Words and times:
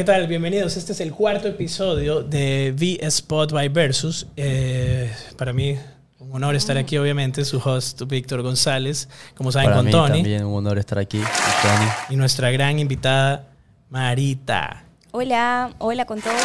¿qué 0.00 0.04
tal? 0.04 0.26
Bienvenidos. 0.28 0.78
Este 0.78 0.92
es 0.92 1.00
el 1.02 1.12
cuarto 1.12 1.46
episodio 1.46 2.22
de 2.22 2.72
V 2.74 3.06
Spot 3.06 3.52
by 3.52 3.68
Versus. 3.68 4.26
Eh, 4.34 5.12
para 5.36 5.52
mí, 5.52 5.76
un 6.18 6.34
honor 6.34 6.54
estar 6.54 6.78
aquí, 6.78 6.96
obviamente. 6.96 7.44
Su 7.44 7.58
host, 7.58 8.00
Víctor 8.06 8.40
González. 8.40 9.10
Como 9.34 9.52
saben, 9.52 9.66
Para 9.68 9.76
con 9.76 9.84
mí 9.84 9.92
Tony. 9.92 10.22
también 10.22 10.46
un 10.46 10.54
honor 10.56 10.78
estar 10.78 10.98
aquí, 10.98 11.18
y 11.18 11.20
Tony. 11.20 11.90
Y 12.08 12.16
nuestra 12.16 12.50
gran 12.50 12.78
invitada, 12.78 13.48
Marita. 13.90 14.84
Hola, 15.10 15.74
hola 15.76 16.06
con 16.06 16.18
todos. 16.22 16.40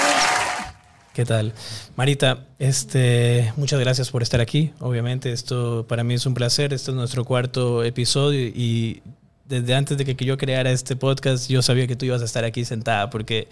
¿Qué 1.14 1.24
tal? 1.24 1.54
Marita, 1.96 2.40
este, 2.60 3.54
muchas 3.56 3.80
gracias 3.80 4.12
por 4.12 4.22
estar 4.22 4.42
aquí. 4.42 4.74
Obviamente, 4.82 5.32
esto 5.32 5.86
para 5.88 6.04
mí 6.04 6.16
es 6.16 6.26
un 6.26 6.34
placer. 6.34 6.74
Este 6.74 6.92
es 6.92 6.98
nuestro 6.98 7.24
cuarto 7.24 7.86
episodio 7.86 8.48
y 8.48 9.02
desde 9.48 9.76
antes 9.76 9.98
de 9.98 10.06
que 10.06 10.26
yo 10.26 10.38
creara 10.38 10.72
este 10.72 10.96
podcast, 10.96 11.50
yo 11.50 11.62
sabía 11.62 11.88
que 11.88 11.96
tú 11.96 12.06
ibas 12.06 12.22
a 12.22 12.26
estar 12.26 12.44
aquí 12.44 12.66
sentada 12.66 13.10
porque 13.10 13.48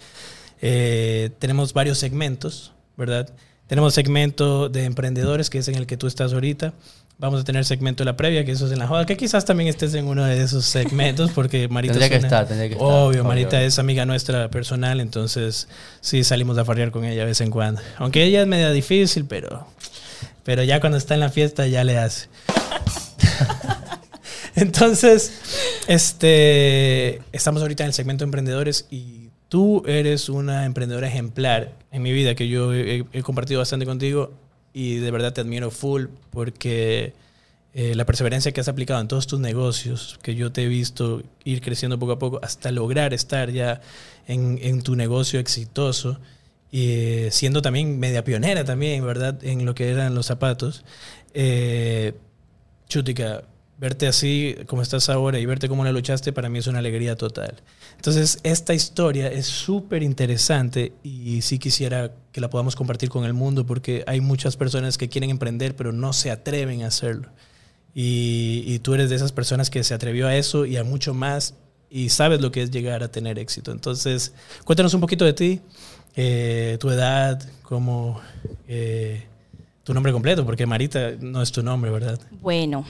eh, 0.60 1.30
tenemos 1.38 1.72
varios 1.72 1.98
segmentos, 1.98 2.72
¿verdad? 2.96 3.28
Tenemos 3.66 3.94
segmento 3.94 4.68
de 4.68 4.84
emprendedores, 4.84 5.50
que 5.50 5.58
es 5.58 5.68
en 5.68 5.76
el 5.76 5.86
que 5.86 5.96
tú 5.96 6.06
estás 6.06 6.32
ahorita. 6.32 6.74
Vamos 7.16 7.40
a 7.40 7.44
tener 7.44 7.64
segmento 7.64 8.02
de 8.02 8.06
la 8.06 8.16
previa, 8.16 8.44
que 8.44 8.52
eso 8.52 8.66
es 8.66 8.72
en 8.72 8.80
la 8.80 8.88
joda, 8.88 9.06
que 9.06 9.16
quizás 9.16 9.44
también 9.44 9.68
estés 9.68 9.94
en 9.94 10.06
uno 10.06 10.24
de 10.24 10.42
esos 10.42 10.64
segmentos, 10.64 11.30
porque 11.30 11.68
Marita 11.70 11.94
Tendría 11.94 12.10
que 12.10 12.24
estar, 12.24 12.46
tendría 12.46 12.68
que 12.68 12.74
estar. 12.74 12.86
Obvio, 12.86 13.06
Obvio. 13.06 13.24
Marita 13.24 13.62
es 13.62 13.78
amiga 13.78 14.04
nuestra 14.04 14.50
personal, 14.50 15.00
entonces 15.00 15.68
sí 16.00 16.24
salimos 16.24 16.58
a 16.58 16.64
farrear 16.64 16.90
con 16.90 17.04
ella 17.04 17.20
de 17.20 17.26
vez 17.26 17.40
en 17.40 17.50
cuando. 17.50 17.80
Aunque 17.98 18.24
ella 18.24 18.42
es 18.42 18.48
media 18.48 18.70
difícil, 18.72 19.26
pero, 19.26 19.66
pero 20.42 20.64
ya 20.64 20.80
cuando 20.80 20.98
está 20.98 21.14
en 21.14 21.20
la 21.20 21.30
fiesta 21.30 21.66
ya 21.68 21.84
le 21.84 21.98
hace. 21.98 22.28
Entonces, 24.56 25.32
este, 25.88 27.20
estamos 27.32 27.62
ahorita 27.62 27.82
en 27.84 27.88
el 27.88 27.94
segmento 27.94 28.24
de 28.24 28.26
emprendedores 28.26 28.86
y 28.90 29.30
tú 29.48 29.82
eres 29.86 30.28
una 30.28 30.64
emprendedora 30.64 31.08
ejemplar 31.08 31.72
en 31.90 32.02
mi 32.02 32.12
vida 32.12 32.34
que 32.34 32.48
yo 32.48 32.72
he, 32.72 33.04
he 33.12 33.22
compartido 33.22 33.60
bastante 33.60 33.86
contigo 33.86 34.32
y 34.72 34.96
de 34.96 35.10
verdad 35.10 35.32
te 35.32 35.40
admiro 35.40 35.70
full 35.70 36.06
porque 36.30 37.14
eh, 37.76 37.96
la 37.96 38.06
perseverancia 38.06 38.52
que 38.52 38.60
has 38.60 38.68
aplicado 38.68 39.00
en 39.00 39.08
todos 39.08 39.26
tus 39.26 39.40
negocios, 39.40 40.20
que 40.22 40.36
yo 40.36 40.52
te 40.52 40.62
he 40.62 40.68
visto 40.68 41.24
ir 41.42 41.60
creciendo 41.60 41.98
poco 41.98 42.12
a 42.12 42.18
poco 42.20 42.38
hasta 42.40 42.70
lograr 42.70 43.12
estar 43.12 43.50
ya 43.50 43.80
en, 44.28 44.60
en 44.62 44.82
tu 44.82 44.94
negocio 44.94 45.40
exitoso 45.40 46.20
y 46.70 46.90
eh, 46.90 47.28
siendo 47.32 47.62
también 47.62 47.98
media 47.98 48.22
pionera 48.22 48.64
también, 48.64 49.04
¿verdad? 49.04 49.42
En 49.42 49.64
lo 49.64 49.74
que 49.74 49.90
eran 49.90 50.14
los 50.14 50.26
zapatos. 50.26 50.84
Eh, 51.32 52.14
Chutica, 52.88 53.42
verte 53.78 54.06
así 54.06 54.56
como 54.66 54.82
estás 54.82 55.08
ahora 55.08 55.38
y 55.38 55.46
verte 55.46 55.68
cómo 55.68 55.84
la 55.84 55.92
luchaste, 55.92 56.32
para 56.32 56.48
mí 56.48 56.58
es 56.58 56.66
una 56.66 56.78
alegría 56.78 57.16
total. 57.16 57.62
Entonces, 57.96 58.38
esta 58.42 58.74
historia 58.74 59.28
es 59.28 59.46
súper 59.46 60.02
interesante 60.02 60.92
y 61.02 61.42
sí 61.42 61.58
quisiera 61.58 62.12
que 62.32 62.40
la 62.40 62.50
podamos 62.50 62.76
compartir 62.76 63.08
con 63.08 63.24
el 63.24 63.34
mundo 63.34 63.66
porque 63.66 64.04
hay 64.06 64.20
muchas 64.20 64.56
personas 64.56 64.98
que 64.98 65.08
quieren 65.08 65.30
emprender 65.30 65.76
pero 65.76 65.92
no 65.92 66.12
se 66.12 66.30
atreven 66.30 66.82
a 66.82 66.88
hacerlo. 66.88 67.28
Y, 67.96 68.80
tú 68.80 68.94
eres 68.94 69.08
de 69.08 69.14
esas 69.14 69.30
personas 69.30 69.70
que 69.70 69.84
se 69.84 69.94
atrevió 69.94 70.26
a 70.26 70.34
eso 70.34 70.66
y 70.66 70.76
a 70.76 70.82
mucho 70.82 71.14
más 71.14 71.54
y 71.88 72.08
sabes 72.08 72.40
lo 72.40 72.50
que 72.50 72.62
es 72.62 72.72
llegar 72.72 73.04
a 73.04 73.08
tener 73.08 73.38
éxito. 73.38 73.70
Entonces, 73.70 74.32
cuéntanos 74.64 74.94
un 74.94 75.00
poquito 75.00 75.24
de 75.24 75.32
ti, 75.32 75.60
eh, 76.16 76.76
tu 76.80 76.90
edad, 76.90 77.40
cómo... 77.62 78.20
eh, 78.66 79.28
tu 79.84 79.92
nombre 79.92 80.12
completo, 80.12 80.44
porque 80.44 80.66
Marita 80.66 81.12
no 81.20 81.42
es 81.42 81.52
tu 81.52 81.62
nombre, 81.62 81.90
¿verdad? 81.90 82.18
Bueno, 82.40 82.84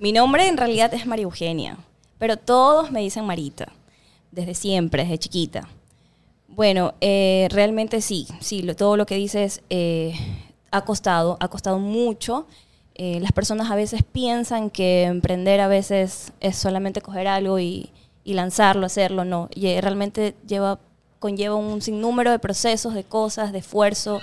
mi 0.00 0.12
nombre 0.12 0.48
en 0.48 0.56
realidad 0.56 0.92
es 0.94 1.06
María 1.06 1.24
Eugenia, 1.24 1.76
pero 2.18 2.38
todos 2.38 2.90
me 2.90 3.00
dicen 3.00 3.26
Marita, 3.26 3.68
desde 4.32 4.54
siempre, 4.54 5.04
desde 5.04 5.18
chiquita. 5.18 5.68
Bueno, 6.48 6.94
eh, 7.00 7.48
realmente 7.50 8.00
sí, 8.00 8.26
sí, 8.40 8.62
todo 8.74 8.96
lo 8.96 9.06
que 9.06 9.14
dices 9.16 9.62
eh, 9.70 10.14
ha 10.70 10.84
costado, 10.84 11.36
ha 11.38 11.48
costado 11.48 11.78
mucho. 11.78 12.46
Eh, 12.94 13.20
las 13.20 13.32
personas 13.32 13.70
a 13.70 13.76
veces 13.76 14.02
piensan 14.02 14.70
que 14.70 15.04
emprender 15.04 15.60
a 15.60 15.68
veces 15.68 16.32
es 16.40 16.56
solamente 16.56 17.02
coger 17.02 17.28
algo 17.28 17.58
y, 17.58 17.90
y 18.24 18.34
lanzarlo, 18.34 18.86
hacerlo, 18.86 19.24
no. 19.24 19.48
Y, 19.54 19.80
realmente 19.80 20.34
lleva, 20.46 20.78
conlleva 21.18 21.56
un 21.56 21.82
sinnúmero 21.82 22.30
de 22.30 22.38
procesos, 22.38 22.94
de 22.94 23.04
cosas, 23.04 23.52
de 23.52 23.58
esfuerzo, 23.58 24.20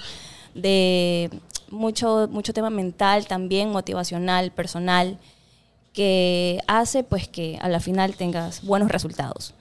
de 0.56 1.30
mucho, 1.70 2.28
mucho 2.32 2.52
tema 2.52 2.72
mental 2.72 3.28
también, 3.28 3.70
motivacional, 3.70 4.52
personal, 4.52 5.20
que 5.98 6.60
hace 6.68 7.04
pues 7.04 7.28
que 7.28 7.58
a 7.60 7.68
la 7.70 7.80
final 7.80 8.16
tengas 8.16 8.64
buenos 8.64 8.92
resultados. 8.92 9.56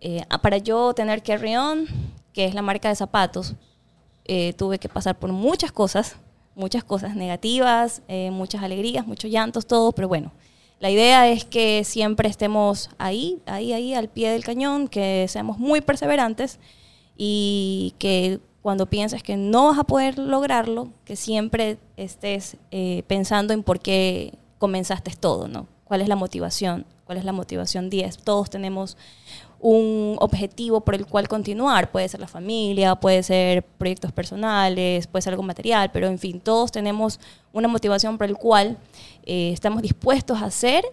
Eh, 0.00 0.24
para 0.40 0.56
yo 0.56 0.94
tener 0.94 1.22
Carry 1.22 1.56
On, 1.56 1.84
que 2.32 2.46
es 2.46 2.54
la 2.54 2.62
marca 2.62 2.88
de 2.88 2.94
zapatos, 2.94 3.54
eh, 4.24 4.54
tuve 4.54 4.78
que 4.78 4.88
pasar 4.88 5.18
por 5.18 5.30
muchas 5.32 5.72
cosas, 5.72 6.16
muchas 6.54 6.84
cosas 6.84 7.16
negativas, 7.16 8.00
eh, 8.08 8.30
muchas 8.30 8.62
alegrías, 8.62 9.06
muchos 9.06 9.30
llantos, 9.30 9.66
todo, 9.66 9.92
pero 9.92 10.08
bueno, 10.08 10.32
la 10.80 10.88
idea 10.88 11.28
es 11.28 11.44
que 11.44 11.84
siempre 11.84 12.30
estemos 12.30 12.88
ahí, 12.96 13.42
ahí, 13.44 13.74
ahí, 13.74 13.92
al 13.92 14.08
pie 14.08 14.30
del 14.30 14.42
cañón, 14.42 14.88
que 14.88 15.26
seamos 15.28 15.58
muy 15.58 15.82
perseverantes 15.82 16.60
y 17.18 17.92
que 17.98 18.40
cuando 18.62 18.86
pienses 18.86 19.22
que 19.22 19.36
no 19.36 19.66
vas 19.66 19.78
a 19.78 19.84
poder 19.84 20.18
lograrlo, 20.18 20.88
que 21.04 21.14
siempre 21.14 21.76
estés 21.98 22.56
pensando 23.06 23.52
en 23.52 23.62
por 23.62 23.80
qué 23.80 24.32
comenzaste 24.58 25.10
todo, 25.20 25.46
¿no? 25.46 25.73
¿Cuál 25.84 26.00
es 26.00 26.08
la 26.08 26.16
motivación? 26.16 26.86
¿Cuál 27.04 27.18
es 27.18 27.24
la 27.24 27.32
motivación 27.32 27.90
10? 27.90 28.18
Todos 28.18 28.50
tenemos 28.50 28.96
un 29.60 30.16
objetivo 30.20 30.82
por 30.82 30.94
el 30.94 31.06
cual 31.06 31.28
continuar. 31.28 31.90
Puede 31.90 32.08
ser 32.08 32.20
la 32.20 32.28
familia, 32.28 32.96
puede 32.96 33.22
ser 33.22 33.62
proyectos 33.62 34.12
personales, 34.12 35.06
puede 35.06 35.22
ser 35.22 35.32
algo 35.32 35.42
material, 35.42 35.90
pero 35.92 36.06
en 36.06 36.18
fin, 36.18 36.40
todos 36.40 36.72
tenemos 36.72 37.20
una 37.52 37.68
motivación 37.68 38.18
por 38.18 38.26
el 38.26 38.36
cual 38.36 38.78
eh, 39.24 39.50
estamos 39.52 39.82
dispuestos 39.82 40.42
a 40.42 40.46
hacer 40.46 40.84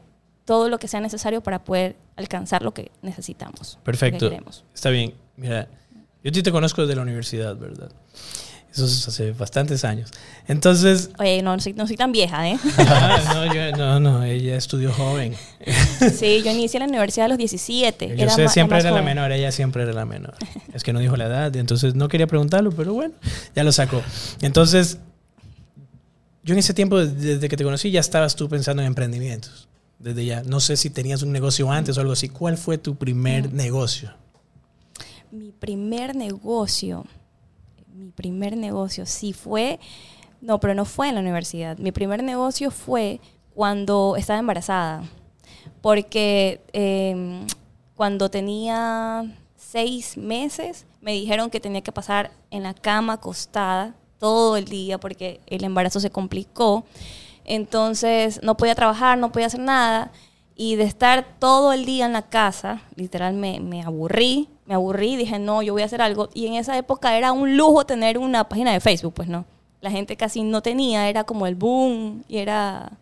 todo 0.46 0.69
lo 0.69 0.80
que 0.80 0.88
sea 0.88 1.00
necesario 1.01 1.41
para 1.41 1.63
poder 1.63 1.96
alcanzar 2.16 2.62
lo 2.62 2.74
que 2.74 2.91
necesitamos. 3.01 3.78
que 3.78 3.81
Perfecto. 3.84 4.31
Está 4.74 4.90
bien. 4.90 5.13
Mira, 5.35 5.68
yo 6.24 6.30
a 6.30 6.31
ti 6.31 6.44
te 6.44 6.51
conozco 6.51 6.81
desde 6.81 6.96
la 6.96 7.01
universidad, 7.01 7.57
¿verdad? 7.57 7.91
Eso 8.72 8.86
es 8.86 9.06
hace 9.08 9.32
bastantes 9.34 9.84
años. 9.84 10.09
Entonces, 10.48 11.09
Oye, 11.20 11.42
no 11.42 11.59
soy, 11.59 11.74
no 11.74 11.86
soy 11.88 11.98
tan 11.98 12.12
vieja, 12.14 12.50
¿eh? 12.50 12.58
ah, 12.78 13.22
no, 13.34 13.54
yo- 13.54 13.72
no, 13.78 14.00
no, 14.00 14.24
ella 14.24 14.56
estudió 14.56 14.92
joven. 14.94 15.36
Sí, 16.18 16.42
yo 16.44 16.52
inicié 16.52 16.80
la 16.80 16.88
universidad 16.88 17.26
a 17.26 17.30
los 17.30 17.38
17. 17.38 18.08
Yo 18.08 18.14
Era 18.16 18.31
sé, 18.34 18.48
siempre 18.50 18.80
era 18.80 18.90
la 18.92 19.02
menor, 19.04 19.31
ella 19.31 19.52
siempre 19.52 19.84
era 19.84 19.94
la 19.94 20.06
menor. 20.06 20.34
Es 20.74 20.84
que 20.84 20.94
no 20.94 21.00
dijo 21.00 21.16
la 21.18 21.26
edad, 21.26 21.56
entonces 21.56 21.94
no 21.96 22.08
quería 22.08 22.26
preguntarlo, 22.28 22.72
pero 22.72 22.94
bueno, 22.94 23.14
ya 23.56 23.64
lo 23.64 23.72
sacó. 23.72 24.02
Entonces, 24.42 24.98
yo 26.44 26.54
en 26.54 26.60
ese 26.60 26.74
tiempo, 26.74 26.98
desde 26.98 27.48
que 27.50 27.58
te 27.58 27.64
conocí, 27.64 27.92
ya 27.92 28.00
estabas 28.00 28.36
tú 28.36 28.50
pensando 28.50 28.81
en 28.81 28.88
emprendimientos. 28.88 29.68
Desde 30.00 30.26
ya. 30.26 30.42
No 30.44 30.60
sé 30.60 30.78
si 30.78 30.90
tenías 30.90 31.22
un 31.22 31.31
negocio 31.31 31.72
antes 31.72 31.98
o 31.98 32.02
algo 32.02 32.14
así. 32.14 32.30
¿Cuál 32.30 32.58
fue 32.58 32.80
tu 32.80 32.96
primer 32.96 33.54
negocio? 33.54 34.12
Mi 35.31 35.52
primer 35.52 36.16
negocio, 36.16 37.06
mi 38.01 38.12
primer 38.12 38.57
negocio 38.57 39.06
sí 39.06 39.31
fue, 39.31 39.79
no, 40.41 40.59
pero 40.59 40.73
no 40.73 40.85
fue 40.85 41.09
en 41.09 41.16
la 41.16 41.22
universidad. 41.22 41.78
Mi 41.78 41.91
primer 41.91 42.23
negocio 42.23 42.72
fue 42.72 43.19
cuando 43.53 44.16
estaba 44.17 44.39
embarazada, 44.39 45.03
porque 45.81 46.62
eh, 46.73 47.45
cuando 47.95 48.30
tenía 48.30 49.24
seis 49.56 50.18
meses 50.18 50.88
me 51.00 51.13
dijeron 51.13 51.50
que 51.51 51.59
tenía 51.59 51.81
que 51.81 51.92
pasar 51.92 52.31
en 52.50 52.63
la 52.63 52.74
cama 52.74 53.13
acostada 53.13 53.95
todo 54.18 54.57
el 54.57 54.65
día 54.65 55.00
porque 55.00 55.39
el 55.45 55.63
embarazo 55.63 56.00
se 56.00 56.09
complicó. 56.09 56.86
Entonces 57.45 58.42
no 58.44 58.57
podía 58.57 58.75
trabajar, 58.75 59.18
no 59.18 59.31
podía 59.31 59.47
hacer 59.47 59.59
nada. 59.59 60.12
Y 60.56 60.75
de 60.75 60.83
estar 60.83 61.25
todo 61.39 61.74
el 61.74 61.86
día 61.86 62.06
en 62.06 62.13
la 62.13 62.21
casa, 62.24 62.81
literal 62.95 63.33
me 63.33 63.81
aburrí, 63.83 64.47
me 64.71 64.75
aburrí, 64.75 65.18
dije, 65.18 65.38
no, 65.38 65.62
yo 65.62 65.73
voy 65.73 65.81
a 65.81 65.85
hacer 65.85 66.01
algo. 66.01 66.29
Y 66.33 66.47
en 66.47 66.53
esa 66.53 66.77
época 66.77 67.18
era 67.18 67.33
un 67.33 67.57
lujo 67.57 67.85
tener 67.85 68.18
una 68.18 68.47
página 68.47 68.71
de 68.71 68.79
Facebook, 68.79 69.13
pues 69.13 69.27
no. 69.27 69.44
La 69.81 69.91
gente 69.91 70.15
casi 70.15 70.44
no 70.44 70.62
tenía, 70.62 71.09
era 71.09 71.25
como 71.25 71.45
el 71.45 71.56
boom 71.56 72.23
y 72.29 72.38
era, 72.38 72.94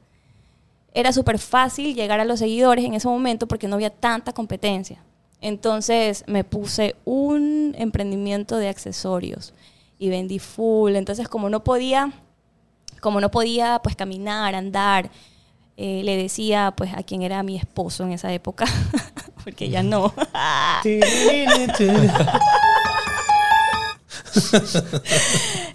era 0.95 1.13
súper 1.13 1.37
fácil 1.37 1.93
llegar 1.93 2.19
a 2.19 2.25
los 2.25 2.39
seguidores 2.39 2.83
en 2.85 2.95
ese 2.95 3.07
momento 3.07 3.47
porque 3.47 3.67
no 3.67 3.75
había 3.75 3.91
tanta 3.91 4.33
competencia. 4.33 5.03
Entonces 5.41 6.23
me 6.25 6.43
puse 6.43 6.95
un 7.05 7.75
emprendimiento 7.77 8.57
de 8.57 8.67
accesorios 8.67 9.53
y 9.99 10.09
vendí 10.09 10.39
full. 10.39 10.95
Entonces 10.95 11.27
como 11.27 11.51
no 11.51 11.63
podía, 11.63 12.11
como 12.99 13.21
no 13.21 13.29
podía 13.29 13.79
pues 13.83 13.95
caminar, 13.95 14.55
andar, 14.55 15.11
eh, 15.77 16.01
le 16.03 16.17
decía 16.17 16.73
pues 16.75 16.95
a 16.95 17.03
quien 17.03 17.21
era 17.21 17.43
mi 17.43 17.57
esposo 17.57 18.05
en 18.05 18.13
esa 18.13 18.33
época, 18.33 18.65
porque 19.49 19.69
ya 19.69 19.83
no. 19.83 20.13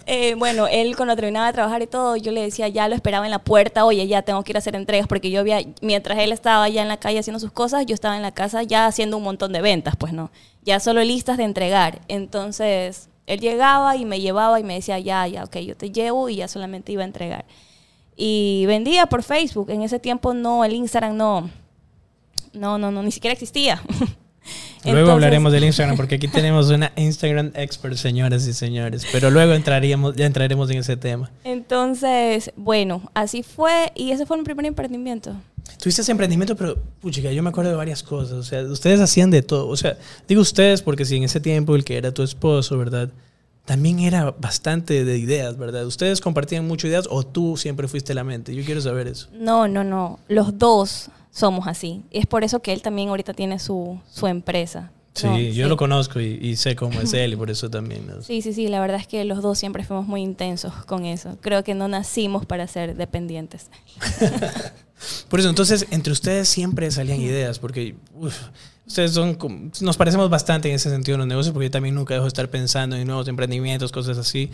Eh, 0.07 0.35
bueno, 0.35 0.67
él 0.67 0.95
cuando 0.95 1.15
terminaba 1.15 1.47
de 1.47 1.53
trabajar 1.53 1.81
y 1.81 1.87
todo, 1.87 2.15
yo 2.15 2.31
le 2.31 2.41
decía, 2.41 2.67
ya 2.67 2.87
lo 2.87 2.95
esperaba 2.95 3.25
en 3.25 3.31
la 3.31 3.39
puerta, 3.39 3.85
oye, 3.85 4.07
ya 4.07 4.21
tengo 4.21 4.43
que 4.43 4.51
ir 4.51 4.55
a 4.55 4.59
hacer 4.59 4.75
entregas, 4.75 5.07
porque 5.07 5.29
yo 5.29 5.41
había, 5.41 5.59
mientras 5.81 6.19
él 6.19 6.31
estaba 6.31 6.69
ya 6.69 6.83
en 6.83 6.87
la 6.87 6.97
calle 6.97 7.19
haciendo 7.19 7.39
sus 7.39 7.51
cosas, 7.51 7.85
yo 7.85 7.93
estaba 7.93 8.15
en 8.15 8.21
la 8.21 8.31
casa 8.31 8.63
ya 8.63 8.85
haciendo 8.85 9.17
un 9.17 9.23
montón 9.23 9.51
de 9.51 9.61
ventas, 9.61 9.95
pues 9.97 10.13
no, 10.13 10.31
ya 10.63 10.79
solo 10.79 11.03
listas 11.03 11.37
de 11.37 11.43
entregar. 11.43 12.01
Entonces, 12.07 13.09
él 13.27 13.39
llegaba 13.39 13.97
y 13.97 14.05
me 14.05 14.21
llevaba 14.21 14.59
y 14.59 14.63
me 14.63 14.75
decía, 14.75 14.99
ya, 14.99 15.27
ya, 15.27 15.43
ok, 15.43 15.57
yo 15.57 15.75
te 15.75 15.91
llevo 15.91 16.29
y 16.29 16.37
ya 16.37 16.47
solamente 16.47 16.91
iba 16.91 17.01
a 17.01 17.07
entregar. 17.07 17.45
Y 18.15 18.65
vendía 18.67 19.07
por 19.07 19.23
Facebook, 19.23 19.69
en 19.71 19.81
ese 19.81 19.99
tiempo 19.99 20.33
no, 20.33 20.63
el 20.63 20.73
Instagram 20.73 21.17
no, 21.17 21.49
no, 22.55 22.77
no, 22.77 22.91
no, 22.91 23.03
ni 23.03 23.11
siquiera 23.11 23.33
existía. 23.33 23.81
Luego 24.83 24.99
Entonces- 24.99 25.13
hablaremos 25.13 25.51
del 25.51 25.63
Instagram 25.63 25.95
porque 25.97 26.15
aquí 26.15 26.27
tenemos 26.27 26.69
una 26.69 26.91
Instagram 26.95 27.51
expert, 27.55 27.95
señoras 27.97 28.47
y 28.47 28.53
señores. 28.53 29.05
Pero 29.11 29.31
luego 29.31 29.53
entraríamos, 29.53 30.15
ya 30.15 30.25
entraremos 30.25 30.69
en 30.69 30.77
ese 30.77 30.95
tema. 30.97 31.31
Entonces, 31.43 32.51
bueno, 32.55 33.09
así 33.15 33.41
fue 33.41 33.91
y 33.95 34.11
ese 34.11 34.25
fue 34.25 34.37
mi 34.37 34.43
primer 34.43 34.65
emprendimiento. 34.67 35.35
Tuviste 35.81 36.03
ese 36.03 36.11
emprendimiento, 36.11 36.55
pero 36.55 36.77
puchica, 37.01 37.31
yo 37.31 37.41
me 37.41 37.49
acuerdo 37.49 37.71
de 37.71 37.75
varias 37.75 38.03
cosas. 38.03 38.33
O 38.33 38.43
sea, 38.43 38.61
ustedes 38.63 38.99
hacían 38.99 39.31
de 39.31 39.41
todo. 39.41 39.67
O 39.67 39.75
sea, 39.75 39.97
digo 40.27 40.41
ustedes 40.41 40.83
porque 40.83 41.05
si 41.05 41.17
en 41.17 41.23
ese 41.23 41.39
tiempo 41.39 41.75
el 41.75 41.83
que 41.83 41.97
era 41.97 42.13
tu 42.13 42.21
esposo, 42.21 42.77
¿verdad? 42.77 43.09
También 43.65 43.99
era 43.99 44.31
bastante 44.31 45.03
de 45.03 45.17
ideas, 45.17 45.57
¿verdad? 45.57 45.85
¿Ustedes 45.85 46.21
compartían 46.21 46.67
mucho 46.67 46.87
ideas 46.87 47.07
o 47.09 47.23
tú 47.23 47.57
siempre 47.57 47.87
fuiste 47.87 48.13
la 48.13 48.23
mente? 48.23 48.53
Yo 48.53 48.63
quiero 48.63 48.79
saber 48.79 49.07
eso. 49.07 49.27
No, 49.33 49.67
no, 49.67 49.83
no. 49.83 50.19
Los 50.27 50.57
dos 50.59 51.09
somos 51.31 51.67
así. 51.67 52.03
Es 52.11 52.27
por 52.27 52.43
eso 52.43 52.61
que 52.61 52.73
él 52.73 52.81
también 52.81 53.09
ahorita 53.09 53.33
tiene 53.33 53.57
su, 53.59 53.99
su 54.11 54.27
empresa. 54.27 54.91
Sí, 55.15 55.27
No, 55.27 55.37
yo 55.39 55.67
lo 55.69 55.77
conozco 55.77 56.19
y, 56.19 56.37
y 56.41 56.57
sé 56.57 56.75
cómo 56.75 56.99
es 57.01 57.13
él 57.15 57.33
y 57.33 57.35
por 57.37 57.49
eso 57.49 57.69
también. 57.69 58.05
¿no? 58.05 58.21
Sí, 58.21 58.41
sí, 58.41 58.53
sí. 58.53 58.67
La 58.67 58.79
verdad 58.81 58.99
es 58.99 59.07
que 59.07 59.23
los 59.25 59.41
dos 59.41 59.57
siempre 59.57 59.83
fuimos 59.83 60.05
muy 60.07 60.21
intensos 60.21 60.73
con 60.85 61.05
eso. 61.05 61.37
Creo 61.41 61.63
que 61.63 61.73
no 61.73 61.87
nacimos 61.87 62.45
para 62.45 62.67
ser 62.67 62.95
dependientes. 62.95 63.71
Por 65.29 65.39
eso, 65.39 65.49
entonces, 65.49 65.87
entre 65.91 66.13
ustedes 66.13 66.47
siempre 66.47 66.89
salían 66.89 67.19
ideas, 67.19 67.59
porque 67.59 67.95
uf, 68.13 68.33
ustedes 68.87 69.11
son, 69.11 69.37
nos 69.81 69.97
parecemos 69.97 70.29
bastante 70.29 70.69
en 70.69 70.75
ese 70.75 70.89
sentido 70.89 71.15
en 71.15 71.19
los 71.19 71.27
negocios, 71.27 71.53
porque 71.53 71.67
yo 71.67 71.71
también 71.71 71.95
nunca 71.95 72.13
dejo 72.13 72.25
de 72.25 72.29
estar 72.29 72.49
pensando 72.49 72.95
en 72.95 73.07
nuevos 73.07 73.27
emprendimientos, 73.27 73.91
cosas 73.91 74.17
así. 74.17 74.51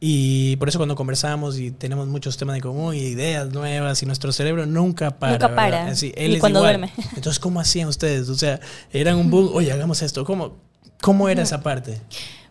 Y 0.00 0.56
por 0.56 0.68
eso 0.68 0.78
cuando 0.78 0.94
conversamos 0.96 1.58
y 1.58 1.70
tenemos 1.70 2.08
muchos 2.08 2.36
temas 2.36 2.54
de 2.56 2.60
común 2.62 2.94
y 2.94 2.98
ideas 2.98 3.50
nuevas 3.52 4.02
y 4.02 4.06
nuestro 4.06 4.32
cerebro 4.32 4.66
nunca 4.66 5.18
para. 5.18 5.32
Nunca 5.32 5.54
para. 5.54 5.86
Así, 5.86 6.12
Ni 6.16 6.34
es 6.34 6.40
cuando 6.40 6.60
igual. 6.60 6.80
duerme. 6.80 6.92
Entonces, 7.16 7.38
¿cómo 7.38 7.60
hacían 7.60 7.88
ustedes? 7.88 8.28
O 8.28 8.34
sea, 8.34 8.60
eran 8.92 9.16
un 9.16 9.30
boom, 9.30 9.50
oye, 9.52 9.72
hagamos 9.72 10.02
esto. 10.02 10.24
¿Cómo, 10.24 10.56
cómo 11.00 11.28
era 11.28 11.42
esa 11.42 11.62
parte? 11.62 12.00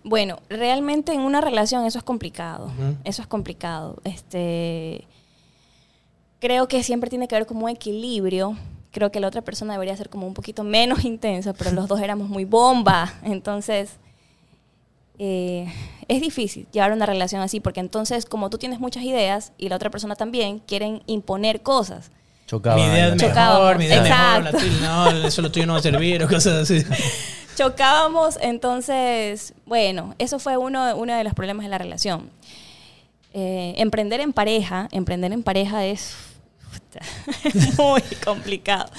Bueno, 0.04 0.40
realmente 0.50 1.14
en 1.14 1.22
una 1.22 1.42
relación 1.42 1.86
eso 1.86 1.98
es 2.00 2.04
complicado. 2.04 2.66
Ujú. 2.68 2.98
Eso 3.04 3.22
es 3.22 3.28
complicado. 3.28 4.02
Este, 4.04 5.08
creo 6.40 6.68
que 6.68 6.84
siempre 6.84 7.10
tiene 7.10 7.28
que 7.28 7.36
haber 7.36 7.48
como 7.48 7.66
un 7.66 7.70
equilibrio. 7.70 8.58
Creo 8.92 9.12
que 9.12 9.20
la 9.20 9.28
otra 9.28 9.42
persona 9.42 9.74
debería 9.74 9.96
ser 9.96 10.10
como 10.10 10.28
un 10.28 10.34
poquito 10.34 10.64
menos 10.64 11.06
intensa, 11.06 11.54
pero 11.54 11.72
los 11.72 11.88
dos 11.88 12.02
éramos 12.02 12.30
muy 12.30 12.46
bomba. 12.46 13.14
Entonces, 13.24 13.92
eh, 15.20 15.72
es 16.08 16.22
difícil 16.22 16.68
llevar 16.72 16.92
una 16.92 17.06
relación 17.06 17.42
así, 17.42 17.60
porque 17.60 17.80
entonces 17.80 18.26
como 18.26 18.50
tú 18.50 18.58
tienes 18.58 18.80
muchas 18.80 19.04
ideas 19.04 19.54
y 19.58 19.70
la 19.70 19.76
otra 19.76 19.90
persona 19.90 20.16
también, 20.16 20.60
quieren 20.60 21.04
imponer 21.06 21.62
cosas. 21.62 22.12
Chocaba. 22.48 22.76
mi 22.76 22.82
idea 22.82 23.08
es 23.08 23.16
mejor, 23.16 23.30
Chocábamos, 23.30 23.78
mi 23.78 23.86
idea 23.86 23.96
es 23.98 24.04
mejor, 24.04 24.44
la 24.44 24.50
exacto. 24.50 24.68
tuya 24.68 25.22
no, 25.22 25.28
eso 25.28 25.42
lo 25.42 25.52
tuyo 25.52 25.66
no 25.66 25.74
va 25.74 25.80
a 25.80 25.82
servir 25.82 26.24
o 26.24 26.28
cosas 26.28 26.54
así. 26.70 26.84
chocábamos, 27.56 28.38
entonces, 28.42 29.54
bueno, 29.66 30.16
eso 30.18 30.40
fue 30.40 30.58
uno, 30.58 30.96
uno 30.96 31.16
de 31.16 31.24
los 31.24 31.34
problemas 31.34 31.66
de 31.66 31.70
la 31.70 31.78
relación. 31.78 32.30
Eh, 33.34 33.76
emprender 33.78 34.20
en 34.20 34.34
pareja, 34.34 34.90
emprender 34.92 35.32
en 35.32 35.44
pareja 35.44 35.86
es 35.86 36.16
puta, 36.72 37.00
muy 37.82 38.02
complicado. 38.24 38.90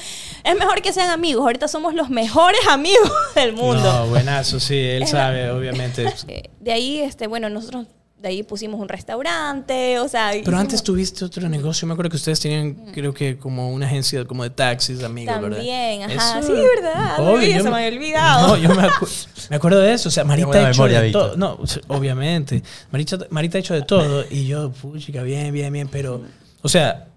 Es 0.44 0.56
mejor 0.56 0.82
que 0.82 0.92
sean 0.92 1.10
amigos, 1.10 1.42
ahorita 1.42 1.68
somos 1.68 1.94
los 1.94 2.10
mejores 2.10 2.60
amigos 2.68 3.10
del 3.34 3.52
mundo. 3.54 3.82
No, 3.82 4.06
buenazo, 4.08 4.60
sí, 4.60 4.76
él 4.78 5.02
Es 5.04 5.10
sabe, 5.10 5.50
obviamente. 5.50 6.04
Eh, 6.28 6.50
de 6.60 6.72
ahí, 6.72 6.98
este, 7.00 7.26
bueno, 7.26 7.48
nosotros 7.48 7.86
de 8.20 8.28
ahí 8.28 8.42
pusimos 8.44 8.80
un 8.80 8.88
restaurante, 8.88 9.98
o 9.98 10.06
sea... 10.08 10.28
Pero 10.30 10.42
hicimos- 10.42 10.60
antes 10.60 10.82
tuviste 10.84 11.24
otro 11.24 11.48
negocio. 11.48 11.88
Me 11.88 11.94
acuerdo 11.94 12.08
que 12.10 12.16
ustedes 12.16 12.38
tenían, 12.38 12.74
creo 12.92 13.12
que 13.12 13.36
como 13.36 13.72
una 13.72 13.86
agencia 13.86 14.24
como 14.24 14.44
de 14.44 14.50
taxis, 14.50 15.02
amigos, 15.02 15.34
¿verdad? 15.40 15.56
También, 15.56 16.02
ajá. 16.04 16.38
Eso- 16.38 16.46
Sí, 16.46 16.62
¿verdad? 16.76 17.18
Obvio, 17.18 17.62
se 17.64 17.68
me 17.68 17.76
había 17.84 17.88
olvidado. 17.98 18.46
No, 18.46 18.56
yo 18.56 18.68
me, 18.76 18.82
acu- 18.84 19.26
me 19.50 19.56
acuerdo 19.56 19.80
de 19.80 19.92
eso. 19.94 20.08
O 20.08 20.12
sea, 20.12 20.22
Marita 20.22 20.66
ha 20.66 20.70
hecho 20.70 20.84
de 20.86 21.10
todo. 21.10 21.36
No, 21.36 21.58
obviamente. 21.88 22.62
Marita, 22.92 23.18
Marita 23.30 23.58
ha 23.58 23.60
hecho 23.60 23.74
de 23.74 23.82
todo. 23.82 24.24
Y 24.30 24.46
yo, 24.46 24.70
puchica, 24.70 25.22
bien, 25.24 25.52
bien, 25.52 25.72
bien. 25.72 25.88
Pero, 25.88 26.22
o 26.62 26.68
sea, 26.68 27.08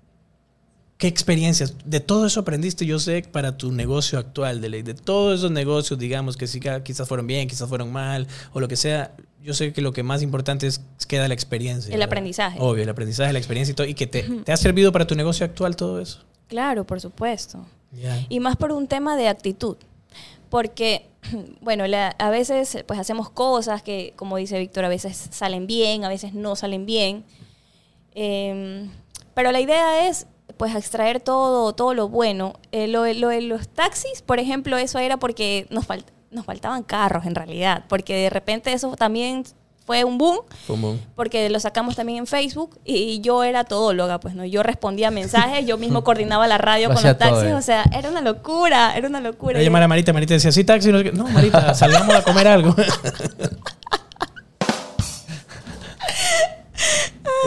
¿qué 0.98 1.08
experiencias? 1.08 1.76
De 1.86 2.00
todo 2.00 2.26
eso 2.26 2.40
aprendiste, 2.40 2.86
yo 2.86 3.00
sé, 3.00 3.22
para 3.24 3.58
tu 3.58 3.72
negocio 3.72 4.18
actual, 4.20 4.62
de, 4.62 4.84
de 4.84 4.94
todos 4.94 5.40
esos 5.40 5.52
negocios, 5.52 6.00
digamos, 6.00 6.38
que 6.38 6.48
sí, 6.48 6.60
quizás 6.84 7.08
fueron 7.08 7.28
bien, 7.28 7.48
quizás 7.48 7.68
fueron 7.70 7.92
mal, 7.92 8.28
o 8.54 8.60
lo 8.60 8.68
que 8.68 8.76
sea. 8.78 9.16
Yo 9.44 9.54
sé 9.54 9.74
que 9.74 9.82
lo 9.82 9.94
que 9.94 10.02
más 10.02 10.24
importante 10.24 10.66
es 10.66 10.82
queda 11.08 11.28
la 11.28 11.36
experiencia. 11.36 11.90
El 11.90 12.00
¿verdad? 12.00 12.08
aprendizaje. 12.08 12.58
Obvio, 12.60 12.82
el 12.82 12.90
aprendizaje, 12.90 13.32
la 13.32 13.38
experiencia 13.40 13.74
y 13.74 13.76
todo. 13.76 13.86
Y 13.86 13.94
que 13.94 14.08
te, 14.08 14.24
te 14.24 14.52
ha 14.52 14.58
servido 14.58 14.92
para 14.92 15.06
tu 15.06 15.14
negocio 15.16 15.46
actual 15.46 15.76
todo 15.76 16.00
eso. 16.02 16.24
Claro, 16.48 16.84
por 16.86 17.00
supuesto. 17.00 17.66
Y 18.28 18.40
más 18.40 18.56
por 18.58 18.72
un 18.72 18.88
tema 18.88 19.16
de 19.16 19.28
actitud. 19.28 19.78
Porque, 20.50 21.06
bueno, 21.62 21.86
la- 21.86 22.16
a 22.18 22.30
veces 22.32 22.84
pues 22.88 23.00
hacemos 23.00 23.30
cosas 23.30 23.84
que, 23.84 24.14
como 24.16 24.38
dice 24.38 24.58
Víctor, 24.58 24.84
a 24.86 24.90
veces 24.90 25.28
salen 25.32 25.68
bien, 25.68 26.06
a 26.06 26.10
veces 26.10 26.34
no 26.34 26.56
salen 26.56 26.86
bien. 26.88 27.24
Em, 28.16 28.90
pero 29.34 29.52
la 29.52 29.60
idea 29.60 30.08
es 30.08 30.26
pues 30.58 30.76
extraer 30.76 31.20
todo, 31.20 31.74
todo 31.74 31.94
lo 31.94 32.08
bueno. 32.10 32.54
Eh, 32.72 32.88
lo, 32.88 33.06
lo 33.14 33.28
de 33.30 33.42
los 33.42 33.68
taxis, 33.68 34.22
por 34.22 34.40
ejemplo, 34.40 34.78
eso 34.78 35.00
era 35.00 35.18
porque 35.18 35.68
nos, 35.70 35.88
fal- 35.88 36.06
nos 36.32 36.46
faltaban 36.46 36.84
carros 36.84 37.26
en 37.26 37.36
realidad. 37.36 37.84
Porque 37.90 38.16
de 38.16 38.30
repente 38.30 38.72
eso 38.74 38.96
también 38.96 39.44
fue 39.86 40.04
un 40.04 40.18
boom 40.18 40.40
Como- 40.66 40.98
porque 41.16 41.48
lo 41.52 41.60
sacamos 41.60 41.96
también 41.96 42.18
en 42.20 42.26
Facebook 42.26 42.80
y 42.84 43.22
yo 43.22 43.44
era 43.44 43.66
todóloga, 43.66 44.20
pues 44.20 44.34
no, 44.34 44.44
yo 44.44 44.64
respondía 44.64 45.12
mensajes, 45.12 45.64
yo 45.68 45.78
mismo 45.78 46.04
coordinaba 46.06 46.48
la 46.48 46.58
radio 46.58 46.88
Lo 46.90 46.96
con 46.96 47.04
los 47.04 47.18
taxis, 47.20 47.44
eh. 47.50 47.54
o 47.54 47.62
sea, 47.62 47.84
era 47.94 48.10
una 48.10 48.22
locura, 48.22 48.96
era 48.98 49.08
una 49.08 49.20
locura. 49.22 49.54
Voy 49.54 49.62
a 49.62 49.64
llamar 49.66 49.84
a 49.84 49.88
Marita, 49.88 50.12
Marita 50.12 50.34
decía, 50.34 50.52
sí, 50.52 50.64
taxi. 50.64 50.92
No. 50.92 51.04
No, 51.04 51.28
Marita, 51.28 51.74
salgamos 51.76 52.16
a 52.16 52.24
comer 52.24 52.48
algo. 52.48 52.74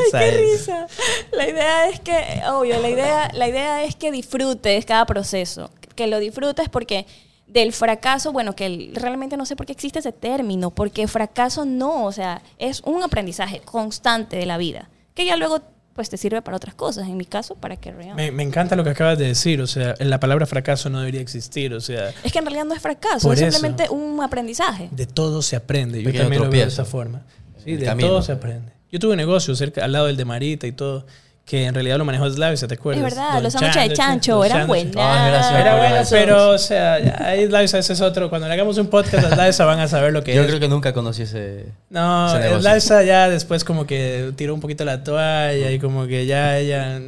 Esa 0.07 0.19
Qué 0.21 0.28
es. 0.28 0.37
risa. 0.61 0.87
La 1.33 1.49
idea 1.49 1.88
es 1.88 2.00
que, 2.00 2.43
obvio, 2.50 2.81
la 2.81 2.88
idea, 2.88 3.31
la 3.35 3.49
idea 3.49 3.85
es 3.85 3.97
que 3.97 4.11
disfrutes 4.12 4.85
cada 4.87 5.07
proceso, 5.07 5.71
que 5.95 6.07
lo 6.07 6.19
disfrutes 6.19 6.69
porque 6.69 7.07
del 7.47 7.73
fracaso, 7.73 8.33
bueno, 8.33 8.55
que 8.55 8.90
realmente 8.93 9.37
no 9.37 9.47
sé 9.47 9.57
por 9.57 9.64
qué 9.67 9.73
existe 9.73 10.00
ese 10.00 10.12
término, 10.12 10.71
porque 10.71 11.09
fracaso 11.09 11.64
no, 11.64 12.05
o 12.05 12.12
sea, 12.12 12.43
es 12.59 12.83
un 12.85 13.02
aprendizaje 13.02 13.61
constante 13.64 14.37
de 14.37 14.45
la 14.47 14.59
vida, 14.59 14.90
que 15.14 15.25
ya 15.25 15.37
luego 15.37 15.61
pues 15.95 16.11
te 16.11 16.17
sirve 16.17 16.43
para 16.43 16.57
otras 16.57 16.75
cosas, 16.76 17.09
en 17.09 17.17
mi 17.17 17.25
caso, 17.25 17.57
para 17.57 17.75
que 17.76 17.90
realmente... 17.90 18.23
Me, 18.23 18.31
me 18.31 18.43
encanta 18.45 18.76
lo 18.76 18.85
que 18.85 18.90
acabas 18.90 19.19
de 19.19 19.26
decir, 19.26 19.61
o 19.61 19.67
sea, 19.67 19.97
la 19.99 20.21
palabra 20.21 20.47
fracaso 20.47 20.88
no 20.90 21.00
debería 21.00 21.21
existir, 21.21 21.75
o 21.75 21.81
sea, 21.81 22.11
Es 22.23 22.31
que 22.33 22.38
en 22.38 22.45
realidad 22.45 22.67
no 22.67 22.75
es 22.75 22.81
fracaso, 22.81 23.33
es 23.33 23.40
simplemente 23.40 23.88
un 23.90 24.21
aprendizaje. 24.23 24.88
de 24.93 25.07
todo 25.07 25.43
se 25.43 25.57
aprende. 25.57 25.99
Yo 26.00 26.05
Pequeño 26.05 26.23
también 26.25 26.43
lo 26.45 26.50
veo 26.50 26.62
de 26.62 26.69
esa 26.69 26.85
forma. 26.85 27.23
Sí, 27.64 27.73
El 27.73 27.81
de 27.81 27.87
camino. 27.87 28.09
todo 28.11 28.23
se 28.23 28.31
aprende. 28.31 28.71
Yo 28.90 28.99
tuve 28.99 29.12
un 29.12 29.16
negocio 29.18 29.54
cerca, 29.54 29.85
al 29.85 29.92
lado 29.92 30.07
del 30.07 30.16
de 30.16 30.25
Marita 30.25 30.66
y 30.66 30.73
todo, 30.73 31.04
que 31.45 31.64
en 31.64 31.73
realidad 31.75 31.97
lo 31.97 32.04
manejó 32.04 32.28
Slavisa, 32.30 32.68
¿te 32.68 32.75
acuerdas? 32.75 33.04
Es 33.07 33.14
verdad, 33.14 33.35
Don 33.35 33.42
los 33.45 33.52
sándwiches 33.54 33.88
de 33.88 33.95
chancho 33.95 34.45
eran 34.45 34.66
buenas. 34.66 34.92
Gracias. 34.95 35.61
Era 35.61 35.76
bueno, 35.78 35.97
pero, 36.11 36.50
o 36.50 36.59
sea, 36.59 36.95
ahí 37.26 37.47
Slavisa 37.47 37.78
ese 37.78 37.95
es 37.95 38.00
otro. 38.02 38.28
Cuando 38.28 38.49
le 38.49 38.54
hagamos 38.54 38.76
un 38.78 38.88
podcast 38.88 39.25
a 39.33 39.35
Slavisa 39.35 39.64
van 39.64 39.80
a 39.80 39.88
saber 39.88 40.12
lo 40.12 40.23
que 40.23 40.35
Yo 40.35 40.42
es. 40.42 40.47
creo 40.47 40.61
que 40.61 40.68
nunca 40.68 40.92
conocí 40.92 41.23
ese. 41.23 41.66
No, 41.90 42.37
ese. 42.38 42.61
Slavisa 42.61 43.02
ya 43.02 43.28
después 43.30 43.64
como 43.64 43.87
que 43.87 44.33
tiró 44.37 44.52
un 44.54 44.61
poquito 44.61 44.85
la 44.85 45.02
toalla 45.02 45.71
y 45.71 45.78
como 45.78 46.07
que 46.07 46.26
ya 46.26 46.59
ella 46.59 47.00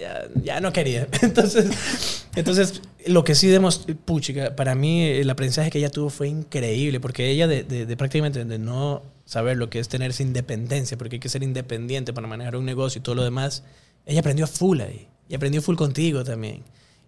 ya, 0.00 0.24
ya 0.42 0.60
no 0.60 0.72
quería. 0.72 1.06
Entonces, 1.22 2.24
entonces 2.34 2.82
lo 3.06 3.24
que 3.24 3.34
sí 3.34 3.46
demos, 3.48 3.86
puchica, 4.04 4.54
para 4.56 4.74
mí 4.74 5.04
el 5.08 5.30
aprendizaje 5.30 5.70
que 5.70 5.78
ella 5.78 5.90
tuvo 5.90 6.10
fue 6.10 6.28
increíble, 6.28 6.98
porque 7.00 7.30
ella 7.30 7.46
de, 7.46 7.62
de- 7.62 7.86
de 7.86 7.96
prácticamente 7.96 8.44
de 8.44 8.58
no 8.58 9.00
saber 9.26 9.56
lo 9.58 9.68
que 9.68 9.80
es 9.80 9.88
tener 9.88 10.12
esa 10.12 10.22
independencia, 10.22 10.96
porque 10.96 11.16
hay 11.16 11.20
que 11.20 11.28
ser 11.28 11.42
independiente 11.42 12.14
para 12.14 12.26
manejar 12.26 12.56
un 12.56 12.64
negocio 12.64 13.00
y 13.00 13.02
todo 13.02 13.16
lo 13.16 13.24
demás, 13.24 13.64
ella 14.06 14.20
aprendió 14.20 14.46
full 14.46 14.80
ahí. 14.80 15.08
Y 15.28 15.34
aprendió 15.34 15.60
full 15.60 15.74
contigo 15.76 16.24
también. 16.24 16.62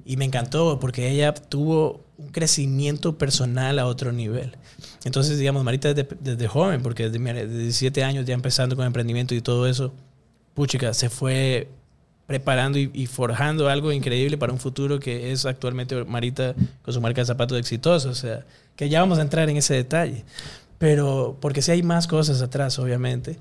Y 0.04 0.16
me 0.16 0.24
encantó 0.24 0.80
porque 0.80 1.08
ella 1.10 1.32
tuvo 1.32 2.04
un 2.18 2.28
crecimiento 2.30 3.16
personal 3.16 3.78
a 3.78 3.86
otro 3.86 4.12
nivel. 4.12 4.56
Entonces, 5.04 5.38
digamos, 5.38 5.62
Marita 5.62 5.94
desde, 5.94 6.08
desde 6.20 6.48
joven, 6.48 6.82
porque 6.82 7.04
desde, 7.04 7.20
mira, 7.20 7.34
desde 7.34 7.58
17 7.58 8.02
años 8.02 8.26
ya 8.26 8.34
empezando 8.34 8.74
con 8.74 8.84
emprendimiento 8.84 9.34
y 9.34 9.40
todo 9.40 9.68
eso, 9.68 9.92
puchica, 10.54 10.94
se 10.94 11.10
fue 11.10 11.68
preparando 12.26 12.78
y, 12.78 12.90
y 12.92 13.06
forjando 13.06 13.68
algo 13.68 13.92
increíble 13.92 14.36
para 14.36 14.52
un 14.52 14.58
futuro 14.58 14.98
que 14.98 15.30
es 15.32 15.46
actualmente 15.46 16.04
Marita 16.04 16.54
con 16.82 16.92
su 16.92 17.00
marca 17.00 17.20
de 17.20 17.26
zapatos 17.26 17.58
exitosa. 17.58 18.08
O 18.08 18.14
sea, 18.14 18.44
que 18.74 18.88
ya 18.88 19.00
vamos 19.00 19.18
a 19.18 19.22
entrar 19.22 19.48
en 19.48 19.56
ese 19.56 19.74
detalle. 19.74 20.24
Pero 20.78 21.36
porque 21.40 21.62
sí 21.62 21.70
hay 21.72 21.82
más 21.82 22.06
cosas 22.06 22.40
atrás, 22.42 22.78
obviamente. 22.78 23.38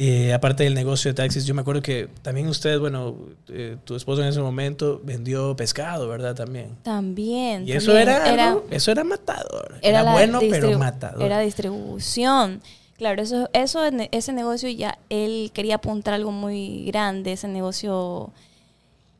Eh, 0.00 0.32
aparte 0.32 0.62
del 0.62 0.74
negocio 0.74 1.10
de 1.10 1.14
taxis, 1.14 1.44
yo 1.44 1.54
me 1.54 1.62
acuerdo 1.62 1.82
que 1.82 2.08
también 2.22 2.46
usted, 2.46 2.78
bueno, 2.78 3.16
eh, 3.48 3.76
tu 3.84 3.96
esposo 3.96 4.22
en 4.22 4.28
ese 4.28 4.40
momento 4.40 5.00
vendió 5.02 5.56
pescado, 5.56 6.06
¿verdad? 6.08 6.36
También. 6.36 6.76
También. 6.84 7.66
Y 7.66 7.72
eso 7.72 7.92
también. 7.92 8.08
era, 8.08 8.48
algo- 8.52 8.64
eso 8.70 8.92
era 8.92 9.02
matador. 9.02 9.74
Era, 9.82 10.04
la 10.04 10.12
bueno, 10.12 10.38
pero 10.48 10.78
matador. 10.78 11.20
Era 11.22 11.40
distribución. 11.40 12.62
Claro, 12.96 13.20
eso, 13.22 13.48
eso, 13.52 13.80
ese 14.12 14.32
negocio 14.32 14.68
ya 14.68 14.98
él 15.08 15.50
quería 15.52 15.76
apuntar 15.76 16.14
algo 16.14 16.30
muy 16.30 16.84
grande. 16.86 17.32
Ese 17.32 17.48
negocio 17.48 18.30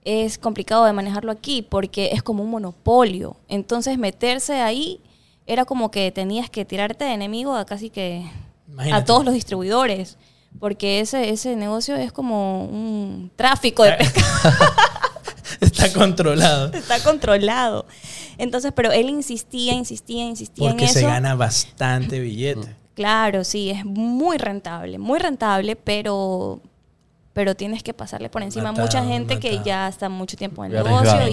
es 0.05 0.39
complicado 0.39 0.85
de 0.85 0.93
manejarlo 0.93 1.33
aquí 1.33 1.63
porque 1.63 2.11
es 2.13 2.23
como 2.23 2.45
un 2.45 2.51
monopolio. 2.51 3.37
Entonces 3.49 3.99
meterse 3.99 4.55
ahí 4.61 5.01
era 5.49 5.65
como 5.65 5.91
que 5.91 6.13
tenías 6.13 6.49
que 6.51 6.65
tirarte 6.65 7.05
de 7.05 7.15
enemigo 7.15 7.57
a 7.57 7.65
casi 7.65 7.91
que 7.91 8.31
Imagínate. 8.69 9.03
a 9.03 9.05
todos 9.05 9.25
los 9.25 9.35
distribuidores. 9.35 10.17
Porque 10.61 11.01
ese, 11.01 11.31
ese 11.31 11.57
negocio 11.57 11.97
es 11.97 12.13
como 12.13 12.65
un 12.65 13.31
tráfico 13.37 13.83
de 13.85 13.93
pescado. 13.93 14.55
Está 15.61 15.93
controlado. 15.93 16.73
Está 16.73 17.03
controlado. 17.03 17.87
Entonces, 18.39 18.73
pero 18.75 18.93
él 18.93 19.09
insistía, 19.09 19.73
insistía, 19.75 20.25
insistía 20.25 20.69
Porque 20.71 20.85
en 20.85 20.91
eso. 20.91 21.01
se 21.01 21.07
gana 21.07 21.35
bastante 21.35 22.21
billete. 22.21 22.77
Claro, 22.95 23.45
sí, 23.45 23.71
es 23.71 23.85
muy 23.85 24.39
rentable, 24.39 24.99
muy 24.99 25.19
rentable, 25.19 25.77
pero, 25.77 26.61
pero 27.39 27.55
tienes 27.55 27.85
que 27.85 27.95
pasarle 27.95 28.29
por 28.29 28.43
encima 28.43 28.71
a 28.71 28.73
mucha 28.73 28.99
Matado, 28.99 29.11
gente 29.11 29.39
que 29.39 29.61
ya 29.65 29.87
está 29.87 30.09
mucho 30.09 30.37
tiempo 30.37 30.65
en 30.65 30.75
el 30.75 30.83
negocio 30.83 31.29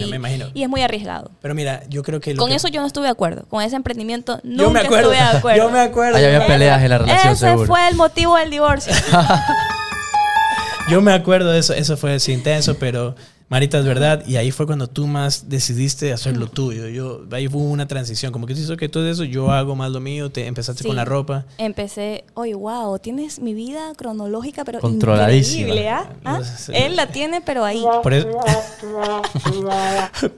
y, 0.54 0.62
es 0.62 0.70
muy 0.70 0.84
arriesgado. 0.84 1.32
Pero 1.42 1.56
mira, 1.56 1.82
yo 1.90 2.04
creo 2.04 2.20
que... 2.20 2.36
lo 2.36 2.42
Con 2.42 2.52
que- 2.52 2.58
eso 2.58 2.68
yo 2.68 2.80
no 2.80 2.86
estuve 2.86 3.06
de 3.06 3.10
acuerdo. 3.10 3.46
Con 3.50 3.64
ese 3.64 3.76
emprendimiento 3.76 4.40
nunca 4.44 4.64
yo 4.66 4.70
me 4.70 4.80
acuerdo. 4.82 5.12
estuve 5.12 5.32
de 5.32 5.38
acuerdo. 5.40 5.64
Yo 5.64 5.72
me 5.72 5.80
acuerdo. 5.80 6.18
Ahí 6.18 6.26
había 6.26 6.46
peleas 6.46 6.80
en 6.84 6.90
la 6.92 7.00
relación, 7.00 7.34
Ese 7.34 7.48
seguro. 7.48 7.66
fue 7.66 7.88
el 7.88 7.96
motivo 7.96 8.38
del 8.38 8.52
divorcio. 8.52 8.94
Yo 10.92 11.02
me 11.02 11.12
acuerdo 11.12 11.52
de 11.52 11.58
eso, 11.58 11.74
eso 11.74 11.98
fue 11.98 12.14
así 12.14 12.34
intenso, 12.34 12.78
pero 12.78 13.16
Marita, 13.48 13.78
es 13.78 13.86
verdad, 13.86 14.24
y 14.26 14.38
ahí 14.38 14.50
fue 14.50 14.66
cuando 14.66 14.88
tú 14.88 15.06
más 15.06 15.50
decidiste 15.50 16.12
hacer 16.12 16.36
lo 16.36 16.48
tuyo. 16.48 16.88
Yo, 16.88 17.26
ahí 17.32 17.46
hubo 17.48 17.60
una 17.60 17.88
transición, 17.88 18.32
como 18.32 18.48
que 18.48 18.56
tú 18.56 18.60
dices 18.62 18.76
que 18.76 18.90
todo 18.90 19.08
eso, 19.08 19.24
yo 19.24 19.52
hago 19.52 19.76
más 19.76 19.92
lo 19.92 20.00
mío, 20.00 20.32
te 20.32 20.48
empezaste 20.48 20.82
Sí. 20.82 20.88
con 20.88 20.96
la 20.96 21.06
ropa. 21.06 21.46
Empecé, 21.60 22.24
oye, 22.34 22.56
wow, 22.56 22.98
tienes 22.98 23.40
mi 23.40 23.54
vida 23.54 23.94
cronológica, 23.96 24.66
pero 24.66 24.80
Controladísima. 24.80 25.68
increíble, 25.68 25.90
¿ah? 25.90 26.10
¿Ah? 26.26 26.42
Él 26.74 26.96
la 26.96 27.12
tiene, 27.12 27.42
pero 27.42 27.64
ahí. 27.64 27.84
Por 28.04 28.16
eso, 28.16 28.30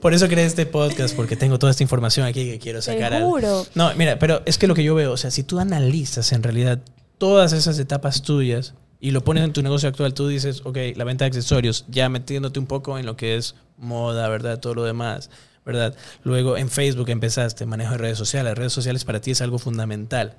por 0.01 0.13
eso 0.13 0.27
creé 0.27 0.45
este 0.45 0.65
podcast, 0.65 1.15
porque 1.15 1.35
tengo 1.35 1.57
toda 1.59 1.71
esta 1.71 1.83
información 1.83 2.25
aquí 2.25 2.45
que 2.45 2.59
quiero 2.59 2.81
sacar. 2.81 3.13
al- 3.13 3.23
juro. 3.23 3.65
No, 3.75 3.93
mira, 3.95 4.19
pero 4.19 4.41
es 4.45 4.57
que 4.57 4.67
lo 4.67 4.75
que 4.75 4.83
yo 4.83 4.95
veo, 4.95 5.11
o 5.13 5.17
sea, 5.17 5.31
si 5.31 5.43
tú 5.43 5.59
analizas 5.59 6.31
en 6.33 6.43
realidad 6.43 6.79
todas 7.17 7.53
esas 7.53 7.79
etapas 7.79 8.21
tuyas 8.21 8.73
y 8.99 9.11
lo 9.11 9.23
pones 9.23 9.43
en 9.43 9.53
tu 9.53 9.61
negocio 9.61 9.89
actual, 9.89 10.13
tú 10.13 10.27
dices, 10.27 10.61
ok, 10.63 10.77
la 10.95 11.03
venta 11.03 11.25
de 11.25 11.27
accesorios, 11.27 11.85
ya 11.87 12.09
metiéndote 12.09 12.59
un 12.59 12.65
poco 12.65 12.97
en 12.97 13.05
lo 13.05 13.15
que 13.15 13.35
es 13.35 13.55
moda, 13.77 14.27
¿verdad? 14.27 14.59
Todo 14.59 14.73
lo 14.73 14.83
demás, 14.83 15.29
¿verdad? 15.65 15.95
Luego 16.23 16.57
en 16.57 16.69
Facebook 16.69 17.09
empezaste, 17.09 17.65
manejo 17.65 17.91
de 17.91 17.97
redes 17.99 18.17
sociales. 18.17 18.57
Redes 18.57 18.73
sociales 18.73 19.05
para 19.05 19.21
ti 19.21 19.31
es 19.31 19.41
algo 19.41 19.59
fundamental. 19.59 20.35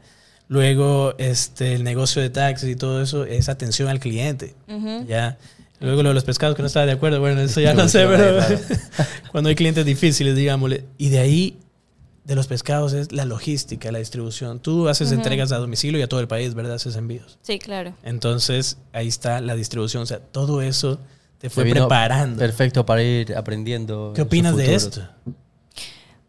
Luego, 0.49 1.15
este, 1.19 1.75
el 1.75 1.85
negocio 1.85 2.23
de 2.23 2.31
taxis 2.31 2.71
y 2.71 2.77
todo 2.77 3.03
eso 3.03 3.25
es 3.25 3.49
atención 3.49 3.89
al 3.89 4.01
cliente. 4.01 4.55
Ujú. 4.67 5.05
Ya. 5.07 5.39
Luego 5.81 6.03
lo 6.03 6.09
de 6.09 6.15
los 6.15 6.25
pescados 6.25 6.57
que 6.57 6.63
no 6.63 6.67
estaba 6.67 6.87
de 6.87 6.93
acuerdo, 6.93 7.21
bueno, 7.21 7.41
eso 7.41 7.61
ya 7.61 7.75
no 7.75 7.89
sé, 7.89 8.05
pero 8.07 8.41
cuando 9.31 9.51
hay 9.51 9.55
clientes 9.55 9.85
difíciles, 9.85 10.35
digámosle. 10.35 10.85
Y 10.97 11.11
de 11.11 11.19
ahí, 11.21 11.59
de 12.29 12.35
los 12.35 12.47
pescados, 12.47 12.93
es 12.93 13.11
la 13.11 13.25
logística, 13.25 13.91
la 13.91 14.01
distribución. 14.01 14.61
Tú 14.61 14.87
haces 14.89 15.13
entregas 15.13 15.51
a 15.51 15.57
domicilio 15.57 15.99
y 15.99 16.03
a 16.03 16.09
todo 16.09 16.21
el 16.21 16.29
país, 16.29 16.53
¿verdad? 16.53 16.75
Haces 16.75 16.95
envíos. 16.97 17.39
Sí, 17.41 17.59
claro. 17.59 17.95
Entonces, 18.03 18.77
ahí 18.93 19.09
está 19.09 19.41
la 19.41 19.55
distribución. 19.55 20.03
O 20.03 20.07
sea, 20.07 20.21
todo 20.21 20.61
eso 20.61 21.01
te 21.39 21.49
fue 21.49 21.65
preparando. 21.65 22.39
Perfecto 22.39 22.85
para 22.85 23.03
ir 23.03 23.35
aprendiendo. 23.35 24.13
¿Qué 24.15 24.21
opinas 24.21 24.55
de 24.57 24.75
esto? 24.75 25.09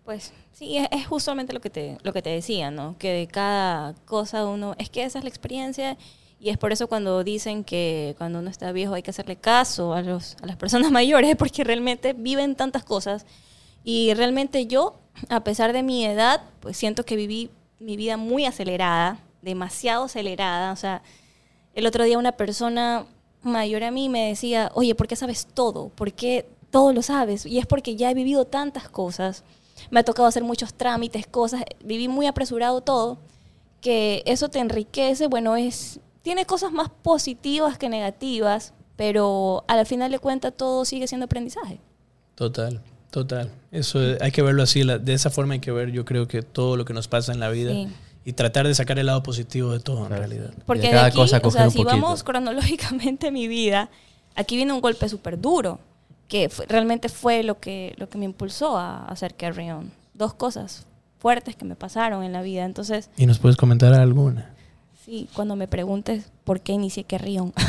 Pues 0.05 0.31
sí, 0.53 0.77
es, 0.77 0.87
es 0.89 1.05
justamente 1.05 1.51
lo 1.51 1.59
que, 1.59 1.69
te, 1.69 1.97
lo 2.01 2.13
que 2.13 2.21
te 2.21 2.29
decía, 2.29 2.71
¿no? 2.71 2.97
Que 2.97 3.11
de 3.11 3.27
cada 3.27 3.93
cosa 4.05 4.45
uno... 4.45 4.75
Es 4.77 4.89
que 4.89 5.03
esa 5.03 5.17
es 5.19 5.25
la 5.25 5.29
experiencia 5.29 5.97
y 6.39 6.49
es 6.49 6.57
por 6.57 6.71
eso 6.71 6.87
cuando 6.87 7.25
dicen 7.25 7.65
que 7.65 8.15
cuando 8.17 8.39
uno 8.39 8.49
está 8.49 8.71
viejo 8.71 8.93
hay 8.93 9.03
que 9.03 9.11
hacerle 9.11 9.35
caso 9.35 9.93
a, 9.93 10.01
los, 10.01 10.37
a 10.41 10.45
las 10.45 10.55
personas 10.55 10.91
mayores 10.93 11.35
porque 11.35 11.65
realmente 11.65 12.13
viven 12.13 12.55
tantas 12.55 12.85
cosas 12.85 13.25
y 13.83 14.13
realmente 14.13 14.65
yo, 14.65 14.99
a 15.27 15.43
pesar 15.43 15.73
de 15.73 15.83
mi 15.83 16.05
edad, 16.05 16.41
pues 16.59 16.77
siento 16.77 17.03
que 17.03 17.15
viví 17.15 17.49
mi 17.79 17.97
vida 17.97 18.17
muy 18.17 18.45
acelerada, 18.45 19.19
demasiado 19.41 20.05
acelerada. 20.05 20.71
O 20.71 20.75
sea, 20.75 21.01
el 21.73 21.85
otro 21.85 22.03
día 22.03 22.17
una 22.17 22.33
persona 22.33 23.05
mayor 23.41 23.83
a 23.83 23.91
mí 23.91 24.09
me 24.09 24.29
decía, 24.29 24.71
oye, 24.73 24.95
¿por 24.95 25.07
qué 25.07 25.15
sabes 25.15 25.47
todo? 25.53 25.89
¿Por 25.89 26.13
qué 26.13 26.45
todo 26.71 26.93
lo 26.93 27.01
sabes? 27.01 27.45
Y 27.45 27.57
es 27.57 27.65
porque 27.65 27.95
ya 27.95 28.11
he 28.11 28.13
vivido 28.13 28.45
tantas 28.45 28.89
cosas, 28.89 29.43
me 29.89 30.01
ha 30.01 30.03
tocado 30.03 30.27
hacer 30.27 30.43
muchos 30.43 30.73
trámites, 30.73 31.25
cosas, 31.25 31.63
viví 31.83 32.07
muy 32.07 32.27
apresurado 32.27 32.81
todo, 32.81 33.17
que 33.81 34.23
eso 34.25 34.49
te 34.49 34.59
enriquece, 34.59 35.27
bueno, 35.27 35.55
es, 35.55 35.99
tiene 36.21 36.45
cosas 36.45 36.71
más 36.71 36.89
positivas 36.89 37.77
que 37.77 37.89
negativas, 37.89 38.73
pero 38.97 39.63
al 39.67 39.85
final 39.85 40.11
de 40.11 40.19
cuentas 40.19 40.53
todo 40.55 40.83
sigue 40.83 41.07
siendo 41.07 41.25
aprendizaje. 41.25 41.79
Total, 42.35 42.81
total. 43.11 43.49
Eso 43.71 43.99
hay 44.21 44.31
que 44.31 44.41
verlo 44.41 44.63
así. 44.63 44.83
la- 44.83 44.97
de 44.99 45.13
esa 45.13 45.29
forma 45.29 45.53
hay 45.55 45.59
que 45.59 45.71
ver, 45.71 45.91
yo 45.91 46.05
creo 46.05 46.27
que 46.27 46.41
todo 46.41 46.77
lo 46.77 46.85
que 46.85 46.93
nos 46.93 47.07
pasa 47.07 47.31
en 47.31 47.39
la 47.39 47.49
vida 47.49 47.71
Sí. 47.71 47.87
y 48.25 48.33
tratar 48.33 48.67
de 48.67 48.75
sacar 48.75 48.99
el 48.99 49.05
lado 49.07 49.23
positivo 49.23 49.71
de 49.71 49.79
todo, 49.79 50.05
en 50.05 50.11
realidad. 50.11 50.51
Porque 50.65 50.81
de 50.83 50.87
de, 50.89 50.93
cada 50.93 51.07
aquí, 51.07 51.17
cosa 51.17 51.41
o 51.43 51.51
sea, 51.51 51.69
si 51.69 51.83
vamos 51.83 52.23
cronológicamente 52.23 53.31
mi 53.31 53.47
vida, 53.47 53.89
aquí 54.35 54.55
viene 54.55 54.73
un 54.73 54.81
golpe 54.81 55.07
súper 55.09 55.39
duro, 55.39 55.79
que 56.27 56.49
fue- 56.49 56.65
realmente 56.67 57.09
fue 57.09 57.43
lo 57.43 57.59
que, 57.59 57.95
lo 57.97 58.07
que 58.09 58.17
me 58.17 58.25
impulsó 58.25 58.77
a 58.77 59.05
hacer 59.05 59.33
Carry 59.35 59.71
On. 59.71 59.91
Dos 60.13 60.33
cosas 60.35 60.85
fuertes 61.19 61.55
que 61.55 61.65
me 61.65 61.75
pasaron 61.75 62.23
en 62.23 62.31
la 62.33 62.41
vida. 62.41 62.65
Entonces, 62.65 63.09
¿Y 63.17 63.25
nos 63.25 63.39
puedes 63.39 63.57
comentar 63.57 63.93
alguna? 63.93 64.53
sí, 65.05 65.27
cuando 65.33 65.55
me 65.55 65.67
preguntes 65.67 66.25
por 66.43 66.61
qué 66.61 66.73
inicié 66.73 67.03
Carry 67.05 67.39
On. 67.39 67.51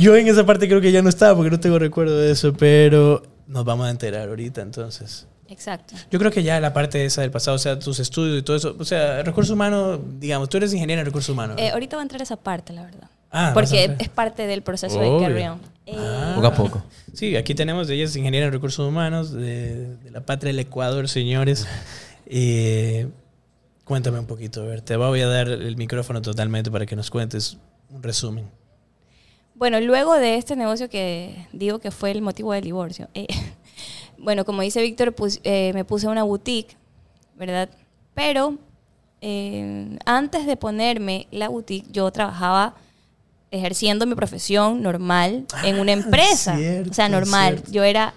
Yo 0.00 0.16
en 0.16 0.28
esa 0.28 0.44
parte 0.46 0.66
creo 0.68 0.80
que 0.80 0.92
ya 0.92 1.02
no 1.02 1.08
estaba 1.08 1.36
porque 1.36 1.50
no 1.50 1.60
tengo 1.60 1.78
recuerdo 1.78 2.18
de 2.18 2.32
eso, 2.32 2.52
pero 2.54 3.22
nos 3.46 3.64
vamos 3.64 3.86
a 3.86 3.90
enterar 3.90 4.28
ahorita 4.28 4.62
entonces. 4.62 5.26
Exacto. 5.48 5.94
Yo 6.10 6.18
creo 6.18 6.30
que 6.30 6.42
ya 6.44 6.60
la 6.60 6.72
parte 6.72 7.04
esa 7.04 7.22
del 7.22 7.30
pasado, 7.32 7.56
o 7.56 7.58
sea, 7.58 7.78
tus 7.78 7.98
estudios 7.98 8.38
y 8.38 8.42
todo 8.42 8.56
eso, 8.56 8.76
o 8.78 8.84
sea, 8.84 9.22
recursos 9.22 9.52
humanos, 9.52 9.98
digamos, 10.18 10.48
tú 10.48 10.56
eres 10.58 10.72
ingeniero 10.72 11.00
en 11.00 11.06
recursos 11.06 11.30
humanos. 11.30 11.56
Eh, 11.58 11.70
ahorita 11.70 11.96
va 11.96 12.02
a 12.02 12.04
entrar 12.04 12.22
esa 12.22 12.36
parte, 12.36 12.72
la 12.72 12.84
verdad. 12.84 13.10
Ah, 13.32 13.50
porque 13.54 13.96
es 13.98 14.08
parte 14.08 14.46
del 14.46 14.62
proceso 14.62 14.98
Obvio. 14.98 15.20
de 15.20 15.26
Carry 15.34 15.46
On. 15.48 15.58
Eh, 15.86 15.96
Ah. 15.98 16.32
Poco 16.36 16.46
a 16.46 16.54
poco. 16.54 16.82
Sí, 17.14 17.34
aquí 17.36 17.54
tenemos, 17.56 17.90
ella 17.90 18.04
es 18.04 18.14
ingeniera 18.14 18.46
en 18.46 18.52
recursos 18.52 18.86
humanos 18.86 19.32
de, 19.32 19.96
de 19.96 20.10
la 20.12 20.20
patria 20.20 20.50
del 20.50 20.60
Ecuador, 20.60 21.08
señores. 21.08 21.66
Eh, 22.32 23.08
cuéntame 23.84 24.20
un 24.20 24.26
poquito, 24.26 24.62
a 24.62 24.66
ver, 24.66 24.82
te 24.82 24.94
voy 24.94 25.20
a 25.20 25.26
dar 25.26 25.48
el 25.48 25.76
micrófono 25.76 26.22
totalmente 26.22 26.70
para 26.70 26.86
que 26.86 26.94
nos 26.94 27.10
cuentes 27.10 27.56
un 27.88 28.04
resumen. 28.04 28.48
Bueno, 29.60 29.78
luego 29.80 30.14
de 30.14 30.36
este 30.36 30.56
negocio 30.56 30.88
que 30.88 31.46
digo 31.52 31.78
que 31.78 31.90
fue 31.90 32.10
el 32.10 32.22
motivo 32.22 32.52
del 32.54 32.64
divorcio, 32.64 33.08
eh, 33.14 33.26
bueno, 34.18 34.44
como 34.46 34.62
dice 34.62 34.80
Víctor, 34.82 35.14
pus- 35.14 35.38
eh, 35.44 35.70
me 35.74 35.84
puse 35.84 36.08
una 36.08 36.22
boutique, 36.24 36.76
¿verdad? 37.36 37.68
Pero 38.14 38.56
eh, 39.20 39.98
antes 40.06 40.46
de 40.46 40.56
ponerme 40.56 41.28
la 41.30 41.48
boutique, 41.50 41.86
yo 41.92 42.10
trabajaba 42.10 42.74
ejerciendo 43.50 44.06
mi 44.06 44.14
profesión 44.14 44.80
normal 44.82 45.44
en 45.62 45.78
una 45.78 45.92
Ah, 45.92 45.96
empresa. 45.96 46.56
cierto, 46.56 46.90
o 46.90 46.94
sea, 46.94 47.08
normal. 47.10 47.54
cierto. 47.56 47.70
Yo 47.72 47.84
era 47.84 48.14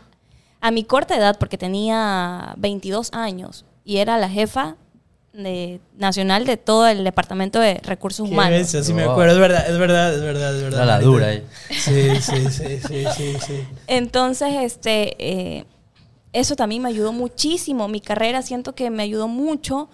a 0.62 0.72
mi 0.72 0.86
corta 0.86 1.18
edad, 1.18 1.38
porque 1.40 1.58
tenía 1.58 2.54
22 2.58 3.10
años, 3.14 3.66
y 3.84 3.98
era 3.98 4.18
la 4.18 4.30
jefa 4.30 4.78
de, 5.34 5.82
nacional 5.98 6.46
de 6.46 6.58
todo 6.58 6.88
el 6.88 7.04
departamento 7.04 7.60
de 7.60 7.80
recursos 7.84 8.28
Qué 8.28 8.34
humanos. 8.34 8.60
bestia, 8.60 8.84
sí 8.84 8.94
me 8.94 9.04
acuerdo, 9.04 9.34
es 9.34 9.40
verdad, 9.40 9.70
es 9.70 9.78
verdad, 9.78 10.14
es 10.14 10.22
verdad, 10.22 10.56
es 10.56 10.64
verdad. 10.64 10.86
La 10.86 11.00
dura 11.00 11.28
ahí. 11.28 11.44
Sí, 11.72 12.10
sí, 12.22 12.50
sí, 12.50 12.80
sí, 12.88 13.06
sí, 13.16 13.34
sí. 13.46 13.68
Entonces, 13.88 14.50
este, 14.62 15.16
eh, 15.18 15.66
eso 16.32 16.56
también 16.56 16.84
me 16.84 16.90
ayudó 16.90 17.12
muchísimo. 17.12 17.88
Mi 17.88 18.00
carrera 18.00 18.42
siento 18.44 18.74
que 18.76 18.90
me 18.90 19.04
ayudó 19.04 19.28
mucho 19.28 19.90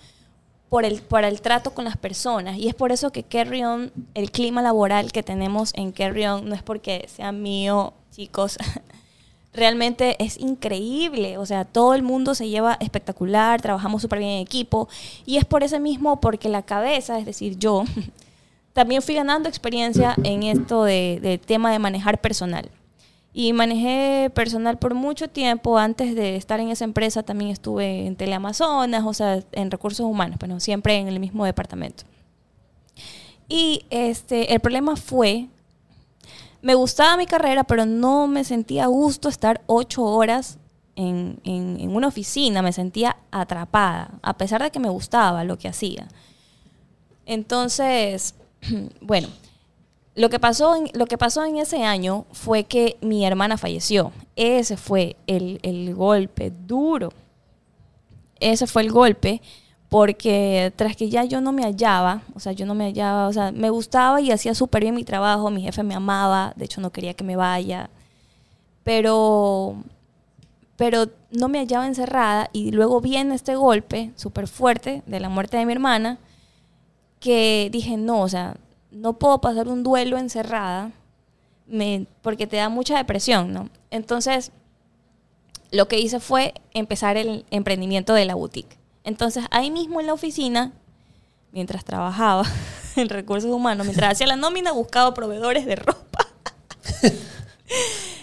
por 0.68 0.86
el, 0.86 1.02
por 1.02 1.24
el 1.24 1.42
trato 1.42 1.74
con 1.74 1.86
las 1.86 1.98
personas. 1.98 2.58
Y 2.58 2.68
es 2.68 2.76
por 2.76 2.92
eso 2.92 3.12
que 3.12 3.24
Carry 3.24 3.64
On, 3.64 3.92
el 4.14 4.32
clima 4.32 4.62
laboral 4.62 5.12
que 5.12 5.24
tenemos 5.24 5.72
en 5.74 5.92
Carry 5.92 6.26
On, 6.26 6.48
no 6.48 6.54
es 6.54 6.64
porque 6.64 7.08
sea 7.14 7.32
mío, 7.32 7.94
chicos. 8.12 8.58
Realmente 9.54 10.16
es 10.24 10.38
increíble. 10.38 11.38
O 11.38 11.46
sea, 11.46 11.66
todo 11.66 11.96
el 11.96 12.04
mundo 12.04 12.36
se 12.36 12.50
lleva 12.50 12.78
espectacular, 12.80 13.62
trabajamos 13.62 14.02
súper 14.02 14.20
bien 14.20 14.32
en 14.32 14.42
equipo. 14.42 14.88
Y 15.26 15.38
es 15.38 15.46
por 15.46 15.64
ese 15.64 15.80
mismo, 15.80 16.20
porque 16.22 16.50
la 16.50 16.62
cabeza, 16.62 17.18
es 17.18 17.26
decir, 17.26 17.58
yo, 17.58 17.84
también 18.74 19.02
fui 19.02 19.16
ganando 19.16 19.50
experiencia 19.50 20.16
en 20.24 20.44
esto 20.44 20.84
de, 20.84 21.40
tema 21.46 21.72
de 21.72 21.80
manejar 21.80 22.22
personal. 22.22 22.70
Y 23.34 23.54
manejé 23.54 24.32
personal 24.34 24.78
por 24.78 24.94
mucho 24.94 25.28
tiempo. 25.28 25.78
Antes 25.78 26.16
de 26.16 26.36
estar 26.36 26.60
en 26.60 26.70
esa 26.70 26.84
empresa 26.84 27.24
también 27.24 27.52
estuve 27.52 28.06
en 28.06 28.16
Teleamazonas, 28.16 29.04
o 29.06 29.14
sea, 29.14 29.44
en 29.52 29.72
recursos 29.72 30.06
humanos, 30.06 30.38
pero 30.40 30.60
siempre 30.60 30.98
en 30.98 31.08
el 31.08 31.20
mismo 31.20 31.46
departamento. 31.46 32.04
Y 33.48 33.86
este, 33.90 34.54
el 34.54 34.60
problema 34.60 34.96
fue, 34.96 35.48
me 36.62 36.76
gustaba 36.76 37.18
mi 37.18 37.26
carrera, 37.26 37.64
pero 37.64 37.86
no 37.86 38.28
me 38.28 38.44
sentía 38.44 38.88
gusto 38.88 39.30
estar 39.30 39.62
ocho 39.68 40.04
horas 40.04 40.58
en, 40.96 41.40
en- 41.44 41.80
en 41.80 41.96
una 41.96 42.08
oficina, 42.08 42.62
me 42.62 42.74
sentía 42.74 43.18
atrapada, 43.32 44.12
a 44.22 44.38
pesar 44.38 44.62
de 44.62 44.70
que 44.72 44.80
me 44.80 44.90
gustaba 44.90 45.44
lo 45.44 45.58
que 45.58 45.68
hacía. 45.70 46.08
Entonces, 47.26 48.36
bueno, 49.02 49.28
lo 50.16 50.30
que, 50.30 50.40
pasó 50.40 50.76
en, 50.76 50.90
lo 50.94 51.06
que 51.06 51.18
pasó 51.18 51.46
en 51.46 51.58
ese 51.58 51.84
año 51.84 52.26
fue 52.32 52.66
que 52.66 52.98
mi 53.02 53.26
hermana 53.26 53.58
falleció. 53.58 54.12
Ese 54.36 54.76
fue 54.76 55.16
el, 55.28 55.60
el 55.64 55.96
golpe 55.96 56.52
duro. 56.68 57.14
Ese 58.40 58.68
fue 58.68 58.82
el 58.82 58.92
golpe 58.92 59.42
porque 59.90 60.72
tras 60.76 60.96
que 60.96 61.10
ya 61.10 61.24
yo 61.26 61.42
no 61.42 61.52
me 61.52 61.64
hallaba, 61.64 62.22
o 62.36 62.40
sea, 62.40 62.52
yo 62.54 62.66
no 62.66 62.76
me 62.76 62.86
hallaba, 62.86 63.28
o 63.28 63.34
sea, 63.34 63.52
me 63.52 63.70
gustaba 63.72 64.22
y 64.22 64.32
hacía 64.32 64.54
súper 64.56 64.84
bien 64.84 64.96
mi 64.96 65.04
trabajo, 65.04 65.50
mi 65.50 65.64
jefe 65.64 65.84
me 65.84 65.96
amaba, 65.96 66.54
de 66.56 66.66
hecho 66.66 66.80
no 66.82 66.92
quería 66.92 67.16
que 67.16 67.24
me 67.24 67.36
vaya, 67.36 67.90
pero, 68.84 69.76
pero 70.78 71.08
no 71.32 71.50
me 71.50 71.60
hallaba 71.60 71.88
encerrada 71.88 72.50
y 72.54 72.72
luego 72.72 73.02
viene 73.02 73.36
este 73.36 73.56
golpe 73.56 74.12
súper 74.16 74.48
fuerte 74.48 75.04
de 75.06 75.20
la 75.20 75.30
muerte 75.30 75.58
de 75.58 75.66
mi 75.66 75.74
hermana, 75.74 76.18
que 77.20 77.70
dije, 77.72 77.98
no, 77.98 78.22
o 78.22 78.30
sea, 78.30 78.56
no 78.92 79.14
puedo 79.14 79.40
pasar 79.42 79.68
un 79.68 79.84
duelo 79.84 80.18
encerrada, 80.18 80.92
me- 81.68 82.06
porque 82.22 82.48
te 82.48 82.58
da 82.58 82.70
mucha 82.70 82.98
depresión, 82.98 83.54
¿no? 83.54 83.70
Entonces, 83.92 84.52
lo 85.72 85.88
que 85.88 86.00
hice 86.00 86.20
fue 86.20 86.54
empezar 86.74 87.18
el 87.18 87.46
emprendimiento 87.52 88.14
de 88.14 88.26
la 88.26 88.36
boutique. 88.36 88.78
Entonces, 89.04 89.46
ahí 89.52 89.72
mismo 89.72 90.00
en 90.00 90.08
la 90.08 90.14
oficina, 90.14 90.74
mientras 91.52 91.84
trabajaba 91.84 92.44
en 92.96 93.10
recursos 93.10 93.52
humanos, 93.52 93.86
mientras 93.86 94.14
hacía 94.14 94.28
la 94.28 94.36
nómina, 94.36 94.72
buscaba 94.72 95.14
proveedores 95.14 95.66
de 95.66 95.76
ropa. 95.76 96.28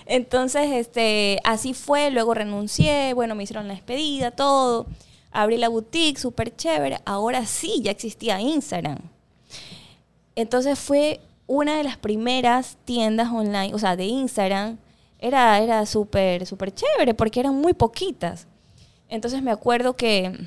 Entonces, 0.07 0.71
este, 0.73 1.41
así 1.45 1.75
fue, 1.75 2.11
luego 2.11 2.35
renuncié, 2.35 3.13
bueno, 3.15 3.35
me 3.35 3.43
hicieron 3.43 3.69
la 3.69 3.75
despedida, 3.75 4.31
todo. 4.31 4.87
Abrí 5.33 5.59
la 5.59 5.69
boutique, 5.69 6.19
súper 6.19 6.55
chévere. 6.55 7.01
Ahora 7.05 7.45
sí, 7.45 7.81
ya 7.83 7.91
existía 7.91 8.41
Instagram. 8.41 8.99
Entonces 10.37 10.79
fue 10.79 11.21
una 11.47 11.77
de 11.77 11.85
las 11.85 11.97
primeras 11.97 12.77
tiendas 12.85 13.31
online, 13.33 13.75
o 13.75 13.79
sea, 13.79 13.97
de 13.97 14.05
Instagram. 14.05 14.79
Era, 15.19 15.59
era 15.59 15.85
súper, 15.87 16.47
súper 16.47 16.73
chévere 16.73 17.15
porque 17.15 17.41
eran 17.41 17.55
muy 17.55 17.73
poquitas. 17.73 18.47
Entonces 19.09 19.43
me 19.43 19.51
acuerdo 19.51 19.97
que 19.97 20.47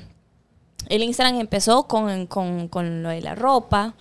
el 0.88 1.02
Instagram 1.02 1.38
empezó 1.40 1.84
con, 1.84 2.26
con- 2.26 2.68
con 2.68 3.02
lo 3.02 3.08
de 3.10 3.20
la 3.22 3.34
ropa. 3.34 3.94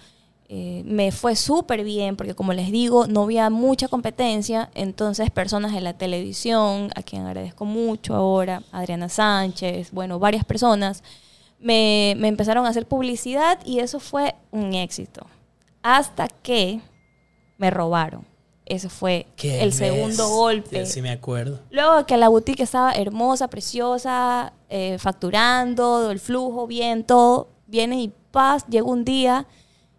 Eh, 0.52 0.82
me 0.86 1.12
fue 1.12 1.36
súper 1.36 1.84
bien 1.84 2.16
porque, 2.16 2.34
como 2.34 2.54
les 2.54 2.72
digo, 2.72 3.06
no 3.06 3.24
había 3.24 3.50
mucha 3.52 3.88
competencia. 3.88 4.70
Entonces, 4.74 5.30
personas 5.30 5.74
de 5.74 5.82
la 5.82 5.94
televisión, 5.94 6.90
a 6.96 7.04
quien 7.04 7.26
agradezco 7.26 7.66
mucho 7.66 8.16
ahora, 8.16 8.64
Adriana 8.72 9.10
Sánchez, 9.10 9.92
bueno, 9.92 10.18
varias 10.18 10.44
personas, 10.46 11.04
me, 11.60 12.16
me 12.18 12.30
empezaron 12.30 12.66
a 12.66 12.70
hacer 12.70 12.88
publicidad 12.88 13.60
y 13.66 13.80
eso 13.80 14.00
fue 14.00 14.34
un 14.52 14.74
éxito. 14.74 15.28
Hasta 15.84 16.28
que 16.28 16.82
me 17.58 17.70
robaron. 17.70 18.26
Ese 18.70 18.88
fue 18.88 19.26
Qué 19.36 19.62
el 19.64 19.74
segundo 19.74 20.30
golpe. 20.30 20.86
Sí, 20.86 21.02
me 21.02 21.10
acuerdo. 21.12 21.60
Luego 21.72 22.06
que 22.06 22.16
la 22.18 22.30
boutique 22.30 22.62
estaba 22.64 22.94
hermosa, 22.94 23.48
preciosa, 23.50 24.54
eh, 24.70 24.98
facturando, 25.00 26.12
el 26.12 26.20
flujo 26.20 26.68
bien, 26.68 27.04
todo, 27.04 27.50
viene 27.68 28.02
y 28.02 28.14
paz, 28.32 28.66
llegó 28.70 28.92
un 28.92 29.04
día 29.06 29.48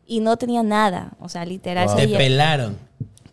y 0.07 0.21
no 0.21 0.37
tenía 0.37 0.63
nada. 0.63 1.13
O 1.21 1.29
sea, 1.29 1.45
literal, 1.45 1.87
Wow. 1.89 1.99
ese 1.99 2.07
Te 2.09 2.17
pelaron. 2.17 2.79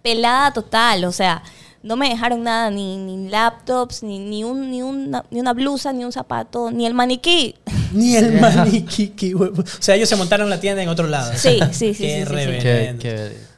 pelada 0.02 0.52
total. 0.54 1.06
O 1.06 1.12
sea, 1.12 1.44
no 1.84 1.96
me 1.96 2.10
dejaron 2.10 2.44
nada, 2.44 2.72
ni, 2.72 2.98
ni 2.98 3.30
laptops, 3.30 4.02
ni, 4.04 4.18
ni, 4.20 4.44
un, 4.44 4.72
ni, 4.72 4.82
una, 4.82 5.24
ni 5.30 5.40
una 5.40 5.54
blusa, 5.54 5.94
ni 5.94 6.04
un 6.04 6.12
zapato, 6.12 6.72
ni 6.72 6.86
el 6.86 6.94
maniquí. 6.94 7.56
Ni 7.94 8.16
el 8.18 8.34
maniquí. 8.42 9.10
qué 9.10 9.34
huevo. 9.34 9.62
O 9.62 9.66
sea, 9.82 9.96
ellos 9.96 10.10
se 10.10 10.16
montaron 10.18 10.50
la 10.50 10.60
tienda 10.60 10.84
en 10.84 10.90
otro 10.90 11.08
lado. 11.08 11.32
Sí, 11.38 11.60
sí, 11.72 11.94
sí, 11.94 11.94
sí, 11.94 12.04
Qué 12.04 12.26
sí, 12.26 12.36
sí. 12.36 12.60
Qué- 12.60 12.96
qué- 13.00 13.57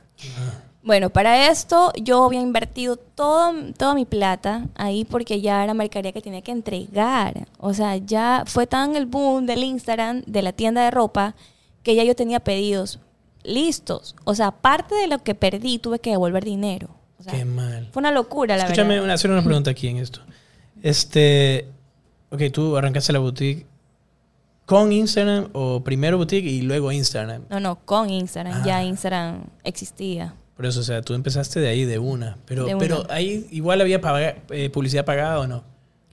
Bueno, 0.90 1.12
para 1.12 1.52
esto 1.52 1.94
yo 2.02 2.24
había 2.24 2.42
invertido 2.42 2.96
todo, 2.98 3.54
toda 3.78 3.94
mi 3.94 4.06
plata 4.06 4.66
ahí 4.74 5.06
porque 5.06 5.40
ya 5.40 5.64
era 5.64 5.76
mercadería 5.76 6.14
que 6.14 6.20
tenía 6.22 6.42
que 6.42 6.52
entregar. 6.52 7.46
O 7.60 7.76
sea, 7.76 7.98
ya 7.98 8.42
fue 8.48 8.66
tan 8.66 8.96
el 8.96 9.06
boom 9.06 9.46
del 9.46 9.64
Instagram, 9.64 10.24
de 10.26 10.42
la 10.42 10.52
tienda 10.52 10.84
de 10.84 10.90
ropa, 10.90 11.36
que 11.84 11.94
ya 11.94 12.04
yo 12.04 12.16
tenía 12.16 12.40
pedidos 12.40 12.98
listos. 13.44 14.16
O 14.24 14.34
sea, 14.34 14.48
aparte 14.48 14.96
de 14.96 15.06
lo 15.06 15.20
que 15.20 15.36
perdí, 15.36 15.78
tuve 15.78 16.00
que 16.00 16.10
devolver 16.10 16.44
dinero. 16.44 16.90
O 17.20 17.24
sea, 17.24 17.34
Qué 17.34 17.46
mal. 17.46 17.88
fue 17.92 18.00
una 18.02 18.12
locura, 18.12 18.58
la 18.58 18.64
Escúchame, 18.64 18.90
verdad. 18.96 19.04
una, 19.04 19.14
hacer 19.14 19.30
una 19.30 19.44
pregunta 19.44 19.70
aquí 19.70 19.90
en 19.90 19.98
esto. 19.98 20.22
Este, 20.82 21.68
ok, 22.32 22.42
tú 22.52 22.76
arrancaste 22.76 23.14
la 23.14 23.20
boutique 23.20 23.68
con 24.66 24.92
Instagram 24.92 25.50
o 25.54 25.82
primero 25.84 26.18
boutique 26.18 26.48
y 26.50 26.64
luego 26.64 26.92
Instagram. 26.92 27.44
No, 27.48 27.60
no, 27.60 27.76
con 27.86 28.10
Instagram. 28.10 28.64
Ya 28.66 28.78
Ah. 28.78 28.84
Instagram 28.84 29.44
existía. 29.64 30.34
Por 30.60 30.66
eso, 30.66 30.82
o 30.82 30.84
sea, 30.84 31.02
tú 31.02 31.14
empezaste 31.14 31.62
de 31.62 31.70
ahí 31.70 31.86
de 31.86 32.00
una. 32.00 32.38
Pero, 32.46 32.66
De 32.66 32.76
una. 32.76 32.80
pero 32.86 33.08
ahí 33.10 33.48
igual 33.50 33.80
había 33.80 34.02
paga- 34.02 34.36
eh, 34.50 34.70
publicidad 34.70 35.06
pagada 35.06 35.40
o 35.40 35.48
no. 35.48 35.64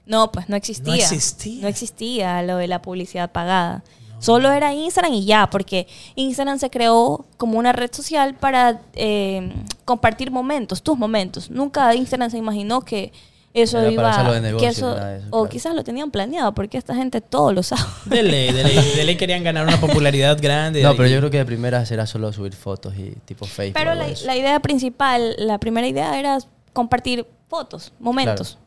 No, 0.05 0.31
pues 0.31 0.47
no 0.47 0.55
existía. 0.55 0.85
No 0.87 0.93
existía. 0.95 1.61
No 1.63 1.67
existía 1.67 2.41
lo 2.43 2.55
de 2.55 2.67
la 2.69 2.81
publicidad 2.81 3.29
pagada. 3.33 3.83
Solo 4.19 4.49
era 4.53 4.73
Instagram 4.73 5.13
y 5.15 5.25
ya, 5.25 5.49
porque 5.49 5.85
Instagram 6.15 6.59
se 6.59 6.69
creó 6.69 7.25
como 7.35 7.59
una 7.59 7.73
red 7.73 7.91
social 7.93 8.35
para 8.35 8.79
eh, 8.93 9.51
compartir 9.83 10.31
momentos, 10.31 10.81
tus 10.81 10.97
momentos. 10.97 11.51
Nunca 11.51 11.93
Instagram 11.93 12.31
se 12.31 12.37
imaginó 12.37 12.79
que 12.79 13.11
eso 13.61 13.79
Era 13.79 13.91
iba 13.91 14.03
para 14.03 14.15
hacerlo 14.15 14.33
de 14.33 14.39
que 14.39 14.45
negocio, 14.47 14.69
eso- 14.69 14.95
nada 14.95 15.09
de 15.11 15.17
eso, 15.19 15.27
o 15.27 15.39
claro. 15.39 15.49
quizás 15.49 15.75
lo 15.75 15.83
tenían 15.83 16.11
planeado, 16.11 16.53
porque 16.53 16.77
esta 16.77 16.95
gente 16.95 17.21
todo 17.21 17.53
lo 17.53 17.63
sabe. 17.63 17.81
De 18.05 18.23
ley, 18.23 18.51
de 18.51 18.63
ley, 18.63 18.91
de 18.95 19.03
ley 19.03 19.15
querían 19.17 19.43
ganar 19.43 19.65
una 19.67 19.79
popularidad 19.79 20.37
grande. 20.41 20.83
No, 20.83 20.95
pero 20.95 21.07
yo 21.07 21.17
creo 21.19 21.31
que 21.31 21.37
de 21.37 21.45
primeras 21.45 21.89
era 21.91 22.05
solo 22.05 22.31
subir 22.33 22.53
fotos 22.53 22.95
y 22.97 23.11
tipo 23.25 23.45
Facebook. 23.45 23.73
Pero 23.73 23.95
la, 23.95 24.35
idea 24.35 24.59
principal, 24.59 25.35
la 25.37 25.57
primera 25.57 25.87
idea 25.87 26.19
era 26.19 26.37
compartir 26.73 27.25
fotos, 27.47 27.93
momentos. 27.99 28.57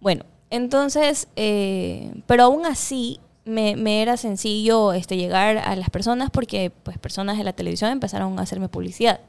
Bueno, 0.00 0.24
entonces, 0.50 1.28
eh, 1.36 2.12
pero 2.26 2.44
aún 2.44 2.66
así 2.66 3.20
me, 3.44 3.76
me 3.76 4.02
era 4.02 4.16
sencillo 4.16 4.92
este, 4.92 5.16
llegar 5.16 5.58
a 5.58 5.76
las 5.76 5.90
personas 5.90 6.30
porque 6.30 6.70
pues 6.82 6.98
personas 6.98 7.38
de 7.38 7.44
la 7.44 7.52
televisión 7.52 7.90
empezaron 7.90 8.38
a 8.38 8.42
hacerme 8.42 8.68
publicidad. 8.68 9.20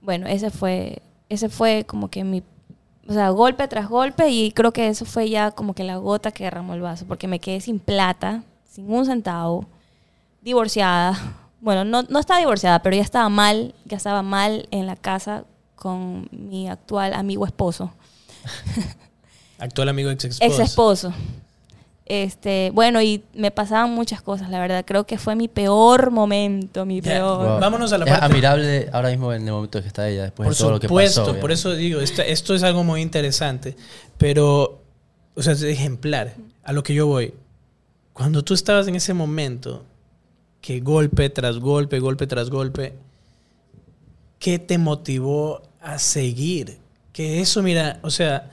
Bueno, 0.00 0.26
ese 0.26 0.50
fue, 0.50 1.02
ese 1.28 1.48
fue 1.48 1.84
como 1.84 2.08
que 2.08 2.24
mi, 2.24 2.42
o 3.08 3.12
sea, 3.12 3.30
golpe 3.30 3.68
tras 3.68 3.88
golpe 3.88 4.28
y 4.28 4.52
creo 4.52 4.72
que 4.72 4.88
eso 4.88 5.04
fue 5.04 5.28
ya 5.30 5.50
como 5.50 5.74
que 5.74 5.84
la 5.84 5.96
gota 5.96 6.32
que 6.32 6.44
derramó 6.44 6.74
el 6.74 6.80
vaso 6.80 7.06
porque 7.06 7.28
me 7.28 7.38
quedé 7.38 7.60
sin 7.60 7.78
plata, 7.78 8.42
sin 8.68 8.90
un 8.90 9.06
centavo, 9.06 9.66
divorciada. 10.42 11.18
Bueno, 11.58 11.84
no, 11.84 12.02
no 12.02 12.20
estaba 12.20 12.38
divorciada, 12.38 12.80
pero 12.80 12.94
ya 12.94 13.02
estaba 13.02 13.28
mal, 13.30 13.74
ya 13.86 13.96
estaba 13.96 14.22
mal 14.22 14.68
en 14.70 14.86
la 14.86 14.94
casa 14.94 15.44
con 15.74 16.28
mi 16.30 16.68
actual 16.68 17.14
amigo 17.14 17.44
esposo, 17.46 17.92
Actual 19.58 19.88
amigo 19.88 20.10
ex 20.10 20.24
esposo. 20.24 20.44
ex 20.44 20.58
esposo. 20.58 21.12
Este, 22.08 22.70
bueno, 22.72 23.02
y 23.02 23.24
me 23.34 23.50
pasaban 23.50 23.90
muchas 23.90 24.22
cosas, 24.22 24.48
la 24.48 24.60
verdad. 24.60 24.84
Creo 24.86 25.04
que 25.06 25.18
fue 25.18 25.34
mi 25.34 25.48
peor 25.48 26.12
momento, 26.12 26.86
mi 26.86 27.02
peor. 27.02 27.44
Wow. 27.48 27.58
Vámonos 27.60 27.92
a 27.92 27.98
la 27.98 28.04
es 28.04 28.10
parte- 28.12 28.24
admirable 28.26 28.88
ahora 28.92 29.10
mismo 29.10 29.32
en 29.32 29.44
el 29.46 29.52
momento 29.52 29.80
que 29.82 29.88
está 29.88 30.08
ella, 30.08 30.22
después 30.22 30.46
Por 30.46 30.54
de 30.54 30.58
todo 30.60 30.70
lo 30.70 30.80
que 30.80 30.86
supuesto, 30.86 31.20
pasó. 31.22 31.26
por 31.32 31.36
obviamente. 31.50 31.54
eso 31.54 31.74
digo, 31.74 32.00
esto, 32.00 32.22
esto 32.22 32.54
es 32.54 32.62
algo 32.62 32.84
muy 32.84 33.02
interesante, 33.02 33.76
pero, 34.18 34.80
o 35.34 35.42
sea, 35.42 35.54
es 35.54 35.62
ejemplar 35.62 36.34
a 36.62 36.72
lo 36.72 36.84
que 36.84 36.94
yo 36.94 37.08
voy. 37.08 37.34
Cuando 38.12 38.42
tú 38.44 38.54
estabas 38.54 38.86
en 38.86 38.94
ese 38.94 39.12
momento, 39.12 39.82
que 40.60 40.78
golpe 40.80 41.28
tras 41.28 41.58
golpe, 41.58 41.98
golpe 41.98 42.26
tras 42.28 42.50
golpe, 42.50 42.94
¿qué 44.38 44.58
te 44.58 44.78
motivó 44.78 45.62
a 45.80 45.98
seguir? 45.98 46.78
Que 47.12 47.40
eso, 47.40 47.62
mira, 47.62 47.98
o 48.02 48.10
sea, 48.10 48.50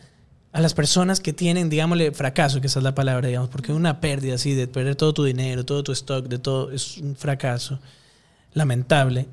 a 0.53 0.61
las 0.61 0.75
personas 0.75 1.19
que 1.19 1.33
tienen, 1.33 1.67
digámosle, 1.69 2.11
fracaso, 2.11 2.61
que 2.61 2.67
esa 2.67 2.79
es 2.79 2.83
la 2.83 2.93
palabra, 2.93 3.27
digamos, 3.27 3.49
porque 3.49 3.73
una 3.73 3.99
pérdida 3.99 4.35
así, 4.35 4.53
de 4.53 4.67
perder 4.67 4.95
todo 4.95 5.11
tu 5.11 5.23
dinero, 5.23 5.65
todo 5.65 5.83
tu 5.83 5.91
stock, 5.91 6.27
de 6.27 6.37
todo, 6.37 6.71
es 6.71 6.99
un 6.99 7.15
fracaso 7.15 7.79
lamentable. 8.53 9.27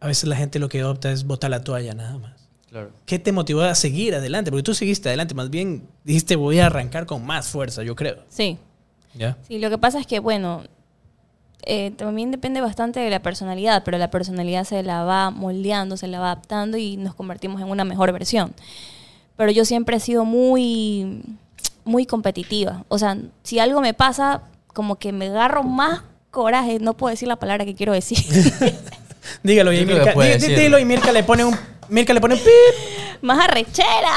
A 0.00 0.06
veces 0.06 0.28
la 0.28 0.36
gente 0.36 0.58
lo 0.58 0.68
que 0.68 0.84
opta 0.84 1.10
es 1.10 1.24
botar 1.24 1.50
la 1.50 1.64
toalla 1.64 1.94
nada 1.94 2.18
más. 2.18 2.48
Claro. 2.68 2.90
¿Qué 3.06 3.18
te 3.18 3.32
motivó 3.32 3.62
a 3.62 3.74
seguir 3.74 4.14
adelante? 4.14 4.50
Porque 4.50 4.62
tú 4.62 4.74
seguiste 4.74 5.08
adelante, 5.08 5.34
más 5.34 5.48
bien 5.48 5.88
dijiste 6.04 6.36
voy 6.36 6.58
a 6.58 6.66
arrancar 6.66 7.06
con 7.06 7.24
más 7.24 7.48
fuerza, 7.48 7.82
yo 7.82 7.96
creo. 7.96 8.18
Sí, 8.28 8.58
¿Ya? 9.14 9.38
sí, 9.48 9.58
lo 9.58 9.70
que 9.70 9.78
pasa 9.78 9.98
es 9.98 10.06
que, 10.06 10.20
bueno, 10.20 10.62
eh, 11.62 11.90
también 11.92 12.30
depende 12.30 12.60
bastante 12.60 13.00
de 13.00 13.08
la 13.08 13.22
personalidad, 13.22 13.82
pero 13.82 13.96
la 13.96 14.10
personalidad 14.10 14.64
se 14.64 14.82
la 14.82 15.04
va 15.04 15.30
moldeando, 15.30 15.96
se 15.96 16.06
la 16.06 16.20
va 16.20 16.32
adaptando 16.32 16.76
y 16.76 16.98
nos 16.98 17.14
convertimos 17.14 17.62
en 17.62 17.68
una 17.68 17.84
mejor 17.84 18.12
versión. 18.12 18.52
Pero 19.40 19.52
yo 19.52 19.64
siempre 19.64 19.96
he 19.96 20.00
sido 20.00 20.26
muy, 20.26 21.22
muy 21.82 22.04
competitiva. 22.04 22.84
O 22.88 22.98
sea, 22.98 23.16
si 23.42 23.58
algo 23.58 23.80
me 23.80 23.94
pasa, 23.94 24.42
como 24.74 24.98
que 24.98 25.12
me 25.12 25.28
agarro 25.28 25.62
más 25.62 26.02
coraje, 26.30 26.78
no 26.78 26.92
puedo 26.92 27.10
decir 27.10 27.26
la 27.26 27.36
palabra 27.36 27.64
que 27.64 27.74
quiero 27.74 27.94
decir. 27.94 28.18
Dígalo 29.42 29.72
y 29.72 29.86
Mirka, 29.86 30.12
puede 30.12 30.32
dí- 30.32 30.32
dí- 30.34 30.40
decirlo. 30.40 30.60
dilo 30.62 30.78
y 30.78 30.84
Mirka 30.84 31.10
le 31.12 31.22
pone 31.24 31.46
un 31.46 31.56
Mirka 31.88 32.12
le 32.12 32.20
pone 32.20 32.34
un 32.34 32.40
pip. 32.40 32.50
más 33.22 33.42
arrechera. 33.42 34.12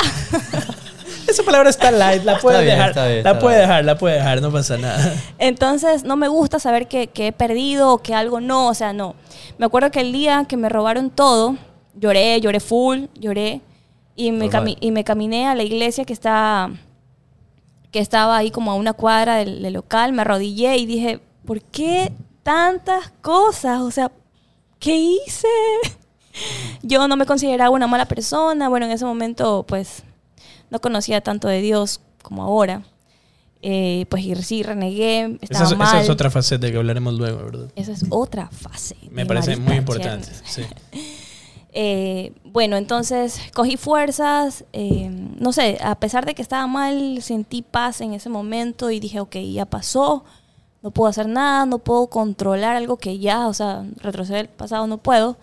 Esa 1.27 1.41
palabra 1.43 1.69
está 1.69 1.89
light, 1.89 2.25
la 2.25 2.37
puedes 2.39 2.59
bien, 2.61 2.75
dejar. 2.75 2.89
está 2.89 3.07
bien, 3.07 3.23
la 3.23 3.39
puede 3.39 3.59
dejar, 3.61 3.85
la 3.85 3.97
puede 3.97 4.15
dejar, 4.15 4.41
no 4.41 4.51
pasa 4.51 4.77
nada. 4.77 5.15
Entonces, 5.39 6.03
no 6.03 6.17
me 6.17 6.27
gusta 6.27 6.59
saber 6.59 6.89
que, 6.89 7.07
que 7.07 7.27
he 7.27 7.31
perdido 7.31 7.93
o 7.93 7.99
que 7.99 8.13
algo 8.13 8.41
no, 8.41 8.67
o 8.67 8.73
sea, 8.73 8.91
no. 8.91 9.15
Me 9.57 9.65
acuerdo 9.65 9.89
que 9.89 10.01
el 10.01 10.11
día 10.11 10.43
que 10.49 10.57
me 10.57 10.67
robaron 10.67 11.09
todo, 11.11 11.55
lloré, 11.95 12.41
lloré 12.41 12.59
full, 12.59 13.05
lloré, 13.17 13.61
y 14.15 14.31
me, 14.31 14.49
cami- 14.49 14.77
y 14.79 14.91
me 14.91 15.03
caminé 15.03 15.47
a 15.47 15.55
la 15.55 15.63
iglesia 15.63 16.05
que 16.05 16.13
está 16.13 16.69
que 17.91 17.99
estaba 17.99 18.35
ahí 18.37 18.49
como 18.49 18.71
a 18.71 18.75
una 18.75 18.93
cuadra 18.93 19.35
del, 19.35 19.61
del 19.61 19.73
local, 19.73 20.13
me 20.13 20.21
arrodillé 20.23 20.77
y 20.77 20.87
dije, 20.87 21.19
¿por 21.45 21.61
qué 21.61 22.11
tantas 22.41 23.11
cosas? 23.21 23.81
O 23.81 23.91
sea, 23.91 24.11
¿qué 24.79 24.95
hice? 24.97 25.47
Yo 26.81 27.07
no 27.07 27.15
me 27.15 27.27
consideraba 27.27 27.69
una 27.69 27.85
mala 27.85 28.05
persona, 28.05 28.67
bueno, 28.67 28.87
en 28.87 28.91
ese 28.93 29.05
momento 29.05 29.63
pues 29.67 30.01
no 30.71 30.81
conocía 30.81 31.21
tanto 31.21 31.47
de 31.47 31.61
Dios 31.61 32.01
como 32.23 32.41
ahora. 32.43 32.81
Eh, 33.61 34.07
pues 34.09 34.23
y 34.25 34.35
sí, 34.37 34.61
renegué, 34.63 35.37
estaba 35.41 35.63
Esa 35.65 35.73
es, 35.73 35.77
mal. 35.77 35.87
esa 35.87 36.01
es 36.01 36.09
otra 36.09 36.29
faceta 36.31 36.69
que 36.69 36.75
hablaremos 36.77 37.13
luego, 37.13 37.45
¿verdad? 37.45 37.71
Esa 37.75 37.91
es 37.93 38.03
otra 38.09 38.49
fase. 38.49 38.97
Me 39.11 39.25
parece 39.25 39.55
muy 39.55 39.75
importante. 39.75 40.27
Sí. 40.45 40.63
Eh, 41.75 42.33
bueno, 42.43 42.77
entonces 42.77 43.39
cogí 43.53 43.77
fuerzas, 43.77 44.63
eh, 44.73 45.09
no 45.09 45.51
sé, 45.51 45.79
a 45.81 45.95
pesar 45.99 46.23
de 46.23 46.35
que 46.35 46.43
estaba 46.43 46.67
mal, 46.67 47.19
sentí 47.23 47.63
paz 47.63 47.99
en 48.01 48.13
ese 48.13 48.29
momento 48.29 48.91
y 48.91 48.99
dije, 48.99 49.19
ok, 49.19 49.37
ya 49.37 49.65
pasó, 49.65 50.23
no 50.83 50.91
puedo 50.91 51.09
hacer 51.09 51.27
nada, 51.27 51.65
no 51.65 51.79
puedo 51.79 52.07
controlar 52.07 52.75
algo 52.75 52.97
que 52.97 53.17
ya, 53.17 53.47
o 53.47 53.55
sea, 53.55 53.83
retroceder 53.97 54.41
el 54.41 54.49
pasado 54.49 54.85
no 54.85 54.99
puedo, 54.99 55.35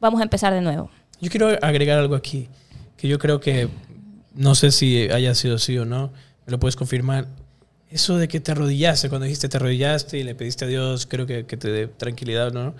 vamos 0.00 0.18
a 0.20 0.24
empezar 0.24 0.52
de 0.52 0.60
nuevo. 0.60 0.90
Yo 1.20 1.30
quiero 1.30 1.56
agregar 1.62 2.00
algo 2.00 2.16
aquí, 2.16 2.48
que 2.96 3.06
yo 3.06 3.20
creo 3.20 3.38
que, 3.38 3.68
no 4.34 4.56
sé 4.56 4.72
si 4.72 5.08
haya 5.08 5.36
sido 5.36 5.54
así 5.54 5.78
o 5.78 5.84
no, 5.84 6.10
me 6.46 6.50
lo 6.50 6.58
puedes 6.58 6.74
confirmar. 6.74 7.28
Eso 7.90 8.18
de 8.18 8.26
que 8.26 8.40
te 8.40 8.50
arrodillaste, 8.50 9.08
cuando 9.08 9.26
dijiste 9.26 9.48
te 9.48 9.56
arrodillaste 9.56 10.18
y 10.18 10.24
le 10.24 10.34
pediste 10.34 10.64
a 10.64 10.68
Dios, 10.68 11.06
creo 11.06 11.26
que, 11.26 11.46
que 11.46 11.56
te 11.56 11.70
dé 11.70 11.86
tranquilidad, 11.86 12.52
¿no? 12.52 12.74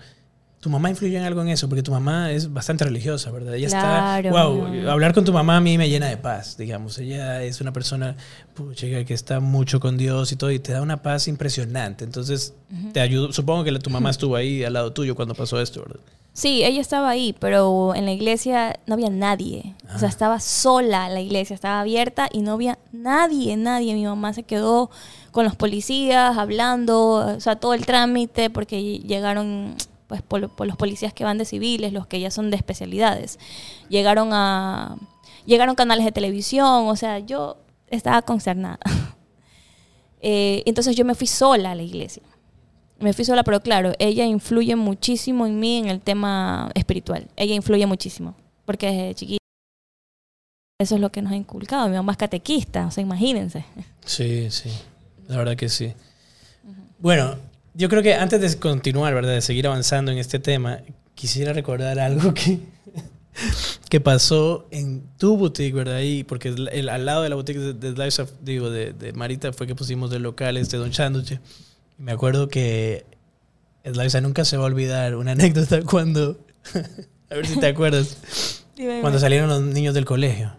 ¿Tu 0.65 0.71
mamá 0.71 0.89
influyó 0.89 1.19
en 1.19 1.25
algo 1.25 1.43
en 1.43 1.49
eso? 1.49 1.69
Porque 1.69 1.83
tu 1.83 1.91
mamá 1.91 2.31
es 2.31 2.51
bastante 2.51 2.85
religiosa, 2.85 3.29
¿verdad? 3.29 3.53
Ella 3.53 3.67
Claro, 3.67 4.29
está... 4.29 4.43
Wow, 4.45 4.67
no. 4.67 4.91
hablar 4.91 5.13
con 5.13 5.23
tu 5.23 5.31
mamá 5.31 5.57
a 5.57 5.61
mí 5.61 5.77
me 5.77 5.87
llena 5.91 6.07
de 6.07 6.17
paz, 6.17 6.57
digamos. 6.57 6.97
Ella 6.97 7.43
es 7.43 7.61
una 7.61 7.71
persona 7.71 8.15
pucha, 8.55 8.87
que 9.05 9.13
está 9.13 9.39
mucho 9.39 9.79
con 9.79 9.95
Dios 9.95 10.31
y 10.31 10.37
todo, 10.37 10.49
y 10.49 10.57
te 10.57 10.73
da 10.73 10.81
una 10.81 11.03
paz 11.03 11.27
impresionante. 11.27 12.03
Entonces, 12.03 12.55
te 12.93 12.99
ayudó. 12.99 13.31
Supongo 13.31 13.63
que 13.63 13.77
tu 13.77 13.91
mamá 13.91 14.09
estuvo 14.09 14.35
ahí 14.35 14.63
al 14.63 14.73
lado 14.73 14.91
tuyo 14.91 15.13
cuando 15.13 15.35
pasó 15.35 15.61
esto, 15.61 15.81
¿verdad? 15.81 15.99
Sí, 16.33 16.63
ella 16.63 16.81
estaba 16.81 17.09
ahí, 17.09 17.35
pero 17.39 17.93
en 17.93 18.05
la 18.05 18.13
iglesia 18.13 18.79
no 18.87 18.95
había 18.95 19.11
nadie. 19.11 19.75
O 19.93 19.99
sea, 19.99 20.09
estaba 20.09 20.39
sola 20.39 21.09
la 21.09 21.21
iglesia, 21.21 21.53
estaba 21.53 21.79
abierta 21.81 22.27
y 22.31 22.41
no 22.41 22.53
había 22.53 22.79
nadie, 22.91 23.55
nadie. 23.55 23.93
Mi 23.93 24.05
mamá 24.05 24.33
se 24.33 24.41
quedó 24.41 24.89
con 25.29 25.45
los 25.45 25.55
policías 25.55 26.39
hablando, 26.39 27.35
o 27.35 27.39
sea, 27.39 27.55
todo 27.55 27.75
el 27.75 27.85
trámite, 27.85 28.49
porque 28.49 28.81
llegaron 28.97 29.75
pues 30.07 30.21
por, 30.21 30.55
por 30.55 30.67
los 30.67 30.77
policías 30.77 31.13
que 31.13 31.23
van 31.23 31.37
de 31.37 31.45
civiles, 31.45 31.93
los 31.93 32.07
que 32.07 32.19
ya 32.19 32.31
son 32.31 32.51
de 32.51 32.57
especialidades. 32.57 33.39
Llegaron 33.89 34.29
a 34.31 34.95
llegaron 35.45 35.75
canales 35.75 36.05
de 36.05 36.11
televisión, 36.11 36.87
o 36.87 36.95
sea, 36.95 37.19
yo 37.19 37.57
estaba 37.87 38.21
consternada. 38.21 38.79
Eh, 40.27 40.63
entonces 40.65 40.95
yo 40.95 41.05
me 41.05 41.13
fui 41.13 41.27
sola 41.27 41.71
a 41.71 41.75
la 41.75 41.83
iglesia. 41.83 42.23
Me 42.97 43.13
fui 43.13 43.23
sola, 43.23 43.43
pero 43.43 43.59
claro, 43.59 43.93
ella 43.99 44.25
influye 44.25 44.75
muchísimo 44.75 45.45
en 45.45 45.59
mí 45.59 45.77
en 45.77 45.85
el 45.85 46.01
tema 46.01 46.71
espiritual. 46.73 47.27
Ella 47.35 47.53
influye 47.53 47.85
muchísimo, 47.85 48.33
porque 48.65 48.87
desde 48.87 49.13
chiquita 49.13 49.43
eso 50.79 50.95
es 50.95 51.01
lo 51.01 51.11
que 51.11 51.21
nos 51.21 51.31
ha 51.31 51.35
inculcado. 51.35 51.87
Mi 51.89 51.95
mamá 51.95 52.13
es 52.13 52.17
catequista, 52.17 52.87
o 52.87 52.91
sea, 52.91 53.03
imagínense. 53.03 53.65
Sí, 54.03 54.49
sí. 54.49 54.71
La 55.27 55.37
verdad 55.37 55.55
que 55.55 55.69
sí. 55.69 55.93
Bueno, 56.97 57.35
yo 57.75 57.89
creo 57.89 58.01
que 58.01 58.13
antes 58.15 58.41
de 58.41 58.57
continuar, 58.59 59.13
¿verdad? 59.13 59.33
De 59.33 59.41
seguir 59.41 59.67
avanzando 59.67 60.11
en 60.11 60.17
este 60.17 60.39
tema, 60.39 60.79
quisiera 61.13 61.53
recordar 61.53 61.99
algo 61.99 62.33
que, 62.33 62.59
que 63.89 63.99
pasó 64.01 64.67
en 64.71 65.03
tu 65.17 65.37
boutique, 65.37 65.73
¿verdad? 65.75 65.95
Ahí, 65.95 66.23
porque 66.23 66.49
el, 66.49 66.69
el- 66.69 66.89
al 66.89 67.05
lado 67.05 67.23
de 67.23 67.29
la 67.29 67.35
boutique 67.35 67.59
de, 67.59 67.73
de 67.73 67.91
Slice 67.93 68.21
of- 68.23 68.31
digo, 68.41 68.69
de, 68.69 68.93
de 68.93 69.13
Marita 69.13 69.51
fue 69.53 69.67
que 69.67 69.75
pusimos 69.75 70.11
el 70.13 70.23
local 70.23 70.57
este 70.57 70.77
Don. 70.77 70.91
Y 70.91 72.01
me 72.01 72.11
acuerdo 72.11 72.47
que 72.47 73.05
Slice 73.83 74.21
nunca 74.21 74.45
se 74.45 74.57
va 74.57 74.63
a 74.63 74.67
olvidar 74.67 75.15
una 75.15 75.31
anécdota 75.33 75.81
cuando, 75.83 76.39
a 77.29 77.35
ver 77.35 77.45
si 77.47 77.59
te 77.59 77.67
acuerdas, 77.67 78.63
cuando 79.01 79.19
salieron 79.19 79.47
los 79.49 79.61
niños 79.61 79.93
del 79.93 80.03
colegio 80.05 80.53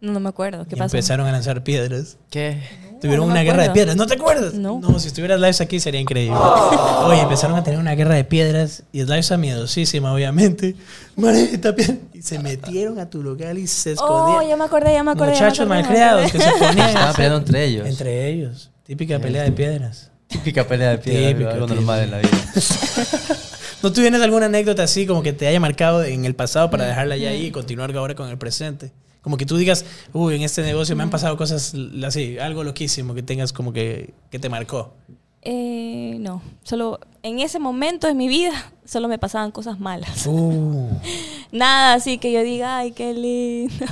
No, 0.00 0.12
no 0.12 0.20
me 0.20 0.28
acuerdo. 0.28 0.66
¿Qué 0.66 0.74
y 0.74 0.78
pasó? 0.78 0.96
empezaron 0.96 1.26
a 1.26 1.32
lanzar 1.32 1.62
piedras. 1.64 2.18
¿Qué? 2.30 2.60
Tuvieron 3.00 3.26
no 3.26 3.32
una 3.32 3.42
guerra 3.42 3.62
de 3.64 3.70
piedras. 3.70 3.96
¿No 3.96 4.06
te 4.06 4.14
acuerdas? 4.14 4.54
No. 4.54 4.80
si 4.98 5.08
estuvieras 5.08 5.40
Lives 5.40 5.60
aquí 5.60 5.80
sería 5.80 6.00
increíble. 6.00 6.36
Oye, 6.36 7.20
empezaron 7.20 7.56
a 7.56 7.64
tener 7.64 7.78
una 7.80 7.94
guerra 7.94 8.14
de 8.14 8.24
piedras 8.24 8.82
y 8.92 9.02
Lives 9.04 9.36
miedosísima, 9.38 10.12
obviamente. 10.12 10.76
Marita. 11.16 11.74
Y 12.12 12.22
se 12.22 12.38
metieron 12.38 12.98
a 12.98 13.08
tu 13.08 13.22
local 13.22 13.56
y 13.58 13.66
se 13.66 13.90
Oh, 13.90 13.92
escondían. 13.94 14.48
ya 14.50 14.56
me 14.56 14.64
acordé, 14.64 14.92
ya 14.92 15.02
me 15.02 15.10
acordé. 15.12 15.34
ya 15.34 15.40
me 15.40 15.46
Muchachos 15.46 15.66
acordé, 15.66 15.76
me 15.76 15.82
malcriados 15.82 16.32
que 16.32 16.38
se 16.40 16.50
ponían 16.66 16.88
Estaban 16.88 17.14
peleando 17.14 17.38
entre 17.38 17.64
ellos. 17.64 17.86
Entre 17.88 18.28
ellos. 18.28 18.70
Típica 18.84 19.18
pelea 19.18 19.42
de 19.44 19.52
piedras. 19.52 20.10
Típica 20.28 20.66
pelea 20.66 20.90
de 20.90 20.98
piedra, 20.98 21.28
Típica, 21.28 21.50
algo 21.50 21.66
típica. 21.66 21.74
normal 21.80 22.00
en 22.04 22.10
la 22.10 22.18
vida. 22.18 22.30
¿No 23.82 23.90
tú 23.92 24.00
tienes 24.02 24.20
alguna 24.20 24.46
anécdota 24.46 24.82
así 24.82 25.06
como 25.06 25.22
que 25.22 25.32
te 25.32 25.46
haya 25.46 25.58
marcado 25.58 26.04
en 26.04 26.24
el 26.26 26.34
pasado 26.34 26.70
para 26.70 26.84
dejarla 26.86 27.16
ya 27.16 27.30
ahí 27.30 27.46
y 27.46 27.50
continuar 27.50 27.96
ahora 27.96 28.14
con 28.14 28.28
el 28.28 28.36
presente? 28.36 28.92
Como 29.22 29.36
que 29.36 29.44
tú 29.46 29.56
digas, 29.56 29.84
uy, 30.12 30.34
en 30.36 30.42
este 30.42 30.62
negocio 30.62 30.96
me 30.96 31.02
han 31.02 31.10
pasado 31.10 31.36
cosas 31.36 31.74
así, 32.04 32.38
algo 32.38 32.64
loquísimo 32.64 33.14
que 33.14 33.22
tengas 33.22 33.52
como 33.52 33.72
que, 33.72 34.14
que 34.30 34.38
te 34.38 34.48
marcó. 34.48 34.94
Eh, 35.42 36.16
no, 36.20 36.42
solo 36.62 37.00
en 37.22 37.38
ese 37.38 37.58
momento 37.58 38.06
de 38.06 38.14
mi 38.14 38.28
vida 38.28 38.52
solo 38.84 39.08
me 39.08 39.18
pasaban 39.18 39.50
cosas 39.52 39.78
malas. 39.80 40.26
Uh. 40.26 40.88
Nada 41.52 41.94
así 41.94 42.18
que 42.18 42.32
yo 42.32 42.42
diga, 42.42 42.78
ay, 42.78 42.92
qué 42.92 43.12
lindo. 43.14 43.86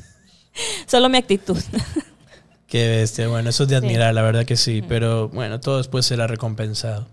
solo 0.86 1.08
mi 1.08 1.18
actitud. 1.18 1.58
Qué 2.66 2.88
bestia. 2.88 3.28
Bueno, 3.28 3.50
eso 3.50 3.62
es 3.62 3.68
de 3.68 3.78
Sí. 3.78 3.84
admirar, 3.84 4.12
la 4.12 4.22
verdad 4.22 4.44
que 4.44 4.56
sí. 4.56 4.82
Pero 4.88 5.28
bueno, 5.28 5.60
todo 5.60 5.78
después 5.78 6.04
será 6.04 6.26
recompensado. 6.26 7.06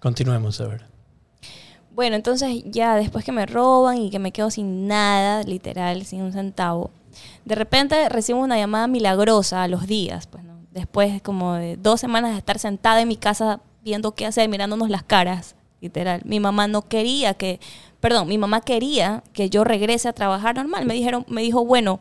Continuemos, 0.00 0.58
a 0.62 0.68
ver. 0.68 0.84
Bueno, 1.96 2.14
entonces 2.14 2.62
ya 2.66 2.94
después 2.94 3.24
que 3.24 3.32
me 3.32 3.46
roban 3.46 3.96
y 3.96 4.10
que 4.10 4.18
me 4.18 4.30
quedo 4.30 4.50
sin 4.50 4.86
nada, 4.86 5.42
literal, 5.44 6.04
sin 6.04 6.20
un 6.20 6.30
centavo, 6.30 6.90
de 7.46 7.54
repente 7.54 8.10
recibo 8.10 8.40
una 8.40 8.58
llamada 8.58 8.86
milagrosa 8.86 9.62
a 9.62 9.68
los 9.68 9.86
días, 9.86 10.26
pues, 10.26 10.44
¿no? 10.44 10.58
Después 10.72 11.22
como 11.22 11.54
de 11.54 11.78
dos 11.78 11.98
semanas 11.98 12.32
de 12.32 12.36
estar 12.36 12.58
sentada 12.58 13.00
en 13.00 13.08
mi 13.08 13.16
casa 13.16 13.62
viendo 13.82 14.14
qué 14.14 14.26
hacer, 14.26 14.46
mirándonos 14.50 14.90
las 14.90 15.04
caras, 15.04 15.56
literal. 15.80 16.20
Mi 16.26 16.38
mamá 16.38 16.68
no 16.68 16.82
quería 16.82 17.32
que, 17.32 17.60
perdón, 18.00 18.28
mi 18.28 18.36
mamá 18.36 18.60
quería 18.60 19.24
que 19.32 19.48
yo 19.48 19.64
regrese 19.64 20.06
a 20.06 20.12
trabajar 20.12 20.56
normal. 20.56 20.84
Me 20.84 20.92
dijeron, 20.92 21.24
me 21.28 21.40
dijo, 21.40 21.64
bueno, 21.64 22.00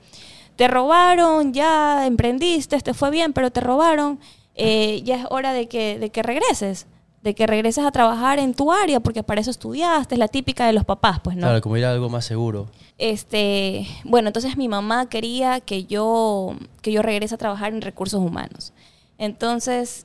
te 0.58 0.67
robaron, 0.67 1.53
ya 1.53 2.05
emprendiste, 2.05 2.77
te 2.81 2.93
fue 2.93 3.12
bien, 3.12 3.31
pero 3.31 3.49
te 3.49 3.62
robaron, 3.62 4.19
eh, 4.55 5.01
ya 5.05 5.15
es 5.21 5.25
hora 5.29 5.53
de 5.53 5.69
que, 5.69 5.97
de 5.99 6.10
que 6.10 6.21
regreses, 6.21 6.86
de 7.26 7.34
que 7.34 7.48
regreses 7.48 7.84
a 7.84 7.92
trabajar 7.92 8.38
en 8.38 8.54
tu 8.54 8.72
área, 8.72 9.00
porque 9.00 9.24
para 9.24 9.42
eso 9.42 9.50
estudiaste, 9.50 10.14
es 10.14 10.20
la 10.20 10.28
típica 10.28 10.68
de 10.68 10.74
los 10.74 10.86
papás, 10.86 11.20
pues, 11.22 11.36
¿no? 11.36 11.42
Claro, 11.42 11.60
como 11.60 11.76
ir 11.76 11.84
a 11.84 11.92
algo 11.92 12.08
más 12.08 12.24
seguro. 12.24 12.68
Este, 13.00 13.88
bueno, 14.04 14.28
entonces 14.30 14.56
mi 14.58 14.68
mamá 14.68 15.10
quería 15.10 15.60
que 15.60 15.86
yo, 15.86 16.56
que 16.84 16.92
yo 16.92 17.02
regrese 17.02 17.34
a 17.34 17.40
trabajar 17.40 17.74
en 17.74 17.82
recursos 17.82 18.22
humanos. 18.22 18.74
Entonces, 19.18 20.04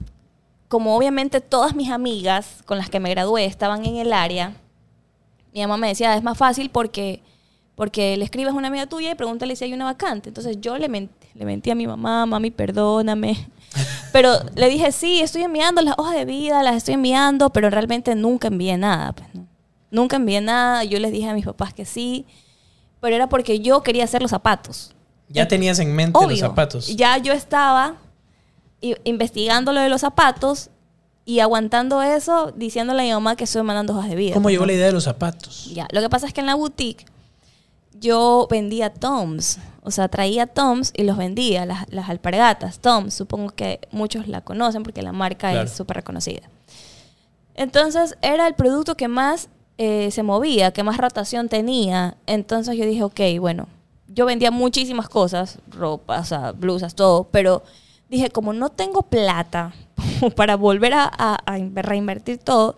como 0.68 0.96
obviamente 0.96 1.42
todas 1.42 1.74
mis 1.74 1.90
amigas 1.90 2.62
con 2.64 2.78
las 2.78 2.88
que 2.88 3.00
me 3.00 3.10
gradué 3.10 3.44
estaban 3.44 3.84
en 3.84 3.96
el 3.96 4.14
área, 4.14 4.54
mi 5.52 5.60
mamá 5.60 5.76
me 5.76 5.88
decía, 5.88 6.16
es 6.16 6.22
más 6.22 6.38
fácil 6.38 6.70
porque, 6.70 7.22
porque 7.74 8.16
le 8.16 8.24
escribes 8.24 8.54
a 8.54 8.56
una 8.56 8.68
amiga 8.68 8.86
tuya 8.86 9.10
y 9.10 9.14
pregúntale 9.14 9.56
si 9.56 9.64
hay 9.64 9.74
una 9.74 9.84
vacante. 9.84 10.30
Entonces 10.30 10.56
yo 10.62 10.78
le, 10.78 10.88
men- 10.88 11.10
le 11.34 11.44
mentí 11.44 11.70
a 11.70 11.74
mi 11.74 11.86
mamá, 11.86 12.26
mami, 12.26 12.50
perdóname. 12.50 13.48
Pero 14.12 14.32
le 14.56 14.68
dije, 14.68 14.92
sí, 14.92 15.20
estoy 15.20 15.42
enviando 15.42 15.80
las 15.82 15.94
hojas 15.96 16.14
de 16.14 16.24
vida, 16.24 16.62
las 16.62 16.76
estoy 16.76 16.94
enviando, 16.94 17.50
pero 17.50 17.70
realmente 17.70 18.14
nunca 18.14 18.48
envié 18.48 18.76
nada. 18.76 19.12
Pues, 19.12 19.28
¿no? 19.34 19.46
Nunca 19.90 20.16
envié 20.16 20.40
nada. 20.40 20.84
Yo 20.84 20.98
les 20.98 21.12
dije 21.12 21.28
a 21.28 21.34
mis 21.34 21.44
papás 21.44 21.72
que 21.72 21.84
sí, 21.84 22.26
pero 23.00 23.16
era 23.16 23.28
porque 23.28 23.60
yo 23.60 23.82
quería 23.82 24.04
hacer 24.04 24.22
los 24.22 24.30
zapatos. 24.30 24.94
¿Ya 25.28 25.46
tenías 25.46 25.78
en 25.78 25.94
mente 25.94 26.18
Obvio. 26.18 26.30
los 26.30 26.40
zapatos? 26.40 26.96
Ya 26.96 27.16
yo 27.18 27.32
estaba 27.32 27.94
investigando 29.04 29.72
lo 29.72 29.80
de 29.80 29.88
los 29.88 30.00
zapatos 30.00 30.70
y 31.24 31.40
aguantando 31.40 32.02
eso, 32.02 32.52
diciéndole 32.56 33.02
a 33.02 33.04
mi 33.04 33.12
mamá 33.12 33.36
que 33.36 33.44
estoy 33.44 33.62
mandando 33.62 33.94
hojas 33.94 34.10
de 34.10 34.16
vida. 34.16 34.34
¿Cómo 34.34 34.44
pues, 34.44 34.54
llegó 34.54 34.66
la 34.66 34.72
idea 34.72 34.86
de 34.86 34.92
los 34.92 35.04
zapatos? 35.04 35.70
Ya, 35.72 35.86
lo 35.92 36.00
que 36.00 36.08
pasa 36.08 36.26
es 36.26 36.32
que 36.32 36.40
en 36.40 36.46
la 36.46 36.54
boutique 36.54 37.06
yo 37.92 38.48
vendía 38.50 38.92
tomes, 38.92 39.58
O 39.82 39.90
sea, 39.90 40.08
traía 40.08 40.46
Toms 40.46 40.92
y 40.96 41.04
los 41.04 41.16
vendía, 41.16 41.64
las, 41.66 41.88
las 41.90 42.08
alpargatas. 42.10 42.80
Toms, 42.80 43.14
supongo 43.14 43.50
que 43.50 43.80
muchos 43.90 44.28
la 44.28 44.42
conocen 44.42 44.82
porque 44.82 45.02
la 45.02 45.12
marca 45.12 45.50
Claro. 45.50 45.66
es 45.66 45.72
súper 45.72 45.96
reconocida. 45.96 46.42
Entonces 47.54 48.16
era 48.22 48.46
el 48.46 48.54
producto 48.54 48.96
que 48.96 49.08
más 49.08 49.48
eh, 49.78 50.10
se 50.10 50.22
movía, 50.22 50.72
que 50.72 50.82
más 50.82 50.98
rotación 50.98 51.48
tenía. 51.48 52.16
Entonces 52.26 52.76
yo 52.76 52.84
dije, 52.84 53.02
ok, 53.02 53.20
bueno, 53.40 53.66
yo 54.08 54.26
vendía 54.26 54.50
muchísimas 54.50 55.08
cosas, 55.08 55.58
ropa, 55.70 56.20
o 56.20 56.24
sea, 56.24 56.52
blusas, 56.52 56.94
todo, 56.94 57.24
pero 57.30 57.62
dije, 58.08 58.30
como 58.30 58.52
no 58.52 58.68
tengo 58.70 59.02
plata 59.02 59.72
para 60.36 60.56
volver 60.56 60.94
a, 60.94 61.04
a- 61.16 61.38
a 61.46 61.58
in- 61.58 61.74
reinvertir 61.74 62.38
todo, 62.38 62.76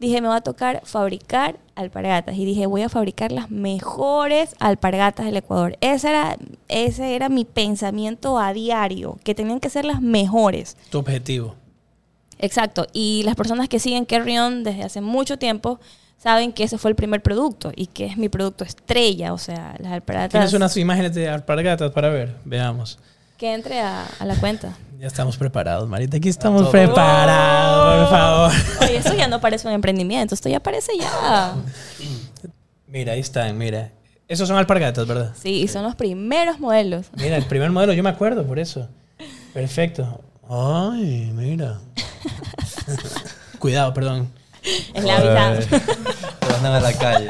dije, 0.00 0.20
me 0.20 0.28
va 0.28 0.36
a 0.36 0.40
tocar 0.40 0.82
fabricar 0.84 1.58
alpargatas. 1.74 2.36
Y 2.36 2.44
dije, 2.44 2.66
voy 2.66 2.82
a 2.82 2.88
fabricar 2.88 3.32
las 3.32 3.50
mejores 3.50 4.54
alpargatas 4.58 5.26
del 5.26 5.36
Ecuador. 5.36 5.76
Ese 5.80 6.10
era, 6.10 6.36
ese 6.68 7.14
era 7.14 7.28
mi 7.28 7.44
pensamiento 7.44 8.38
a 8.38 8.52
diario, 8.52 9.18
que 9.24 9.34
tenían 9.34 9.60
que 9.60 9.70
ser 9.70 9.84
las 9.84 10.00
mejores. 10.00 10.76
Tu 10.90 10.98
objetivo. 10.98 11.54
Exacto. 12.38 12.86
Y 12.92 13.22
las 13.24 13.36
personas 13.36 13.68
que 13.68 13.78
siguen 13.78 14.04
Carry 14.04 14.38
On 14.38 14.64
desde 14.64 14.82
hace 14.82 15.00
mucho 15.00 15.38
tiempo 15.38 15.80
saben 16.18 16.52
que 16.52 16.64
ese 16.64 16.78
fue 16.78 16.90
el 16.90 16.96
primer 16.96 17.22
producto 17.22 17.72
y 17.74 17.86
que 17.86 18.06
es 18.06 18.16
mi 18.16 18.28
producto 18.28 18.64
estrella. 18.64 19.32
O 19.32 19.38
sea, 19.38 19.76
las 19.78 19.92
alpargatas. 19.92 20.32
¿Tienes 20.32 20.52
unas 20.52 20.76
imágenes 20.76 21.14
de 21.14 21.28
alpargatas 21.28 21.90
para 21.92 22.08
ver? 22.08 22.36
Veamos. 22.44 22.98
Que 23.36 23.52
entre 23.54 23.80
a, 23.80 24.06
a 24.18 24.24
la 24.24 24.36
cuenta. 24.36 24.76
Ya 24.98 25.08
estamos 25.08 25.36
preparados, 25.36 25.88
Marita. 25.88 26.16
Aquí 26.16 26.28
estamos 26.28 26.68
preparados, 26.70 28.08
por 28.08 28.10
favor. 28.10 28.52
Oye, 28.88 28.96
eso 28.96 29.14
ya 29.14 29.28
no 29.28 29.40
parece 29.40 29.66
un 29.66 29.74
emprendimiento, 29.74 30.34
esto 30.34 30.48
ya 30.48 30.60
parece 30.60 30.92
ya. 30.98 31.54
Mira, 32.86 33.12
ahí 33.12 33.20
están, 33.20 33.58
mira. 33.58 33.90
Esos 34.28 34.48
son 34.48 34.56
alpargatas, 34.56 35.06
¿verdad? 35.06 35.34
Sí, 35.38 35.68
son 35.68 35.82
los 35.82 35.94
primeros 35.96 36.58
modelos. 36.60 37.08
Mira, 37.16 37.36
el 37.36 37.44
primer 37.44 37.70
modelo, 37.70 37.92
yo 37.92 38.02
me 38.02 38.08
acuerdo 38.10 38.46
por 38.46 38.58
eso. 38.58 38.88
Perfecto. 39.52 40.22
Ay, 40.48 41.30
mira. 41.34 41.80
Cuidado, 43.58 43.92
perdón. 43.92 44.30
Es 44.94 45.04
la 45.04 45.20
vida. 45.20 45.58
Te 45.60 46.66
a 46.66 46.80
la 46.80 46.92
calle. 46.94 47.28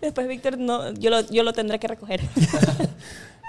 Después, 0.00 0.28
Víctor, 0.28 0.58
no, 0.58 0.92
yo, 0.92 1.10
lo, 1.10 1.28
yo 1.28 1.42
lo 1.42 1.52
tendré 1.52 1.78
que 1.78 1.88
recoger. 1.88 2.20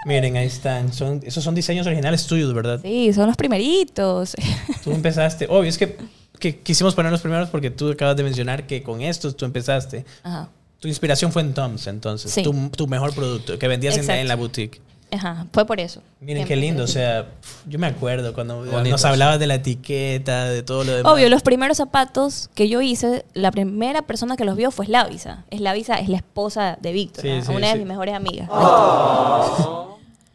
Miren, 0.06 0.38
ahí 0.38 0.48
están. 0.48 0.92
Son, 0.94 1.22
esos 1.24 1.44
son 1.44 1.54
diseños 1.56 1.86
originales 1.86 2.26
tuyos, 2.26 2.54
¿verdad? 2.54 2.80
Sí, 2.82 3.14
son 3.14 3.28
los 3.28 3.38
primeritos. 3.38 4.36
Tú 4.84 4.92
empezaste. 4.92 5.46
Obvio, 5.50 5.70
es 5.70 5.78
que, 5.78 5.98
que 6.40 6.60
quisimos 6.60 6.96
poner 6.96 7.12
los 7.12 7.22
primeros 7.22 7.50
porque 7.50 7.70
tú 7.70 7.92
acabas 7.92 8.16
de 8.16 8.24
mencionar 8.24 8.66
que 8.66 8.82
con 8.82 9.02
estos 9.02 9.36
tú 9.36 9.46
empezaste. 9.46 10.06
Ajá. 10.24 10.50
Tu 10.80 10.88
inspiración 10.88 11.32
fue 11.32 11.44
en 11.44 11.54
Toms, 11.54 11.86
entonces. 11.86 12.32
Sí. 12.32 12.42
Tu, 12.42 12.70
tu 12.70 12.88
mejor 12.88 13.14
producto 13.14 13.60
que 13.60 13.68
vendías 13.68 13.96
en, 13.98 14.28
la 14.28 14.36
boutique. 14.36 14.82
Ajá, 15.12 15.46
fue 15.52 15.66
por 15.66 15.80
eso. 15.80 16.02
Miren 16.22 16.44
que 16.44 16.50
qué 16.50 16.56
lindo, 16.56 16.86
o 16.86 16.88
sea, 16.88 17.28
yo 17.68 17.78
me 17.78 17.86
acuerdo 17.86 18.34
cuando 18.34 18.60
Bonito, 18.66 18.90
nos 18.90 19.02
sí. 19.02 19.08
hablabas 19.08 19.40
de 19.40 19.46
la 19.46 19.56
etiqueta, 19.56 20.46
de 20.46 20.64
todo 20.64 20.84
lo 20.86 20.94
demás. 20.94 21.12
Obvio, 21.14 21.30
los 21.30 21.44
primeros 21.44 21.78
zapatos 21.78 22.50
que 22.56 22.70
yo 22.70 22.82
hice, 22.82 23.26
la 23.34 23.52
primera 23.52 24.04
persona 24.04 24.38
que 24.38 24.46
los 24.46 24.56
vio 24.56 24.72
fue 24.72 24.86
Slavisa. 24.86 25.44
Slavisa 25.56 25.96
es 25.96 26.08
la 26.10 26.18
esposa 26.18 26.78
de 26.82 26.94
Víctor, 26.94 27.24
Sí, 27.24 27.30
sí, 27.46 27.52
una 27.52 27.68
sí. 27.68 27.74
de 27.74 27.80
mis 27.80 27.88
mejores 27.88 28.16
amigas. 28.16 28.50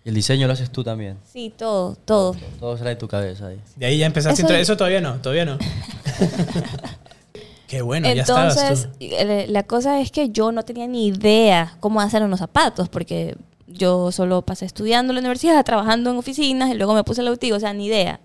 Y 0.06 0.10
el 0.10 0.14
diseño 0.14 0.46
lo 0.46 0.52
haces 0.52 0.70
tú 0.70 0.84
también. 0.84 1.18
Sí, 1.32 1.52
todo, 1.58 1.96
todo. 2.04 2.36
Todo 2.60 2.78
sale 2.78 2.90
de 2.90 2.96
tu 2.96 3.08
cabeza 3.08 3.48
ahí. 3.48 3.58
De 3.74 3.86
ahí 3.86 3.98
ya 3.98 4.06
empezaste. 4.06 4.42
Eso- 4.42 4.54
Eso, 4.54 4.76
todavía 4.76 5.00
no, 5.00 5.16
todavía 5.16 5.44
no. 5.44 5.58
qué 7.66 7.82
bueno, 7.82 8.06
ya 8.14 8.22
estabas 8.22 8.56
Entonces, 8.56 8.88
tú. 8.92 8.98
eh, 9.00 9.46
la 9.48 9.64
cosa 9.64 10.00
es 10.00 10.12
que 10.12 10.28
yo 10.30 10.52
no 10.52 10.64
tenía 10.64 10.86
ni 10.86 11.08
idea 11.08 11.76
cómo 11.80 12.00
hacer 12.00 12.22
unos 12.22 12.38
zapatos, 12.38 12.88
porque 12.88 13.36
yo 13.66 14.12
solo 14.12 14.42
pasé 14.42 14.64
estudiando 14.66 15.10
en 15.10 15.16
la 15.16 15.20
universidad, 15.20 15.64
trabajando 15.64 16.10
en 16.10 16.16
oficinas, 16.18 16.70
y 16.70 16.74
luego 16.74 16.94
me 16.94 17.02
puse 17.02 17.22
el 17.22 17.28
autigo, 17.28 17.56
o 17.56 17.60
sea, 17.60 17.72
ni 17.72 17.86
idea. 17.86 18.20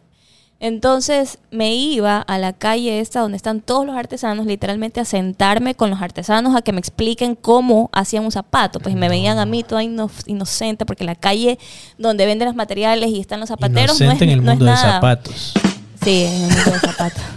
Entonces 0.64 1.40
me 1.50 1.74
iba 1.74 2.20
a 2.20 2.38
la 2.38 2.54
calle 2.54 3.00
esta 3.00 3.22
donde 3.22 3.36
están 3.36 3.62
todos 3.62 3.84
los 3.84 3.96
artesanos, 3.96 4.46
literalmente 4.46 5.00
a 5.00 5.06
sentarme 5.06 5.74
con 5.74 5.90
los 5.90 6.04
artesanos 6.04 6.56
a 6.56 6.62
que 6.62 6.72
me 6.72 6.78
expliquen 6.80 7.34
cómo 7.34 7.90
hacían 7.92 8.24
un 8.26 8.32
zapato. 8.32 8.80
Pues 8.80 8.94
me 8.94 9.10
veían 9.10 9.40
a 9.40 9.48
mí 9.48 9.64
toda 9.64 9.82
ino- 9.84 10.12
inocente, 10.28 10.86
porque 10.86 11.04
la 11.04 11.16
calle 11.16 11.58
donde 11.98 12.28
venden 12.28 12.46
los 12.48 12.56
materiales 12.56 13.10
y 13.10 13.20
están 13.20 13.40
los 13.40 13.50
zapateros 13.50 14.00
no 14.00 14.12
es, 14.12 14.22
en 14.22 14.30
el 14.30 14.44
no 14.44 14.52
mundo 14.52 14.66
de 14.66 14.72
nada. 14.72 14.94
zapatos. 14.94 15.54
Sí, 16.04 16.26
en 16.26 16.44
el 16.44 16.56
mundo 16.56 16.72
de 16.72 16.80
zapatos. 16.80 17.22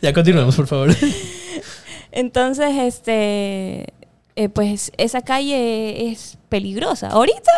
Ya 0.00 0.12
continuemos, 0.12 0.56
por 0.56 0.66
favor. 0.66 0.94
Entonces, 2.12 2.70
este, 2.76 3.86
eh, 4.36 4.48
pues 4.48 4.92
esa 4.96 5.22
calle 5.22 6.08
es 6.10 6.37
peligrosa. 6.48 7.08
Ahorita, 7.08 7.50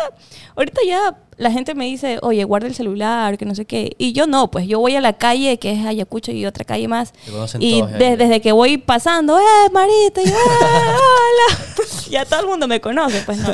ahorita 0.55 0.81
ya 0.85 1.17
la 1.37 1.51
gente 1.51 1.73
me 1.75 1.85
dice, 1.85 2.19
oye, 2.21 2.43
guarda 2.43 2.67
el 2.67 2.75
celular, 2.75 3.37
que 3.37 3.45
no 3.45 3.55
sé 3.55 3.65
qué. 3.65 3.95
Y 3.97 4.13
yo 4.13 4.27
no, 4.27 4.51
pues 4.51 4.67
yo 4.67 4.79
voy 4.79 4.95
a 4.95 5.01
la 5.01 5.13
calle 5.13 5.57
que 5.59 5.71
es 5.71 5.85
Ayacucho 5.85 6.31
y 6.31 6.45
otra 6.45 6.63
calle 6.65 6.87
más. 6.87 7.13
Y 7.59 7.81
de- 7.97 8.17
desde 8.17 8.41
que 8.41 8.51
voy 8.51 8.77
pasando, 8.77 9.39
¡eh, 9.39 9.43
Marita! 9.73 10.21
Y, 10.21 10.27
"Eh, 10.27 10.33
hola! 10.33 11.57
ya 12.09 12.25
todo 12.25 12.41
el 12.41 12.47
mundo 12.47 12.67
me 12.67 12.79
conoce, 12.81 13.21
pues 13.25 13.37
no. 13.39 13.49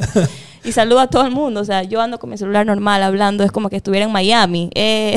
Y 0.64 0.72
saludo 0.74 1.00
a 1.00 1.08
todo 1.08 1.24
el 1.26 1.32
mundo. 1.32 1.62
O 1.62 1.66
sea, 1.66 1.84
yo 1.84 2.02
ando 2.02 2.20
con 2.20 2.30
mi 2.30 2.38
celular 2.38 2.66
normal 2.66 3.02
hablando, 3.04 3.44
es 3.46 3.52
como 3.54 3.70
que 3.70 3.78
estuviera 3.78 4.06
en 4.06 4.12
Miami. 4.12 4.70
Eh. 4.76 5.16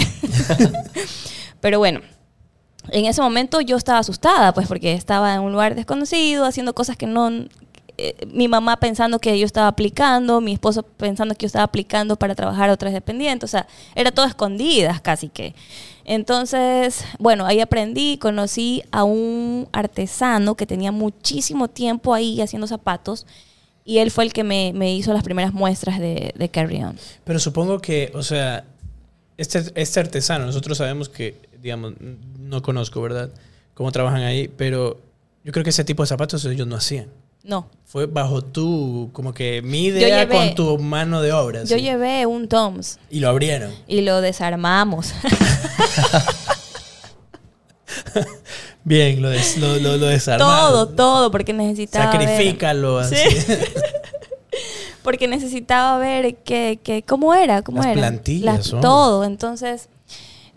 Pero 1.61 1.79
bueno, 1.79 2.01
en 2.91 3.05
ese 3.07 3.21
momento 3.21 3.61
yo 3.61 3.77
estaba 3.77 3.99
asustada, 3.99 4.55
pues 4.55 4.67
porque 4.69 4.93
estaba 4.93 5.35
en 5.35 5.41
un 5.41 5.53
lugar 5.53 5.75
desconocido, 5.75 6.45
haciendo 6.45 6.75
cosas 6.75 6.97
que 6.97 7.07
no... 7.07 7.31
eh, 8.03 8.27
mi 8.33 8.49
mamá 8.49 8.79
pensando 8.79 9.19
que 9.19 9.39
yo 9.39 9.45
estaba 9.45 9.69
aplicando, 9.69 10.41
mi 10.41 10.53
esposo 10.53 10.83
pensando 10.83 11.35
que 11.35 11.45
yo 11.45 11.47
estaba 11.49 11.65
aplicando 11.65 12.17
para 12.17 12.35
trabajar 12.35 12.71
a 12.71 12.73
otras 12.73 12.93
dependientes, 12.93 13.51
o 13.51 13.53
sea, 13.53 13.67
era 13.95 14.11
todo 14.11 14.27
escondidas 14.27 15.01
casi 15.01 15.29
que. 15.29 15.55
Entonces, 16.05 17.05
bueno, 17.19 17.47
ahí 17.47 17.61
aprendí, 17.61 18.17
conocí 18.19 18.83
a 18.91 19.05
un 19.05 19.69
artesano 19.73 20.57
que 20.57 20.67
tenía 20.67 20.93
muchísimo 20.93 21.69
tiempo 21.69 22.15
ahí 22.15 22.41
haciendo 22.41 22.67
zapatos 22.67 23.27
y 23.85 23.99
él 23.99 24.11
fue 24.11 24.25
el 24.25 24.33
que 24.33 24.45
me, 24.45 24.73
me 24.75 24.95
hizo 24.95 25.13
las 25.13 25.23
primeras 25.23 25.53
muestras 25.53 25.99
de, 25.99 26.33
de 26.35 26.49
Carry 26.49 26.83
On. 26.83 26.97
Pero 27.25 27.39
supongo 27.39 27.81
que, 27.81 28.11
o 28.15 28.23
sea, 28.23 28.65
este, 29.37 29.63
este 29.75 30.01
artesano, 30.01 30.47
nosotros 30.47 30.79
sabemos 30.79 31.09
que, 31.09 31.37
digamos, 31.63 31.95
no 32.39 32.63
conozco, 32.63 33.01
¿verdad? 33.03 33.31
Cómo 33.75 33.93
trabajan 33.93 34.23
ahí, 34.23 34.49
pero 34.49 35.01
yo 35.45 35.53
creo 35.53 35.65
que 35.65 35.71
ese 35.71 35.85
tipo 35.85 36.03
de 36.03 36.07
zapatos 36.07 36.45
ellos 36.45 36.67
no 36.67 36.77
hacían. 36.77 37.09
No, 37.43 37.69
Fue 37.87 38.05
bajo 38.07 38.43
tu, 38.43 39.09
como 39.13 39.33
que 39.33 39.63
mi 39.63 39.85
idea 39.87 40.25
llevé- 40.27 40.29
con 40.37 40.55
tu 40.55 40.79
mano 40.79 41.23
de 41.23 41.33
obra. 41.33 41.65
yo 41.65 41.77
¿sí? 41.77 41.83
llevé 41.83 42.27
un 42.27 42.49
Toms 42.49 42.99
Y 43.11 43.21
lo 43.21 43.29
abrieron. 43.31 43.73
y 43.89 44.03
lo 44.03 44.21
desarmamos. 44.21 45.13
Bien, 48.85 49.21
lo, 49.21 49.29
des, 49.31 49.59
lo, 49.59 49.77
lo, 49.79 49.97
lo 49.99 50.09
todo, 50.39 50.89
todo, 50.89 51.31
porque 51.31 51.53
necesitaba 51.53 52.11
ver- 52.17 52.29
Sacrifícalo 52.29 52.99
así. 52.99 53.15
Sí. 53.17 53.53
porque 55.03 55.29
necesitaba 55.29 55.99
ver 55.99 56.37
que, 56.37 56.79
que- 56.83 57.03
cómo 57.03 57.35
era, 57.35 57.63
cómo 57.63 57.79
Las 57.79 57.87
era. 57.89 57.95
plantillas, 57.97 58.73
Las- 58.73 58.81
todo. 58.83 59.25
Entonces, 59.25 59.89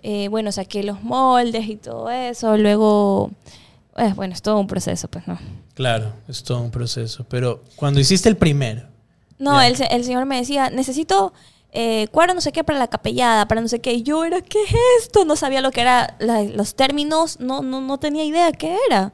eh, 0.02 0.28
bueno, 0.30 0.52
saqué 0.52 0.84
los 0.84 1.02
moldes 1.04 1.68
y 1.68 1.76
todo 1.76 2.10
eso. 2.10 2.58
Luego, 2.58 3.32
eh, 3.98 4.14
bueno, 4.16 4.34
es 4.34 4.42
todo 4.42 4.60
un 4.60 4.68
proceso, 4.68 5.08
pues 5.08 5.28
no. 5.28 5.38
Claro, 5.74 6.14
es 6.28 6.44
todo 6.44 6.62
un 6.62 6.72
proceso. 6.72 7.26
Pero 7.30 7.64
cuando 7.76 8.00
hiciste 8.00 8.30
el 8.30 8.38
primero, 8.38 8.84
No, 9.40 9.62
el, 9.62 9.76
el 9.90 10.04
señor 10.04 10.26
me 10.26 10.38
decía, 10.38 10.70
necesito 10.70 11.34
eh, 11.72 12.08
cuadro 12.12 12.34
no 12.36 12.42
sé 12.42 12.52
qué 12.52 12.64
para 12.64 12.78
la 12.80 12.88
capellada, 12.88 13.48
para 13.48 13.60
no 13.62 13.68
sé 13.68 13.80
qué. 13.80 13.94
Y 13.94 14.04
yo 14.04 14.24
era, 14.24 14.42
¿qué 14.42 14.62
es 14.64 14.76
esto? 15.02 15.26
No 15.26 15.36
sabía 15.36 15.60
lo 15.62 15.72
que 15.72 15.82
era, 15.82 16.16
la- 16.20 16.44
los 16.44 16.76
términos, 16.76 17.40
no, 17.40 17.62
no, 17.62 17.82
no 17.82 17.98
tenía 17.98 18.24
idea 18.24 18.52
qué 18.52 18.78
era. 18.88 19.12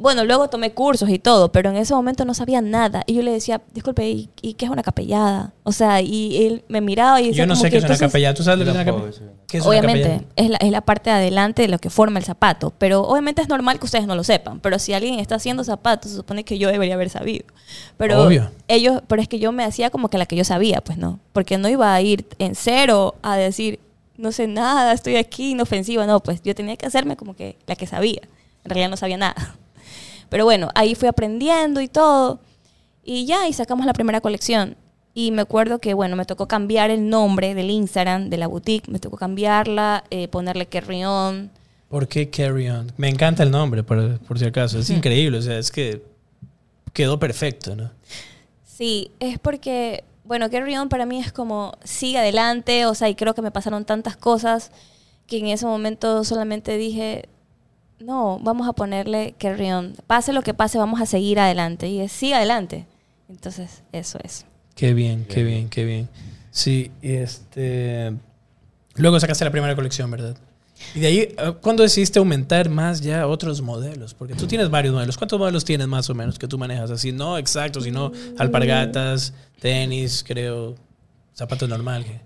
Bueno, 0.00 0.24
luego 0.24 0.48
tomé 0.48 0.72
cursos 0.72 1.10
y 1.10 1.18
todo, 1.18 1.52
pero 1.52 1.68
en 1.68 1.76
ese 1.76 1.92
momento 1.94 2.24
no 2.24 2.32
sabía 2.32 2.62
nada. 2.62 3.02
Y 3.06 3.12
yo 3.12 3.22
le 3.22 3.32
decía, 3.32 3.60
disculpe, 3.74 4.08
¿y, 4.08 4.30
y 4.40 4.54
qué 4.54 4.64
es 4.64 4.70
una 4.70 4.82
capellada? 4.82 5.52
O 5.62 5.72
sea, 5.72 6.00
y 6.00 6.46
él 6.46 6.64
me 6.68 6.80
miraba 6.80 7.20
y 7.20 7.26
decía 7.28 7.44
yo 7.44 7.46
no 7.46 7.52
como 7.52 7.62
sé 7.62 7.70
qué 7.70 7.76
es 7.76 7.84
una 7.84 7.88
entonces- 7.92 8.08
capella. 8.08 8.32
¿Tú 8.32 8.42
sabes 8.42 8.58
lo 8.60 8.64
que 8.64 8.70
es 8.70 8.74
una 8.76 8.84
tampoco, 8.86 9.06
capella? 9.10 9.30
sí. 9.30 9.36
¿Qué 9.46 9.58
es 9.58 9.62
una 9.62 9.70
Obviamente, 9.70 10.26
es 10.36 10.48
la, 10.48 10.56
es 10.56 10.70
la 10.70 10.80
parte 10.80 11.10
de 11.10 11.16
adelante 11.16 11.62
de 11.62 11.68
lo 11.68 11.78
que 11.78 11.90
forma 11.90 12.18
el 12.18 12.24
zapato, 12.24 12.72
pero 12.78 13.02
obviamente 13.02 13.42
es 13.42 13.48
normal 13.48 13.78
que 13.78 13.84
ustedes 13.84 14.06
no 14.06 14.14
lo 14.14 14.24
sepan, 14.24 14.60
pero 14.60 14.78
si 14.78 14.94
alguien 14.94 15.18
está 15.20 15.34
haciendo 15.34 15.64
zapatos, 15.64 16.10
se 16.12 16.16
supone 16.16 16.44
que 16.44 16.56
yo 16.56 16.70
debería 16.70 16.94
haber 16.94 17.10
sabido. 17.10 17.44
Pero 17.98 18.22
Obvio. 18.22 18.50
ellos, 18.68 19.02
pero 19.06 19.20
es 19.20 19.28
que 19.28 19.38
yo 19.38 19.52
me 19.52 19.64
hacía 19.64 19.90
como 19.90 20.08
que 20.08 20.16
la 20.16 20.24
que 20.24 20.34
yo 20.36 20.44
sabía, 20.44 20.80
pues 20.80 20.96
no, 20.96 21.20
porque 21.34 21.58
no 21.58 21.68
iba 21.68 21.92
a 21.92 22.00
ir 22.00 22.26
en 22.38 22.54
cero 22.54 23.16
a 23.22 23.36
decir, 23.36 23.80
no 24.16 24.32
sé 24.32 24.46
nada, 24.46 24.92
estoy 24.94 25.16
aquí, 25.16 25.50
inofensiva, 25.50 26.06
no, 26.06 26.20
pues 26.20 26.40
yo 26.42 26.54
tenía 26.54 26.76
que 26.76 26.86
hacerme 26.86 27.16
como 27.16 27.34
que 27.36 27.56
la 27.66 27.76
que 27.76 27.86
sabía, 27.86 28.20
en 28.64 28.70
realidad 28.70 28.88
no 28.88 28.96
sabía 28.96 29.18
nada. 29.18 29.56
Pero 30.30 30.44
bueno, 30.46 30.70
ahí 30.74 30.94
fui 30.94 31.08
aprendiendo 31.08 31.82
y 31.82 31.88
todo, 31.88 32.40
y 33.04 33.26
ya, 33.26 33.46
y 33.46 33.52
sacamos 33.52 33.84
la 33.84 33.92
primera 33.92 34.22
colección. 34.22 34.76
Y 35.12 35.32
me 35.32 35.42
acuerdo 35.42 35.80
que, 35.80 35.92
bueno, 35.92 36.16
me 36.16 36.24
tocó 36.24 36.48
cambiar 36.48 36.90
el 36.90 37.10
nombre 37.10 37.54
del 37.54 37.68
Instagram 37.68 38.30
de 38.30 38.38
la 38.38 38.46
boutique, 38.46 38.88
me 38.88 38.98
tocó 39.00 39.18
cambiarla, 39.18 40.04
eh, 40.10 40.28
ponerle 40.28 40.66
Carry 40.66 41.04
On, 41.04 41.50
¿Por 41.90 42.06
qué 42.06 42.30
Carry 42.30 42.70
On? 42.70 42.92
Me 42.96 43.08
encanta 43.08 43.42
el 43.42 43.50
nombre, 43.50 43.82
por, 43.82 44.20
por 44.20 44.38
si 44.38 44.44
acaso. 44.44 44.78
Es 44.78 44.90
increíble, 44.90 45.38
o 45.38 45.42
sea, 45.42 45.58
es 45.58 45.72
que 45.72 46.04
quedó 46.92 47.18
perfecto, 47.18 47.74
¿no? 47.74 47.90
Sí, 48.64 49.10
es 49.18 49.40
porque, 49.40 50.04
bueno, 50.22 50.48
Carry 50.50 50.76
On 50.76 50.88
para 50.88 51.04
mí 51.04 51.18
es 51.18 51.32
como, 51.32 51.72
sigue 51.82 52.18
adelante, 52.18 52.86
o 52.86 52.94
sea, 52.94 53.08
y 53.08 53.16
creo 53.16 53.34
que 53.34 53.42
me 53.42 53.50
pasaron 53.50 53.84
tantas 53.84 54.16
cosas 54.16 54.70
que 55.26 55.38
en 55.38 55.48
ese 55.48 55.66
momento 55.66 56.22
solamente 56.22 56.76
dije, 56.76 57.28
no, 58.00 58.38
vamos 58.42 58.68
a 58.68 58.72
ponerle 58.72 59.34
Carry 59.38 59.70
On. 59.72 59.94
Pase 60.06 60.32
lo 60.32 60.42
que 60.42 60.54
pase, 60.54 60.78
vamos 60.78 61.00
a 61.00 61.06
seguir 61.06 61.38
adelante. 61.38 61.88
Y 61.88 62.00
es, 62.00 62.12
sigue 62.12 62.34
adelante. 62.34 62.86
Entonces, 63.28 63.82
eso 63.92 64.18
es. 64.22 64.46
Qué 64.74 64.94
bien, 64.94 65.26
qué 65.28 65.44
bien, 65.44 65.68
qué 65.68 65.84
bien. 65.84 66.08
Sí, 66.50 66.90
y 67.02 67.12
este... 67.12 68.12
Luego 68.96 69.20
sacaste 69.20 69.44
la 69.44 69.50
primera 69.50 69.74
colección, 69.76 70.10
¿verdad? 70.10 70.36
Y 70.94 71.00
de 71.00 71.06
ahí, 71.06 71.18
eh, 71.18 71.36
¿cuándo 71.60 71.82
decidiste 71.82 72.18
aumentar 72.18 72.68
más 72.70 73.00
ya 73.00 73.26
otros 73.26 73.60
modelos? 73.60 74.14
Porque 74.14 74.34
tú 74.34 74.46
tienes 74.46 74.70
varios 74.70 74.94
modelos. 74.94 75.16
¿Cuántos 75.16 75.38
modelos 75.38 75.64
tienes 75.64 75.86
más 75.86 76.08
o 76.10 76.14
menos 76.14 76.38
que 76.38 76.48
tú 76.48 76.58
manejas? 76.58 76.90
Así, 76.90 77.12
no 77.12 77.38
exacto, 77.38 77.80
sino 77.80 78.10
alpargatas, 78.38 79.34
tenis, 79.60 80.24
creo, 80.26 80.74
zapatos 81.34 81.68
normal. 81.68 82.04
¿qué? 82.04 82.20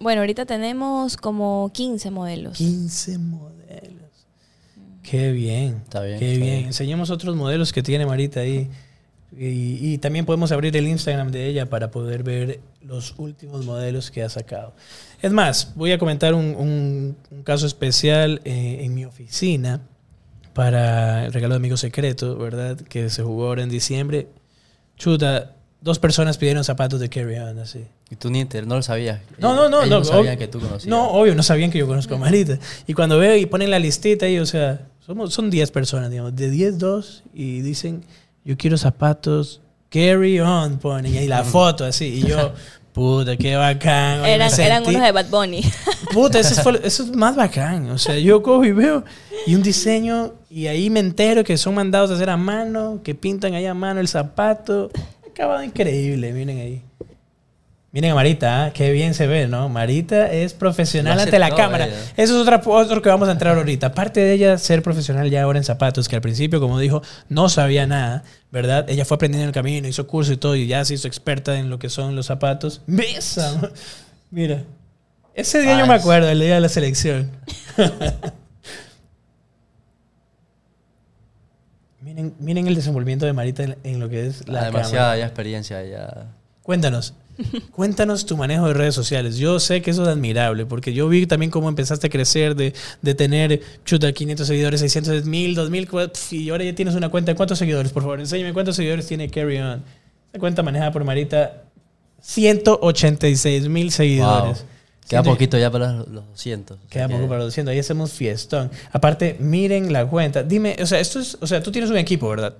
Bueno, 0.00 0.22
ahorita 0.22 0.46
tenemos 0.46 1.16
como 1.16 1.70
15 1.72 2.10
modelos. 2.10 2.56
15 2.56 3.18
modelos. 3.18 3.51
Qué 5.02 5.32
bien. 5.32 5.80
Está 5.84 6.02
bien, 6.02 6.18
Qué 6.18 6.32
está 6.32 6.44
bien. 6.44 6.54
bien. 6.56 6.66
Enseñemos 6.66 7.10
otros 7.10 7.34
modelos 7.36 7.72
que 7.72 7.82
tiene 7.82 8.06
Marita 8.06 8.40
ahí. 8.40 8.68
Y, 9.36 9.92
y 9.94 9.98
también 9.98 10.26
podemos 10.26 10.52
abrir 10.52 10.76
el 10.76 10.86
Instagram 10.86 11.30
de 11.30 11.46
ella 11.46 11.70
para 11.70 11.90
poder 11.90 12.22
ver 12.22 12.60
los 12.82 13.14
últimos 13.16 13.64
modelos 13.64 14.10
que 14.10 14.22
ha 14.22 14.28
sacado. 14.28 14.74
Es 15.22 15.32
más, 15.32 15.72
voy 15.74 15.92
a 15.92 15.98
comentar 15.98 16.34
un, 16.34 16.54
un- 16.54 17.16
un 17.30 17.42
caso 17.42 17.66
especial 17.66 18.42
eh, 18.44 18.80
en 18.82 18.94
mi 18.94 19.06
oficina 19.06 19.80
para 20.52 21.24
el 21.24 21.32
regalo 21.32 21.54
de 21.54 21.56
amigo 21.56 21.76
secreto, 21.78 22.36
¿verdad? 22.36 22.76
Que 22.78 23.08
se 23.08 23.22
jugó 23.22 23.46
ahora 23.46 23.62
en 23.62 23.70
diciembre. 23.70 24.28
Chuta, 24.98 25.52
dos 25.80 25.98
personas 25.98 26.36
pidieron 26.36 26.62
zapatos 26.62 27.00
de 27.00 27.08
Carry 27.08 27.36
On, 27.38 27.58
así. 27.58 27.86
Y 28.10 28.16
tú 28.16 28.28
ni 28.30 28.44
te, 28.44 28.60
no 28.62 28.76
lo 28.76 28.82
sabías. 28.82 29.20
No, 29.38 29.54
no, 29.54 29.70
no. 29.70 29.78
Ellos 29.82 29.88
no, 29.90 29.98
no 30.00 30.04
sabían 30.04 30.36
que 30.38 30.46
tú 30.48 30.60
conocías. 30.60 30.86
No, 30.88 31.08
obvio, 31.10 31.34
no 31.34 31.42
sabían 31.42 31.70
que 31.70 31.78
yo 31.78 31.86
conozco 31.86 32.16
a 32.16 32.18
Marita. 32.18 32.58
Y 32.86 32.92
cuando 32.92 33.18
veo 33.18 33.34
y 33.36 33.46
ponen 33.46 33.70
la 33.70 33.78
listita 33.78 34.26
ahí, 34.26 34.38
o 34.38 34.44
sea, 34.44 34.88
somos, 35.04 35.32
son 35.34 35.50
10 35.50 35.70
personas, 35.70 36.10
digamos, 36.10 36.34
de 36.36 36.50
10, 36.50 36.78
2, 36.78 37.22
y 37.34 37.60
dicen, 37.60 38.04
yo 38.44 38.56
quiero 38.56 38.76
zapatos, 38.76 39.60
carry 39.90 40.40
on, 40.40 40.78
ponen, 40.78 41.12
y 41.14 41.18
ahí 41.18 41.26
la 41.28 41.44
foto 41.44 41.84
así, 41.84 42.06
y 42.06 42.22
yo, 42.26 42.52
puta, 42.92 43.36
qué 43.36 43.56
bacán. 43.56 44.24
Eran, 44.24 44.50
eran 44.60 44.82
unos 44.86 45.02
de 45.02 45.12
Bad 45.12 45.26
Bunny. 45.30 45.62
Puta, 46.12 46.38
eso, 46.38 46.62
fue- 46.62 46.80
eso 46.84 47.04
es 47.04 47.16
más 47.16 47.34
bacán. 47.36 47.90
O 47.90 47.96
sea, 47.98 48.18
yo 48.18 48.42
cojo 48.42 48.64
y 48.66 48.72
veo 48.72 49.02
y 49.46 49.54
un 49.54 49.62
diseño 49.62 50.34
y 50.50 50.66
ahí 50.66 50.90
me 50.90 51.00
entero 51.00 51.42
que 51.42 51.56
son 51.56 51.74
mandados 51.74 52.10
a 52.10 52.14
hacer 52.14 52.28
a 52.28 52.36
mano, 52.36 53.00
que 53.02 53.14
pintan 53.14 53.54
ahí 53.54 53.64
a 53.64 53.72
mano 53.72 53.98
el 53.98 54.08
zapato. 54.08 54.90
Acabado 55.30 55.62
increíble, 55.62 56.32
miren 56.34 56.58
ahí. 56.58 56.82
Miren 57.94 58.12
a 58.12 58.14
Marita, 58.14 58.64
¿ah? 58.64 58.72
qué 58.72 58.90
bien 58.90 59.12
se 59.12 59.26
ve, 59.26 59.46
¿no? 59.48 59.68
Marita 59.68 60.32
es 60.32 60.54
profesional 60.54 61.20
ante 61.20 61.38
la 61.38 61.50
cámara. 61.54 61.88
ella. 61.88 61.96
Eso 62.16 62.34
es 62.36 62.40
otra, 62.40 62.62
otro 62.64 63.02
que 63.02 63.10
vamos 63.10 63.28
a 63.28 63.32
entrar 63.32 63.54
ahorita. 63.58 63.88
Aparte 63.88 64.20
de 64.20 64.32
ella 64.32 64.56
ser 64.56 64.82
profesional 64.82 65.28
ya 65.28 65.42
ahora 65.42 65.58
en 65.58 65.64
zapatos, 65.64 66.08
que 66.08 66.16
al 66.16 66.22
principio, 66.22 66.58
como 66.58 66.78
dijo, 66.78 67.02
no 67.28 67.50
sabía 67.50 67.86
nada, 67.86 68.24
¿verdad? 68.50 68.88
Ella 68.88 69.04
fue 69.04 69.16
aprendiendo 69.16 69.42
en 69.42 69.48
el 69.48 69.54
camino, 69.54 69.86
hizo 69.88 70.06
curso 70.06 70.32
y 70.32 70.38
todo, 70.38 70.56
y 70.56 70.66
ya 70.66 70.82
se 70.86 70.94
hizo 70.94 71.06
experta 71.06 71.58
en 71.58 71.68
lo 71.68 71.78
que 71.78 71.90
son 71.90 72.16
los 72.16 72.24
zapatos. 72.24 72.80
¡Besa! 72.86 73.60
Mira, 74.30 74.62
ese 75.34 75.60
día 75.60 75.78
yo 75.78 75.86
me 75.86 75.92
acuerdo, 75.92 76.30
el 76.30 76.40
día 76.40 76.54
de 76.54 76.60
la 76.62 76.70
selección. 76.70 77.30
miren, 82.00 82.34
miren 82.38 82.66
el 82.68 82.74
desenvolvimiento 82.74 83.26
de 83.26 83.32
Marita 83.34 83.62
en, 83.64 83.76
en 83.84 84.00
lo 84.00 84.08
que 84.08 84.26
es 84.26 84.48
la 84.48 84.62
Ah, 84.62 84.64
demasiada 84.64 85.04
cámara. 85.04 85.18
ya 85.18 85.24
experiencia 85.26 85.84
ya. 85.84 86.26
Cuéntanos, 86.62 87.14
cuéntanos 87.72 88.26
tu 88.26 88.36
manejo 88.36 88.68
de 88.68 88.74
redes 88.74 88.94
sociales. 88.94 89.36
Yo 89.36 89.58
sé 89.60 89.82
que 89.82 89.90
eso 89.90 90.02
es 90.02 90.08
admirable, 90.08 90.66
porque 90.66 90.92
yo 90.92 91.08
vi 91.08 91.26
también 91.26 91.50
cómo 91.50 91.68
empezaste 91.68 92.06
a 92.08 92.10
crecer 92.10 92.54
de, 92.56 92.74
de 93.00 93.14
tener, 93.14 93.60
chuta, 93.84 94.12
500 94.12 94.46
seguidores, 94.46 94.80
600, 94.80 95.24
1000, 95.24 95.54
2000, 95.54 95.86
pf, 95.86 96.32
y 96.36 96.50
ahora 96.50 96.64
ya 96.64 96.74
tienes 96.74 96.94
una 96.94 97.08
cuenta. 97.08 97.34
¿Cuántos 97.34 97.58
seguidores? 97.58 97.92
Por 97.92 98.02
favor, 98.02 98.20
enséñame 98.20 98.52
cuántos 98.52 98.76
seguidores 98.76 99.06
tiene 99.06 99.28
Carry 99.30 99.58
On. 99.58 99.82
Esa 100.30 100.38
cuenta 100.38 100.62
manejada 100.62 100.92
por 100.92 101.04
Marita, 101.04 101.62
186 102.20 103.68
mil 103.68 103.90
seguidores. 103.90 104.58
Wow. 104.60 104.68
Queda 105.08 105.22
poquito 105.24 105.58
ya 105.58 105.70
para 105.70 105.92
los, 105.92 106.08
los 106.08 106.26
200. 106.28 106.76
o 106.76 106.80
sea 106.80 106.88
Queda 106.88 107.08
que- 107.08 107.14
poco 107.14 107.26
para 107.28 107.38
los 107.40 107.48
200. 107.48 107.72
Ahí 107.72 107.78
hacemos 107.78 108.12
fiestón. 108.12 108.70
Aparte, 108.92 109.36
miren 109.40 109.92
la 109.92 110.06
cuenta. 110.06 110.42
Dime, 110.42 110.76
o 110.80 110.86
sea, 110.86 111.00
esto 111.00 111.18
es, 111.20 111.36
o 111.40 111.46
sea, 111.46 111.62
tú 111.62 111.70
tienes 111.72 111.90
un 111.90 111.96
equipo, 111.98 112.28
¿verdad? 112.28 112.54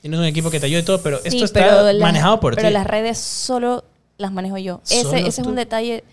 Tienes 0.00 0.18
un 0.18 0.24
equipo 0.24 0.50
que 0.50 0.58
te 0.60 0.66
ayuda 0.66 0.80
y 0.80 0.82
todo, 0.84 1.02
pero 1.02 1.20
esto 1.24 1.44
está 1.44 1.60
pero 1.60 1.98
manejado 2.00 2.40
por 2.40 2.54
Pero 2.54 2.68
ti. 2.68 2.72
las 2.72 2.86
redes 2.86 3.18
solo 3.18 3.84
las 4.20 4.32
manejo 4.32 4.58
yo. 4.58 4.80
Ese, 4.90 5.26
ese 5.26 5.40
es 5.40 5.46
un 5.46 5.54
detalle. 5.56 6.04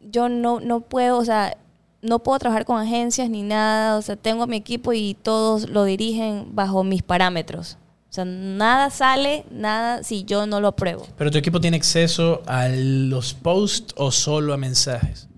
Yo 0.00 0.28
no, 0.28 0.60
no 0.60 0.80
puedo, 0.80 1.18
o 1.18 1.24
sea, 1.24 1.56
no 2.02 2.18
puedo 2.20 2.38
trabajar 2.38 2.64
con 2.64 2.78
agencias 2.80 3.30
ni 3.30 3.42
nada. 3.42 3.96
O 3.96 4.02
sea, 4.02 4.16
tengo 4.16 4.46
mi 4.46 4.56
equipo 4.56 4.92
y 4.92 5.14
todos 5.14 5.68
lo 5.68 5.84
dirigen 5.84 6.48
bajo 6.54 6.84
mis 6.84 7.02
parámetros. 7.02 7.76
O 8.10 8.12
sea, 8.12 8.24
nada 8.24 8.90
sale, 8.90 9.44
nada 9.52 10.02
si 10.02 10.24
yo 10.24 10.46
no 10.46 10.60
lo 10.60 10.68
apruebo. 10.68 11.06
Pero 11.16 11.30
tu 11.30 11.38
equipo 11.38 11.60
tiene 11.60 11.76
acceso 11.76 12.42
a 12.46 12.68
los 12.68 13.34
posts 13.34 13.94
o 13.96 14.10
solo 14.10 14.52
a 14.52 14.56
mensajes. 14.56 15.28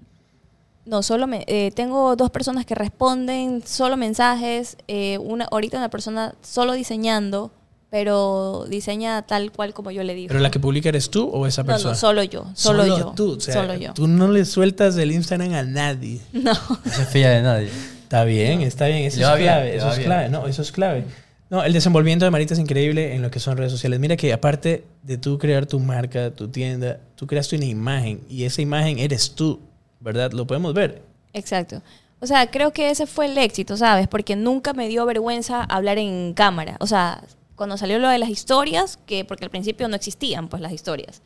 No, 0.85 1.03
solo 1.03 1.27
me, 1.27 1.45
eh, 1.47 1.71
tengo 1.75 2.17
dos 2.17 2.31
personas 2.31 2.65
que 2.67 2.75
responden 2.75 3.63
solo 3.65 3.97
mensajes. 3.97 4.79
eh, 4.89 5.19
una, 5.19 5.45
ahorita 5.45 5.77
una 5.77 5.91
persona 5.91 6.35
solo 6.41 6.73
diseñando, 6.73 7.51
pero 7.93 8.65
diseña 8.71 9.21
tal 9.21 9.53
cual 9.53 9.75
como 9.75 9.91
yo 9.91 10.03
le 10.03 10.15
digo. 10.15 10.29
Pero 10.29 10.41
la 10.41 10.51
que 10.51 10.59
publica 10.59 10.89
eres 10.89 11.11
tú 11.11 11.29
o 11.29 11.47
esa 11.47 11.63
persona. 11.63 11.93
no, 11.93 11.99
solo 11.99 12.23
yo, 12.23 12.47
solo, 12.55 12.87
yo. 12.87 13.13
tú. 13.15 13.33
O 13.33 13.41
sea, 13.41 13.53
solo 13.53 13.75
yo. 13.75 13.93
Tú 13.93 14.09
no 14.09 14.29
le 14.29 14.47
sueltas 14.47 14.97
el 14.97 15.13
Instagram 15.13 15.53
a 15.53 15.63
nadie. 15.63 16.23
No. 16.33 16.55
No 16.55 16.91
se 16.91 17.05
fía 17.05 17.29
de 17.29 17.43
nadie. 17.43 17.69
Está 18.05 18.25
bien, 18.25 18.63
está 18.63 18.87
bien. 18.87 19.03
Eso 19.03 19.21
es 19.21 19.37
bien, 19.37 19.47
clave. 19.47 19.77
eso 19.77 19.91
es 19.91 19.99
bien. 19.99 20.09
clave. 20.09 20.29
No, 20.31 20.47
eso 20.47 20.63
es 20.63 20.73
clave. 20.73 21.05
No, 21.51 21.63
el 21.63 21.75
desenvolvimiento 21.75 22.25
de 22.25 22.31
Marita 22.31 22.55
es 22.55 22.61
increíble 22.61 23.15
en 23.15 23.21
lo 23.21 23.31
que 23.31 23.41
son 23.41 23.59
redes 23.59 23.71
sociales. 23.71 24.01
Mira 24.01 24.17
que 24.17 24.33
aparte 24.33 24.87
de 25.03 25.19
tú 25.19 25.39
crear 25.39 25.67
tu 25.67 25.79
marca, 25.79 26.31
tu 26.31 26.49
tienda, 26.49 26.99
tú 27.15 27.27
creaste 27.27 27.57
una 27.57 27.67
imagen 27.67 28.23
y 28.27 28.45
esa 28.45 28.63
imagen 28.63 29.01
eres 29.01 29.35
tú, 29.35 29.61
¿verdad? 30.01 30.33
Lo 30.33 30.47
podemos 30.47 30.73
ver. 30.73 31.03
Exacto. 31.35 31.83
O 32.21 32.27
sea, 32.27 32.51
creo 32.51 32.73
que 32.73 32.89
ese 32.89 33.07
fue 33.07 33.27
el 33.27 33.37
éxito, 33.37 33.77
¿sabes? 33.77 34.09
Porque 34.09 34.35
nunca 34.35 34.73
me 34.73 34.89
dio 34.89 35.05
vergüenza 35.05 35.63
hablar 35.65 35.99
en 35.99 36.33
cámara. 36.33 36.79
O 36.81 36.87
sea, 36.87 37.23
cuando 37.57 37.77
salió 37.77 37.99
lo 37.99 38.09
de 38.09 38.19
las 38.19 38.29
historias, 38.31 38.99
que 39.07 39.25
porque 39.25 39.45
al 39.45 39.51
principio 39.51 39.89
no 39.89 39.97
existían 39.97 40.49
pues 40.49 40.61
las 40.63 40.73
historias. 40.73 41.23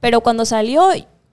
Pero 0.00 0.20
cuando 0.20 0.44
salió, 0.44 0.88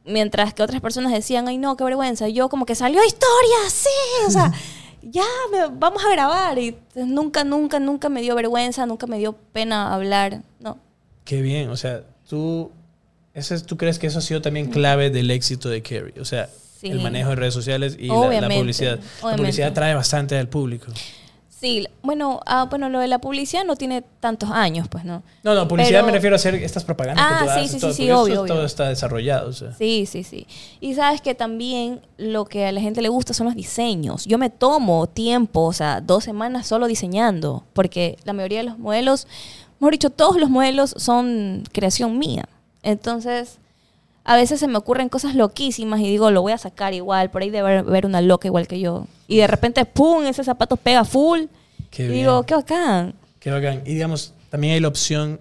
mientras 0.05 0.53
que 0.53 0.63
otras 0.63 0.81
personas 0.81 1.11
decían, 1.11 1.47
ay 1.47 1.57
no, 1.57 1.75
qué 1.75 1.83
vergüenza, 1.83 2.27
yo 2.29 2.49
como 2.49 2.65
que 2.65 2.75
salió 2.75 3.03
historia, 3.03 3.57
sí, 3.71 3.89
o 4.27 4.31
sea, 4.31 4.51
ya 5.01 5.23
me- 5.51 5.67
vamos 5.75 6.03
a 6.05 6.11
grabar. 6.11 6.57
Y 6.59 6.77
nunca, 6.95 7.43
nunca, 7.43 7.79
nunca 7.79 8.09
me 8.09 8.21
dio 8.21 8.35
vergüenza, 8.35 8.85
nunca 8.85 9.07
me 9.07 9.17
dio 9.17 9.33
pena 9.33 9.93
hablar, 9.93 10.41
no. 10.59 10.77
Qué 11.25 11.41
bien. 11.41 11.69
O 11.69 11.77
sea, 11.77 12.03
tú, 12.27 12.71
ese 13.33 13.55
es- 13.55 13.65
¿tú 13.65 13.77
crees 13.77 13.97
que 13.99 14.07
eso 14.07 14.19
ha 14.19 14.21
sido 14.21 14.41
también 14.41 14.67
clave 14.69 15.09
del 15.09 15.31
éxito 15.31 15.69
de 15.69 15.81
Carrie? 15.81 16.19
O 16.21 16.25
sea, 16.25 16.49
Sí. 16.79 16.87
el 16.87 17.01
manejo 17.01 17.31
de 17.31 17.35
redes 17.35 17.53
sociales 17.53 17.97
y 17.99 18.07
la- 18.07 18.13
la, 18.13 18.19
Obviamente, 18.21 18.55
publicidad. 18.57 18.99
La 18.99 19.03
obviamente. 19.19 19.37
publicidad 19.37 19.69
atrae 19.71 19.95
bastante 19.95 20.37
al 20.37 20.47
público. 20.47 20.87
Sí, 21.59 21.85
bueno, 22.03 22.39
ah, 22.45 22.67
bueno, 22.69 22.87
lo 22.87 22.99
de 22.99 23.07
la 23.09 23.19
publicidad 23.19 23.65
no 23.65 23.75
tiene 23.75 24.01
tantos 24.21 24.49
años, 24.49 24.87
pues, 24.87 25.03
¿no? 25.03 25.23
No, 25.43 25.53
no, 25.55 25.67
publicidad 25.67 25.99
Pero- 25.99 26.05
me 26.05 26.11
refiero 26.13 26.35
a 26.35 26.37
hacer 26.37 26.55
estas 26.55 26.85
propagandas 26.85 27.25
Ah, 27.27 27.39
que 27.39 27.45
tú 27.45 27.51
sí, 27.51 27.59
haces, 27.59 27.71
sí, 27.71 27.79
todo, 27.79 27.91
sí, 27.91 28.03
sí, 28.03 28.11
obvio, 28.11 28.41
obvio. 28.43 28.53
todo 28.55 28.65
está 28.65 28.87
desarrollado. 28.87 29.49
O 29.49 29.53
sea. 29.53 29.73
Sí, 29.73 30.05
sí, 30.05 30.23
sí. 30.23 30.47
Y 30.79 30.93
sabes 30.95 31.19
que 31.19 31.35
también 31.35 31.99
lo 32.17 32.45
que 32.45 32.65
a 32.65 32.71
la 32.71 32.79
gente 32.79 33.01
le 33.01 33.09
gusta 33.09 33.33
son 33.33 33.45
los 33.47 33.55
diseños. 33.55 34.23
Yo 34.25 34.37
me 34.37 34.49
tomo 34.49 35.07
tiempo, 35.07 35.65
o 35.65 35.73
sea, 35.73 35.99
dos 35.99 36.23
semanas 36.23 36.65
solo 36.65 36.87
diseñando, 36.87 37.65
porque 37.73 38.17
la 38.23 38.31
mayoría 38.31 38.59
de 38.59 38.63
los 38.65 38.79
modelos, 38.79 39.27
mejor 39.81 39.91
dicho, 39.91 40.09
todos 40.11 40.37
los 40.39 40.49
modelos 40.49 40.93
son 40.97 41.63
creación 41.73 42.17
mía. 42.17 42.47
Entonces, 42.83 43.57
a 44.29 44.35
veces 44.35 44.59
se 44.59 44.67
me 44.67 44.77
ocurren 44.77 45.09
cosas 45.09 45.33
loquísimas 45.33 46.01
y 46.01 46.03
digo, 46.03 46.29
lo 46.29 46.43
voy 46.43 46.51
a 46.51 46.59
sacar 46.59 46.93
igual, 46.93 47.31
por 47.31 47.41
ahí 47.41 47.49
debe 47.49 47.79
haber 47.79 48.05
una 48.05 48.21
loca 48.21 48.47
igual 48.47 48.67
que 48.67 48.79
yo. 48.79 49.07
Y 49.27 49.37
de 49.37 49.47
repente, 49.47 49.83
¡pum!, 49.85 50.23
ese 50.23 50.43
zapato 50.43 50.77
pega 50.77 51.03
full. 51.03 51.45
Qué 51.89 52.03
y 52.03 52.07
bien. 52.09 52.19
digo, 52.19 52.43
qué 52.43 52.53
bacán. 52.53 53.15
Qué 53.39 53.49
bacán. 53.49 53.81
Y 53.87 53.95
digamos, 53.95 54.35
también 54.51 54.75
hay 54.75 54.81
la 54.81 54.87
opción 54.87 55.39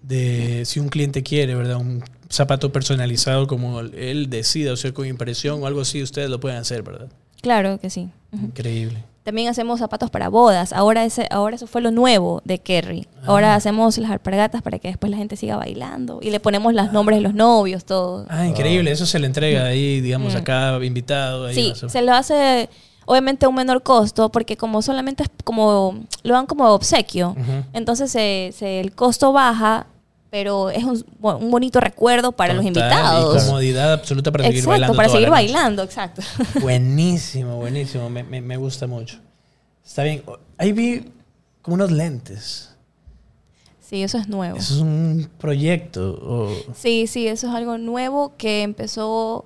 de 0.00 0.62
si 0.64 0.80
un 0.80 0.88
cliente 0.88 1.22
quiere, 1.22 1.54
¿verdad? 1.54 1.76
Un 1.76 2.02
zapato 2.30 2.72
personalizado 2.72 3.46
como 3.46 3.80
él 3.80 4.30
decida, 4.30 4.72
o 4.72 4.76
sea, 4.76 4.94
con 4.94 5.06
impresión 5.06 5.62
o 5.62 5.66
algo 5.66 5.82
así, 5.82 6.02
ustedes 6.02 6.30
lo 6.30 6.40
pueden 6.40 6.56
hacer, 6.56 6.82
¿verdad? 6.82 7.08
Claro 7.42 7.78
que 7.78 7.90
sí. 7.90 8.08
Increíble. 8.32 9.04
También 9.24 9.48
hacemos 9.48 9.80
zapatos 9.80 10.10
para 10.10 10.28
bodas. 10.28 10.72
Ahora 10.74 11.04
ese, 11.04 11.26
ahora 11.30 11.56
eso 11.56 11.66
fue 11.66 11.80
lo 11.80 11.90
nuevo 11.90 12.42
de 12.44 12.58
Kerry. 12.58 13.08
Ahora 13.26 13.54
Ah. 13.54 13.56
hacemos 13.56 13.96
las 13.98 14.10
alpargatas 14.10 14.60
para 14.62 14.78
que 14.78 14.88
después 14.88 15.10
la 15.10 15.16
gente 15.16 15.34
siga 15.36 15.56
bailando. 15.56 16.18
Y 16.22 16.30
le 16.30 16.40
ponemos 16.40 16.74
los 16.74 16.92
nombres 16.92 17.18
de 17.18 17.22
los 17.22 17.34
novios, 17.34 17.84
todo. 17.86 18.26
Ah, 18.28 18.46
increíble. 18.46 18.90
Eso 18.92 19.06
se 19.06 19.18
le 19.18 19.26
entrega 19.26 19.64
ahí, 19.64 20.02
digamos, 20.02 20.34
Mm. 20.34 20.36
a 20.36 20.44
cada 20.44 20.84
invitado. 20.84 21.46
Ahí 21.46 21.54
Sí, 21.54 21.72
se 21.88 22.02
lo 22.02 22.12
hace 22.14 22.68
Obviamente 23.06 23.44
a 23.44 23.50
un 23.50 23.54
menor 23.54 23.82
costo, 23.82 24.30
porque 24.30 24.56
como 24.56 24.80
solamente 24.80 25.24
es 25.24 25.28
como, 25.44 25.94
lo 26.22 26.32
dan 26.32 26.46
como 26.46 26.66
obsequio, 26.70 27.36
entonces 27.74 28.10
se- 28.10 28.48
se- 28.56 28.80
el 28.80 28.92
costo 28.94 29.30
baja, 29.30 29.86
pero 30.34 30.68
es 30.68 30.82
un, 30.82 31.04
un 31.20 31.48
bonito 31.52 31.78
recuerdo 31.78 32.32
para 32.32 32.54
los 32.54 32.64
invitados. 32.64 33.40
Y 33.40 33.46
comodidad 33.46 33.92
absoluta 33.92 34.32
para 34.32 34.42
seguir 34.42 34.66
bailando. 34.66 34.96
para 34.96 35.06
toda 35.06 35.16
seguir 35.16 35.28
la 35.30 35.36
noche. 35.40 35.52
bailando, 35.52 35.82
exacto. 35.84 36.22
Buenísimo, 36.60 37.56
buenísimo. 37.58 38.10
Me, 38.10 38.24
me- 38.24 38.40
me 38.40 38.56
gusta 38.56 38.88
mucho. 38.88 39.20
Está 39.86 40.02
bien. 40.02 40.24
Ahí 40.58 40.72
vi 40.72 41.04
como 41.62 41.76
unos 41.76 41.92
lentes. 41.92 42.74
Sí, 43.80 44.02
eso 44.02 44.18
es 44.18 44.26
nuevo. 44.26 44.56
Eso 44.56 44.74
es 44.74 44.80
un 44.80 45.30
proyecto. 45.38 46.50
Sí, 46.74 47.06
sí, 47.06 47.28
eso 47.28 47.46
es 47.46 47.54
algo 47.54 47.78
nuevo 47.78 48.32
que 48.36 48.62
empezó, 48.62 49.44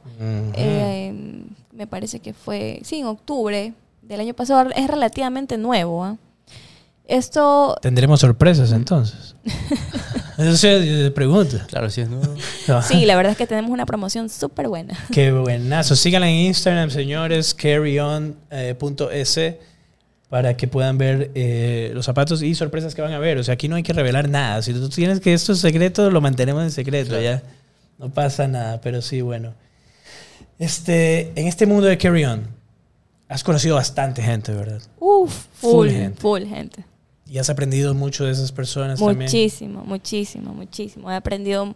eh, 0.54 1.42
me 1.70 1.86
parece 1.86 2.20
que 2.20 2.32
fue, 2.32 2.80
sí, 2.82 3.00
en 3.00 3.08
octubre 3.08 3.74
del 4.00 4.20
año 4.20 4.32
pasado. 4.32 4.70
Es 4.74 4.86
relativamente 4.88 5.58
nuevo. 5.58 6.02
¿ah? 6.02 6.16
Esto, 7.06 7.76
Tendremos 7.82 8.20
sorpresas 8.20 8.72
entonces. 8.72 9.34
Eso 10.38 10.56
se 10.56 11.10
pregunta. 11.14 11.66
Claro, 11.68 11.90
sí 11.90 12.00
es 12.02 12.08
nuevo. 12.08 12.34
sí, 12.82 13.04
la 13.04 13.16
verdad 13.16 13.32
es 13.32 13.38
que 13.38 13.46
tenemos 13.46 13.70
una 13.72 13.84
promoción 13.86 14.28
súper 14.30 14.68
buena. 14.68 14.96
Qué 15.12 15.32
buenazo. 15.32 15.96
Síganla 15.96 16.28
en 16.30 16.36
Instagram, 16.46 16.90
señores, 16.90 17.52
carryon.es 18.50 19.40
para 20.28 20.56
que 20.56 20.68
puedan 20.68 20.98
ver 20.98 21.30
eh, 21.34 21.90
los 21.94 22.04
zapatos 22.04 22.42
y 22.42 22.54
sorpresas 22.54 22.94
que 22.94 23.02
van 23.02 23.12
a 23.12 23.18
ver. 23.18 23.38
O 23.38 23.44
sea, 23.44 23.54
aquí 23.54 23.66
no 23.68 23.76
hay 23.76 23.82
que 23.82 23.92
revelar 23.94 24.28
nada. 24.28 24.60
Si 24.62 24.72
tú 24.74 24.88
tienes 24.90 25.20
que 25.20 25.32
esto 25.32 25.52
es 25.52 25.58
secreto, 25.60 26.10
lo 26.10 26.20
mantenemos 26.20 26.62
en 26.62 26.70
secreto, 26.70 27.08
Claro. 27.10 27.22
ya. 27.24 27.42
No 27.98 28.10
pasa 28.10 28.46
nada, 28.46 28.80
pero 28.80 29.02
sí, 29.02 29.22
bueno. 29.22 29.54
Este, 30.58 31.32
en 31.34 31.46
este 31.48 31.66
mundo 31.66 31.86
de 31.86 31.96
Carry 31.98 32.24
On, 32.26 32.46
has 33.28 33.42
conocido 33.42 33.76
bastante 33.76 34.22
gente, 34.22 34.52
¿verdad? 34.52 34.82
Uf, 35.00 35.32
Full 35.60 35.70
full, 35.70 35.88
gente. 35.90 36.20
full 36.20 36.42
gente. 36.44 36.84
Y 37.28 37.38
has 37.38 37.50
aprendido 37.50 37.94
mucho 37.94 38.24
de 38.24 38.32
esas 38.32 38.52
personas 38.52 38.98
también. 38.98 39.18
Muchísimo, 39.30 39.84
muchísimo, 39.84 40.54
muchísimo. 40.54 41.10
He 41.10 41.14
aprendido, 41.14 41.74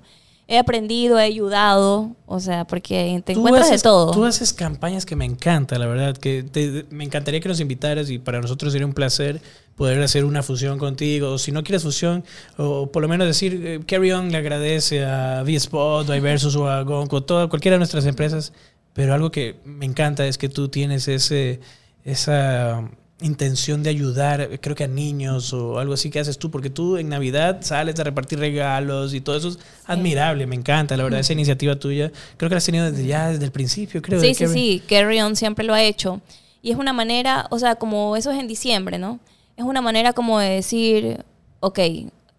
he 0.49 0.57
aprendido, 0.59 1.19
he 1.19 1.23
ayudado, 1.25 2.17
o 2.27 2.41
sea, 2.41 2.65
porque 2.67 3.21
te 3.25 3.35
Tú 3.35 3.41
encuentras 3.41 3.67
haces- 3.69 3.83
de 3.83 3.89
todo. 3.89 4.13
Tú 4.13 4.25
haces 4.25 4.53
campañas 4.55 5.05
que 5.05 5.15
me 5.15 5.27
encanta, 5.27 5.79
la 5.79 5.87
verdad. 5.87 6.17
Que 6.17 6.43
te- 6.43 6.87
me 6.91 7.05
encantaría 7.05 7.41
que 7.41 7.49
nos 7.51 7.61
invitaras 7.61 8.09
y 8.09 8.19
para 8.19 8.41
nosotros 8.41 8.73
sería 8.73 8.87
un 8.87 8.95
placer 8.95 9.43
poder 9.77 10.03
hacer 10.03 10.25
una 10.25 10.43
fusión 10.43 10.79
contigo. 10.79 11.33
O 11.33 11.39
si 11.39 11.53
no 11.53 11.63
quieres 11.63 11.83
fusión, 11.83 12.25
o 12.57 12.87
por 12.91 13.03
lo 13.03 13.09
menos 13.09 13.27
decir, 13.27 13.61
eh, 13.65 13.81
Carry 13.87 14.11
On 14.13 14.31
le 14.31 14.39
agradece 14.39 15.05
a 15.05 15.43
V-Spot, 15.45 16.09
o 16.09 16.13
a 16.13 16.21
Versus 16.21 16.57
o 16.57 16.67
a 16.69 16.83
Gonco, 16.83 17.23
toda, 17.25 17.49
cualquiera 17.49 17.75
de 17.75 17.79
nuestras 17.81 18.07
empresas. 18.07 18.53
Pero 18.95 19.13
algo 19.15 19.31
que 19.31 19.57
me 19.65 19.85
encanta 19.87 20.27
es 20.27 20.39
que 20.39 20.49
tú 20.49 20.69
tienes 20.69 21.09
ese, 21.09 21.61
esa 22.05 22.89
intención 23.23 23.83
de 23.83 23.91
ayudar, 23.91 24.61
creo 24.61 24.77
que 24.77 24.85
a 24.85 24.89
niños 24.89 25.53
o 25.53 25.79
algo 25.79 25.95
así 25.95 26.11
que 26.11 26.21
haces 26.21 26.39
tú, 26.39 26.51
porque 26.51 26.71
tú 26.71 26.97
en 26.97 27.09
Navidad 27.09 27.59
sales 27.63 27.99
a 28.01 28.05
repartir 28.05 28.39
regalos 28.39 29.15
y 29.15 29.21
todo 29.21 29.37
eso 29.37 29.49
es 29.49 29.59
admirable, 29.87 30.47
me 30.47 30.57
encanta, 30.57 30.97
la 30.97 31.05
verdad, 31.05 31.21
esa 31.21 31.33
iniciativa 31.33 31.77
tuya, 31.77 32.11
creo 32.37 32.49
que 32.49 32.55
la 32.55 32.59
has 32.59 32.65
tenido 32.67 32.91
desde 32.91 33.07
ya, 33.07 33.29
desde 33.29 33.45
el 33.45 33.53
principio, 33.53 34.03
creo. 34.03 34.21
Sí, 34.21 34.35
sí, 34.35 34.45
Carry- 34.45 34.53
sí, 34.53 34.83
Carry 34.89 35.21
On 35.21 35.37
siempre 35.37 35.65
lo 35.65 35.75
ha 35.75 35.83
hecho. 35.83 36.21
Y 36.63 36.71
es 36.71 36.77
una 36.77 36.93
manera, 36.93 37.47
o 37.51 37.59
sea, 37.59 37.75
como 37.77 38.17
eso 38.17 38.31
es 38.31 38.39
en 38.39 38.47
diciembre, 38.49 38.99
¿no? 38.99 39.19
Es 39.57 39.65
una 39.65 39.81
manera 39.81 40.13
como 40.13 40.39
de 40.39 40.49
decir, 40.51 41.25
ok, 41.61 41.79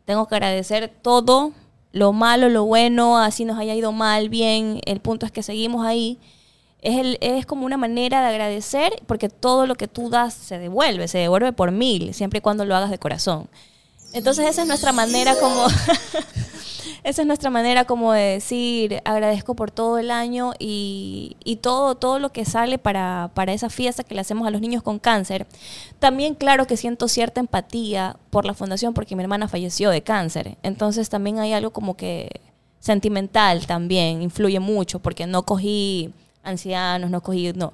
tengo 0.05 0.27
que 0.27 0.35
agradecer 0.35 0.91
todo, 1.01 1.51
lo 1.91 2.11
malo, 2.13 2.49
lo 2.49 2.65
bueno, 2.65 3.19
así 3.19 3.45
nos 3.45 3.59
haya 3.59 3.75
ido 3.75 3.91
mal, 3.91 4.29
bien, 4.29 4.79
el 4.85 4.99
punto 4.99 5.25
es 5.25 5.31
que 5.31 5.43
seguimos 5.43 5.85
ahí. 5.85 6.17
Es, 6.83 7.17
es 7.21 7.45
como 7.45 7.65
una 7.65 7.77
manera 7.77 8.21
de 8.21 8.27
agradecer 8.27 9.01
porque 9.07 9.29
todo 9.29 9.65
lo 9.65 9.75
que 9.75 9.87
tú 9.87 10.09
das 10.09 10.33
se 10.33 10.59
devuelve, 10.59 11.07
se 11.07 11.17
devuelve 11.17 11.53
por 11.53 11.71
mil, 11.71 12.13
siempre 12.13 12.39
y 12.39 12.41
cuando 12.41 12.65
lo 12.65 12.75
hagas 12.75 12.91
de 12.91 12.99
corazón. 12.99 13.47
Entonces 14.13 14.47
esa 14.47 14.61
es 14.61 14.67
nuestra 14.67 14.91
manera 14.91 15.35
como... 15.39 15.65
Esa 17.03 17.21
es 17.21 17.27
nuestra 17.27 17.49
manera 17.49 17.83
como 17.83 18.13
de 18.13 18.21
decir 18.21 19.01
agradezco 19.03 19.55
por 19.55 19.71
todo 19.71 19.97
el 19.97 20.09
año 20.09 20.53
y, 20.57 21.35
y 21.43 21.57
todo, 21.57 21.95
todo 21.95 22.17
lo 22.17 22.31
que 22.31 22.45
sale 22.45 22.77
para, 22.77 23.29
para 23.33 23.51
esa 23.51 23.69
fiesta 23.69 24.05
que 24.05 24.15
le 24.15 24.21
hacemos 24.21 24.47
a 24.47 24.51
los 24.51 24.61
niños 24.61 24.83
con 24.83 24.99
cáncer. 24.99 25.45
También 25.99 26.33
claro 26.33 26.65
que 26.65 26.77
siento 26.77 27.09
cierta 27.09 27.41
empatía 27.41 28.15
por 28.29 28.45
la 28.45 28.53
fundación 28.53 28.93
porque 28.93 29.17
mi 29.17 29.23
hermana 29.23 29.49
falleció 29.49 29.89
de 29.89 30.01
cáncer. 30.01 30.57
Entonces 30.63 31.09
también 31.09 31.39
hay 31.39 31.51
algo 31.51 31.71
como 31.71 31.97
que 31.97 32.39
sentimental 32.79 33.67
también, 33.67 34.21
influye 34.21 34.61
mucho 34.61 34.99
porque 34.99 35.27
no 35.27 35.43
cogí 35.43 36.13
ancianos, 36.43 37.09
no 37.09 37.21
cogí, 37.21 37.53
no, 37.53 37.73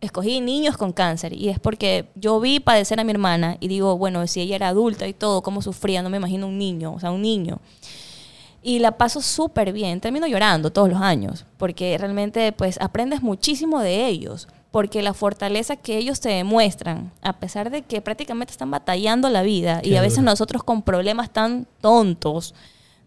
escogí 0.00 0.40
niños 0.40 0.76
con 0.76 0.92
cáncer 0.92 1.32
y 1.32 1.48
es 1.48 1.58
porque 1.58 2.06
yo 2.14 2.38
vi 2.40 2.60
padecer 2.60 3.00
a 3.00 3.04
mi 3.04 3.10
hermana 3.12 3.56
y 3.60 3.68
digo, 3.68 3.96
bueno, 3.96 4.26
si 4.26 4.40
ella 4.40 4.56
era 4.56 4.68
adulta 4.68 5.06
y 5.06 5.14
todo, 5.14 5.42
cómo 5.42 5.62
sufría, 5.62 6.02
no 6.02 6.10
me 6.10 6.18
imagino 6.18 6.46
un 6.46 6.58
niño, 6.58 6.92
o 6.92 7.00
sea, 7.00 7.10
un 7.10 7.22
niño 7.22 7.58
y 8.62 8.80
la 8.80 8.92
paso 8.92 9.20
súper 9.20 9.72
bien. 9.72 10.00
Termino 10.00 10.26
llorando 10.26 10.70
todos 10.70 10.88
los 10.88 11.00
años, 11.00 11.46
porque 11.56 11.96
realmente 11.98 12.52
pues 12.52 12.78
aprendes 12.80 13.22
muchísimo 13.22 13.80
de 13.80 14.06
ellos, 14.06 14.48
porque 14.70 15.02
la 15.02 15.14
fortaleza 15.14 15.76
que 15.76 15.96
ellos 15.96 16.20
te 16.20 16.28
demuestran, 16.30 17.12
a 17.22 17.34
pesar 17.34 17.70
de 17.70 17.82
que 17.82 18.00
prácticamente 18.00 18.52
están 18.52 18.70
batallando 18.70 19.30
la 19.30 19.42
vida 19.42 19.80
y 19.82 19.96
a 19.96 20.02
veces 20.02 20.18
duro. 20.18 20.32
nosotros 20.32 20.62
con 20.62 20.82
problemas 20.82 21.30
tan 21.30 21.66
tontos 21.80 22.54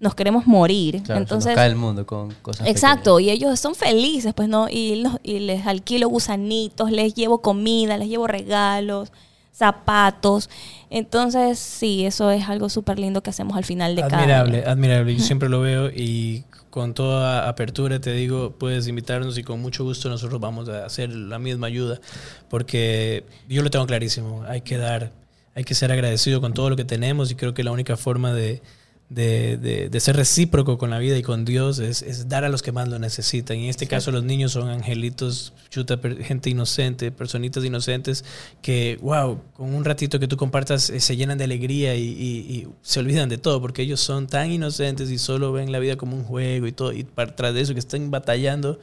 nos 0.01 0.15
queremos 0.15 0.47
morir. 0.47 1.01
Claro, 1.03 1.21
Entonces, 1.21 1.55
cae 1.55 1.69
el 1.69 1.75
mundo 1.77 2.05
con 2.05 2.31
cosas 2.41 2.67
Exacto, 2.67 3.19
y 3.19 3.29
ellos 3.29 3.57
son 3.59 3.75
felices, 3.75 4.33
pues, 4.33 4.49
¿no? 4.49 4.67
Y, 4.69 4.95
los- 5.03 5.17
y 5.23 5.39
les 5.39 5.65
alquilo 5.65 6.09
gusanitos, 6.09 6.91
les 6.91 7.13
llevo 7.13 7.41
comida, 7.41 7.97
les 7.97 8.09
llevo 8.09 8.27
regalos, 8.27 9.11
zapatos. 9.53 10.49
Entonces, 10.89 11.59
sí, 11.59 12.05
eso 12.05 12.31
es 12.31 12.49
algo 12.49 12.67
súper 12.67 12.97
lindo 12.99 13.21
que 13.21 13.29
hacemos 13.29 13.55
al 13.55 13.63
final 13.63 13.95
de 13.95 14.01
cada 14.01 14.17
Admirable, 14.17 14.63
admirable. 14.65 15.15
Yo 15.15 15.23
siempre 15.23 15.49
lo 15.49 15.61
veo 15.61 15.89
y 15.89 16.43
con 16.71 16.93
toda 16.95 17.47
apertura 17.47 17.99
te 18.01 18.11
digo, 18.13 18.55
puedes 18.57 18.87
invitarnos 18.87 19.37
y 19.37 19.43
con 19.43 19.61
mucho 19.61 19.83
gusto 19.83 20.09
nosotros 20.09 20.39
vamos 20.41 20.67
a 20.69 20.85
hacer 20.85 21.09
la 21.13 21.37
misma 21.37 21.67
ayuda, 21.67 21.99
porque 22.49 23.23
yo 23.47 23.61
lo 23.61 23.69
tengo 23.69 23.85
clarísimo, 23.85 24.43
hay 24.47 24.61
que 24.61 24.77
dar, 24.77 25.11
hay 25.53 25.63
que 25.63 25.75
ser 25.75 25.91
agradecido 25.91 26.41
con 26.41 26.53
todo 26.53 26.69
lo 26.69 26.75
que 26.75 26.85
tenemos 26.85 27.29
y 27.29 27.35
creo 27.35 27.53
que 27.53 27.63
la 27.63 27.71
única 27.71 27.97
forma 27.97 28.33
de, 28.33 28.61
de, 29.13 29.57
de- 29.57 29.89
de 29.89 29.99
ser 29.99 30.15
recíproco 30.15 30.77
con 30.77 30.89
la 30.89 30.97
vida 30.97 31.17
y 31.17 31.21
con 31.21 31.43
Dios 31.43 31.79
es, 31.79 32.01
es 32.01 32.29
dar 32.29 32.45
a 32.45 32.49
los 32.49 32.61
que 32.61 32.71
más 32.71 32.87
lo 32.87 32.97
necesitan. 32.97 33.57
Y 33.57 33.65
en 33.65 33.69
este 33.69 33.85
caso 33.85 34.09
los 34.11 34.23
niños 34.23 34.53
son 34.53 34.69
angelitos, 34.69 35.51
chuta, 35.69 35.99
gente 36.21 36.49
inocente, 36.49 37.11
personitas 37.11 37.65
inocentes 37.65 38.23
que, 38.61 38.97
wow, 39.01 39.39
con 39.57 39.73
un 39.75 39.83
ratito 39.83 40.17
que 40.17 40.27
tú 40.29 40.37
compartas 40.37 40.89
eh, 40.89 41.01
se 41.01 41.17
llenan 41.17 41.37
de 41.37 41.43
alegría 41.43 41.93
y, 41.95 42.03
y- 42.03 42.55
y 42.55 42.67
se 42.81 43.01
olvidan 43.01 43.27
de 43.27 43.37
todo 43.37 43.59
porque 43.59 43.81
ellos 43.81 43.99
son 43.99 44.27
tan 44.27 44.49
inocentes 44.49 45.09
y 45.11 45.17
solo 45.17 45.51
ven 45.51 45.71
la 45.73 45.79
vida 45.79 45.97
como 45.97 46.15
un 46.15 46.23
juego 46.23 46.65
y 46.67 46.71
todo. 46.71 46.93
Y 46.93 47.03
para 47.03 47.35
tras 47.35 47.53
de 47.53 47.59
eso 47.61 47.73
que 47.73 47.79
están 47.81 48.11
batallando, 48.11 48.79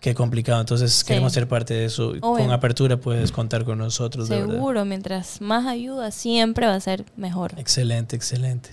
qué 0.00 0.14
complicado. 0.14 0.60
Entonces 0.60 0.92
Sí. 0.94 1.04
queremos 1.04 1.34
ser 1.34 1.46
parte 1.46 1.74
de 1.74 1.84
eso. 1.84 2.14
Con 2.20 2.50
apertura 2.52 2.96
puedes 2.96 3.32
contar 3.32 3.64
con 3.64 3.76
nosotros, 3.76 4.30
de. 4.30 4.36
Seguro, 4.38 4.84
mientras 4.86 5.42
más 5.42 5.66
ayuda 5.66 6.10
siempre 6.10 6.66
va 6.66 6.74
a 6.74 6.80
ser 6.80 7.04
mejor. 7.18 7.52
Excelente, 7.58 8.16
excelente. 8.16 8.70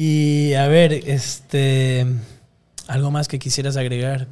Y 0.00 0.54
a 0.54 0.68
ver, 0.68 0.92
este, 0.92 2.06
algo 2.86 3.10
más 3.10 3.26
que 3.26 3.40
quisieras 3.40 3.76
agregar. 3.76 4.28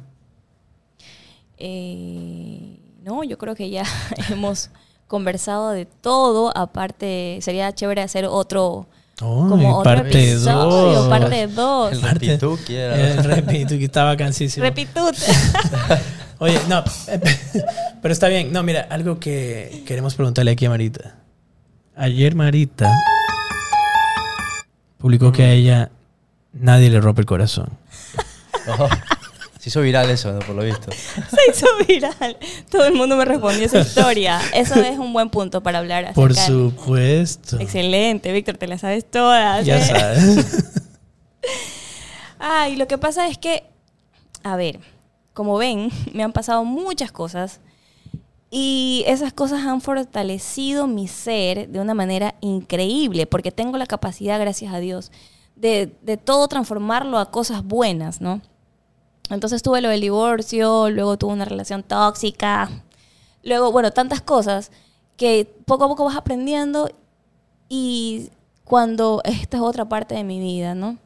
Eh, 1.57 2.79
no, 3.03 3.21
yo 3.25 3.37
creo 3.37 3.53
que 3.53 3.69
ya 3.69 3.83
hemos 4.31 4.69
conversado 5.07 5.71
de 5.71 5.85
todo. 5.85 6.55
Aparte, 6.57 7.39
sería 7.41 7.73
chévere 7.73 8.01
hacer 8.01 8.23
otro, 8.25 8.87
Oh, 9.21 9.47
como 9.49 9.79
otro 9.79 9.95
parte 9.95 10.31
episodio, 10.31 11.01
2. 11.01 11.09
parte 11.09 11.47
2. 11.47 11.91
El 11.91 11.99
Parte- 11.99 12.13
repituki 12.27 12.75
era. 12.75 12.95
El 13.13 13.23
repito, 13.25 13.69
que 13.77 13.83
estaba 13.85 14.15
cansísimo. 14.15 14.63
Repitut. 14.63 15.15
Oye, 16.39 16.59
no, 16.69 16.81
pero 18.01 18.11
está 18.13 18.29
bien. 18.29 18.53
No, 18.53 18.63
mira, 18.63 18.87
algo 18.89 19.19
que 19.19 19.83
queremos 19.85 20.15
preguntarle 20.15 20.51
aquí 20.51 20.65
a 20.65 20.69
Marita. 20.69 21.15
Ayer 21.95 22.35
Marita 22.35 22.93
publicó 24.97 25.31
que 25.31 25.43
a 25.43 25.51
ella 25.51 25.91
nadie 26.53 26.89
le 26.89 26.99
rompe 27.01 27.21
el 27.21 27.27
corazón. 27.27 27.69
Oh, 28.79 28.89
se 29.61 29.69
hizo 29.69 29.79
viral 29.79 30.09
eso, 30.09 30.33
¿no? 30.33 30.39
por 30.39 30.53
lo 30.53 30.61
visto. 30.63 30.91
Se 30.91 31.51
hizo 31.51 31.65
viral. 31.87 32.35
Todo 32.69 32.85
el 32.85 32.95
mundo 32.95 33.15
me 33.15 33.23
respondió 33.23 33.65
esa 33.65 33.79
historia. 33.79 34.41
Eso 34.53 34.75
es 34.75 34.99
un 34.99 35.13
buen 35.13 35.29
punto 35.29 35.63
para 35.63 35.77
hablar 35.79 36.03
acerca 36.03 36.15
Por 36.19 36.33
de- 36.33 36.45
supuesto. 36.45 37.57
Excelente, 37.61 38.29
Víctor, 38.33 38.57
te 38.57 38.67
la 38.67 38.77
sabes 38.77 39.09
todas. 39.09 39.65
Ya 39.65 39.77
¿eh? 39.77 39.85
sabes. 39.85 40.65
Ay, 42.39 42.75
lo 42.75 42.87
que 42.87 42.97
pasa 42.97 43.27
es 43.27 43.37
que, 43.37 43.63
a 44.43 44.57
ver, 44.57 44.79
como 45.33 45.57
ven, 45.57 45.91
me 46.13 46.23
han 46.23 46.33
pasado 46.33 46.65
muchas 46.65 47.11
cosas 47.13 47.61
y 48.49 49.03
esas 49.07 49.33
cosas 49.33 49.65
han 49.65 49.81
fortalecido 49.81 50.87
mi 50.87 51.07
ser 51.07 51.69
de 51.69 51.79
una 51.79 51.93
manera 51.93 52.35
increíble, 52.41 53.27
porque 53.27 53.51
tengo 53.51 53.77
la 53.77 53.85
capacidad, 53.85 54.39
gracias 54.39 54.73
a 54.73 54.79
Dios, 54.79 55.11
de, 55.55 55.93
de 56.01 56.17
todo 56.17 56.47
transformarlo 56.47 57.17
a 57.17 57.31
cosas 57.31 57.63
buenas, 57.63 58.21
¿no? 58.21 58.41
Entonces 59.29 59.61
tuve 59.61 59.81
lo 59.81 59.89
del 59.89 60.01
divorcio, 60.01 60.89
luego 60.89 61.17
tuve 61.17 61.33
una 61.33 61.45
relación 61.45 61.83
tóxica, 61.83 62.69
luego, 63.43 63.71
bueno, 63.71 63.91
tantas 63.91 64.21
cosas 64.21 64.71
que 65.17 65.51
poco 65.65 65.85
a 65.85 65.87
poco 65.89 66.05
vas 66.05 66.15
aprendiendo 66.15 66.89
y 67.67 68.29
cuando 68.63 69.21
esta 69.25 69.57
es 69.57 69.63
otra 69.63 69.89
parte 69.89 70.15
de 70.15 70.23
mi 70.23 70.39
vida, 70.39 70.73
¿no? 70.75 70.97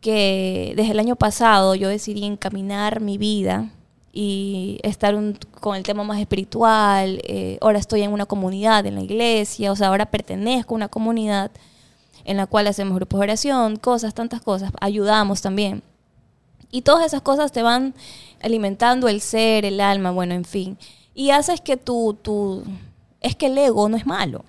Que 0.00 0.72
desde 0.76 0.92
el 0.92 0.98
año 0.98 1.14
pasado 1.14 1.76
yo 1.76 1.88
decidí 1.88 2.24
encaminar 2.24 3.00
mi 3.00 3.18
vida 3.18 3.70
y 4.12 4.78
estar 4.82 5.14
con 5.60 5.76
el 5.76 5.82
tema 5.82 6.04
más 6.04 6.20
espiritual. 6.20 7.20
eh, 7.24 7.58
ahora 7.60 7.78
estoy 7.78 8.02
en 8.02 8.12
una 8.12 8.26
comunidad, 8.26 8.84
en 8.86 8.96
la 8.96 9.02
iglesia, 9.02 9.72
o 9.72 9.76
sea, 9.76 9.88
ahora 9.88 10.06
pertenezco 10.06 10.74
a 10.74 10.76
una 10.76 10.88
comunidad 10.88 11.50
en 12.24 12.36
la 12.36 12.46
cual 12.46 12.66
hacemos 12.66 12.94
grupos 12.94 13.20
de 13.20 13.24
oración, 13.24 13.76
cosas, 13.76 14.14
tantas 14.14 14.40
cosas, 14.42 14.70
ayudamos 14.80 15.42
también. 15.42 15.82
Y 16.70 16.82
todas 16.82 17.06
esas 17.06 17.22
cosas 17.22 17.52
te 17.52 17.62
van 17.62 17.94
alimentando 18.42 19.08
el 19.08 19.20
ser, 19.20 19.64
el 19.64 19.80
alma, 19.80 20.10
bueno, 20.10 20.34
en 20.34 20.44
fin. 20.44 20.78
Y 21.14 21.30
haces 21.30 21.60
que 21.60 21.76
tu, 21.76 22.16
tu... 22.20 22.62
Es 23.20 23.36
que 23.36 23.46
el 23.46 23.58
ego 23.58 23.88
no 23.88 23.96
es 23.96 24.06
malo. 24.06 24.44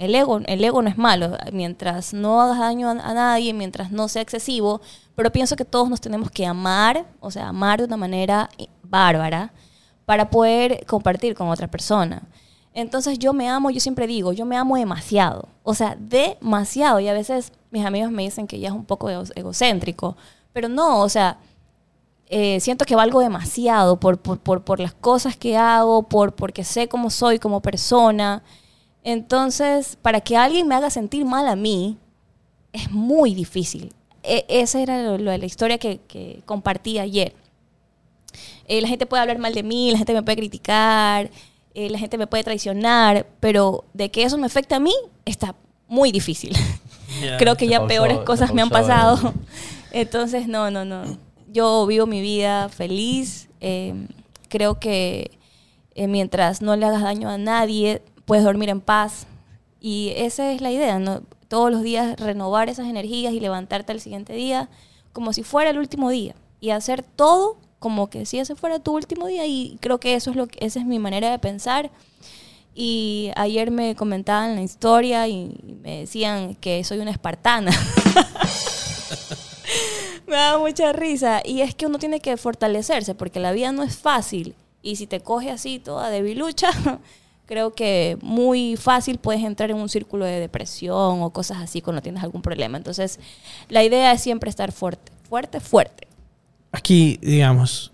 El 0.00 0.14
ego, 0.14 0.40
el 0.46 0.64
ego 0.64 0.80
no 0.80 0.88
es 0.88 0.96
malo. 0.96 1.36
Mientras 1.52 2.14
no 2.14 2.40
hagas 2.40 2.58
daño 2.58 2.88
a, 2.88 2.94
nadie, 2.94 3.52
mientras 3.52 3.92
no 3.92 4.08
sea 4.08 4.22
excesivo. 4.22 4.80
Pero 5.14 5.30
pienso 5.30 5.56
que 5.56 5.66
todos 5.66 5.90
nos 5.90 6.00
tenemos 6.00 6.30
que 6.30 6.46
amar, 6.46 7.04
o 7.20 7.30
sea, 7.30 7.48
amar 7.48 7.80
de 7.80 7.84
una 7.84 7.98
manera 7.98 8.48
bárbara 8.82 9.52
para 10.06 10.30
poder 10.30 10.86
compartir 10.86 11.34
con 11.34 11.48
otra 11.50 11.68
persona. 11.68 12.22
Entonces 12.72 13.18
yo 13.18 13.34
me 13.34 13.50
amo, 13.50 13.70
yo 13.70 13.78
siempre 13.78 14.06
digo, 14.06 14.32
yo 14.32 14.46
me 14.46 14.56
amo 14.56 14.76
demasiado. 14.76 15.48
O 15.64 15.74
sea, 15.74 15.96
demasiado. 16.00 16.98
Y 17.00 17.08
a 17.08 17.12
veces 17.12 17.52
mis 17.70 17.84
amigos 17.84 18.10
me 18.10 18.22
dicen 18.22 18.46
que 18.46 18.58
ya 18.58 18.68
es 18.68 18.74
un 18.74 18.86
poco 18.86 19.10
ego- 19.10 19.30
egocéntrico. 19.34 20.16
Pero 20.54 20.70
no, 20.70 21.00
o 21.02 21.10
sea, 21.10 21.36
eh, 22.26 22.58
siento 22.60 22.86
que 22.86 22.96
valgo 22.96 23.20
demasiado 23.20 24.00
por, 24.00 24.16
por, 24.18 24.38
por, 24.38 24.62
por 24.64 24.80
las 24.80 24.94
cosas 24.94 25.36
que 25.36 25.58
hago, 25.58 26.04
por, 26.04 26.34
porque 26.34 26.64
sé 26.64 26.88
cómo 26.88 27.10
soy 27.10 27.38
como 27.38 27.60
persona. 27.60 28.42
Entonces, 29.04 29.96
para 30.00 30.20
que 30.20 30.36
alguien 30.36 30.68
me 30.68 30.74
haga 30.74 30.90
sentir 30.90 31.24
mal 31.24 31.48
a 31.48 31.56
mí, 31.56 31.96
es 32.72 32.90
muy 32.90 33.34
difícil. 33.34 33.92
E- 34.22 34.44
esa 34.48 34.80
era 34.80 35.02
lo, 35.02 35.18
lo 35.18 35.30
de 35.30 35.38
la 35.38 35.46
historia 35.46 35.78
que, 35.78 35.98
que 36.06 36.42
compartí 36.46 36.98
ayer. 36.98 37.34
Eh, 38.68 38.80
la 38.80 38.88
gente 38.88 39.06
puede 39.06 39.22
hablar 39.22 39.38
mal 39.38 39.54
de 39.54 39.62
mí, 39.62 39.90
la 39.90 39.98
gente 39.98 40.12
me 40.12 40.22
puede 40.22 40.36
criticar, 40.36 41.30
eh, 41.74 41.90
la 41.90 41.98
gente 41.98 42.18
me 42.18 42.26
puede 42.26 42.44
traicionar, 42.44 43.26
pero 43.40 43.84
de 43.94 44.10
que 44.10 44.22
eso 44.22 44.38
me 44.38 44.46
afecte 44.46 44.74
a 44.74 44.80
mí, 44.80 44.92
está 45.24 45.54
muy 45.88 46.12
difícil. 46.12 46.56
Creo 47.38 47.56
que 47.56 47.66
ya 47.66 47.80
pausó- 47.80 47.88
peores 47.88 48.18
cosas 48.18 48.54
me 48.54 48.62
han 48.62 48.68
pausó 48.70 48.86
pasado. 48.88 49.34
el- 49.92 50.02
Entonces, 50.02 50.46
no, 50.46 50.70
no, 50.70 50.84
no. 50.84 51.02
Yo 51.52 51.84
vivo 51.86 52.06
mi 52.06 52.20
vida 52.20 52.68
feliz. 52.68 53.48
eh, 53.60 53.94
creo 54.48 54.78
que 54.80 55.30
eh, 55.94 56.06
mientras 56.08 56.60
no 56.62 56.74
le 56.76 56.86
hagas 56.86 57.02
daño 57.02 57.28
a 57.28 57.38
nadie, 57.38 58.02
puedes 58.30 58.44
dormir 58.44 58.68
en 58.68 58.80
paz. 58.80 59.26
Y 59.80 60.12
esa 60.14 60.52
es 60.52 60.60
la 60.60 60.70
idea, 60.70 61.00
¿no? 61.00 61.22
Todos 61.48 61.72
los 61.72 61.82
días 61.82 62.16
renovar 62.16 62.68
esas 62.68 62.86
energías 62.86 63.32
y 63.32 63.40
levantarte 63.40 63.90
al 63.90 64.00
siguiente 64.00 64.34
día 64.34 64.68
como 65.12 65.32
si 65.32 65.42
fuera 65.42 65.70
el 65.70 65.78
último 65.78 66.10
día. 66.10 66.36
Y 66.60 66.70
hacer 66.70 67.02
todo 67.02 67.56
como 67.80 68.08
que 68.08 68.26
si 68.26 68.38
ese 68.38 68.54
fuera 68.54 68.78
tu 68.78 68.94
último 68.94 69.26
día. 69.26 69.46
Y 69.46 69.78
creo 69.80 69.98
que 69.98 70.14
eso 70.14 70.30
es 70.30 70.36
lo 70.36 70.46
que, 70.46 70.64
esa 70.64 70.78
es 70.78 70.86
mi 70.86 71.00
manera 71.00 71.28
de 71.28 71.40
pensar. 71.40 71.90
Y 72.72 73.32
ayer 73.34 73.72
me 73.72 73.96
comentaban 73.96 74.54
la 74.54 74.62
historia 74.62 75.26
y 75.26 75.58
me 75.82 76.02
decían 76.02 76.54
que 76.54 76.84
soy 76.84 77.00
una 77.00 77.10
espartana. 77.10 77.72
me 80.28 80.36
da 80.36 80.56
mucha 80.56 80.92
risa. 80.92 81.42
Y 81.44 81.62
es 81.62 81.74
que 81.74 81.86
uno 81.86 81.98
tiene 81.98 82.20
que 82.20 82.36
fortalecerse 82.36 83.16
porque 83.16 83.40
la 83.40 83.50
vida 83.50 83.72
no 83.72 83.82
es 83.82 83.96
fácil. 83.96 84.54
Y 84.82 84.94
si 84.94 85.08
te 85.08 85.18
coge 85.18 85.50
así 85.50 85.80
toda 85.80 86.10
debilucha, 86.10 86.70
creo 87.50 87.74
que 87.74 88.16
muy 88.22 88.76
fácil 88.76 89.18
puedes 89.18 89.42
entrar 89.42 89.72
en 89.72 89.76
un 89.76 89.88
círculo 89.88 90.24
de 90.24 90.38
depresión 90.38 91.20
o 91.20 91.30
cosas 91.30 91.58
así 91.58 91.82
cuando 91.82 92.00
tienes 92.00 92.22
algún 92.22 92.42
problema. 92.42 92.78
Entonces, 92.78 93.18
la 93.68 93.82
idea 93.82 94.12
es 94.12 94.22
siempre 94.22 94.48
estar 94.48 94.70
fuerte, 94.70 95.10
fuerte, 95.28 95.58
fuerte. 95.58 96.06
Aquí, 96.70 97.18
digamos, 97.20 97.90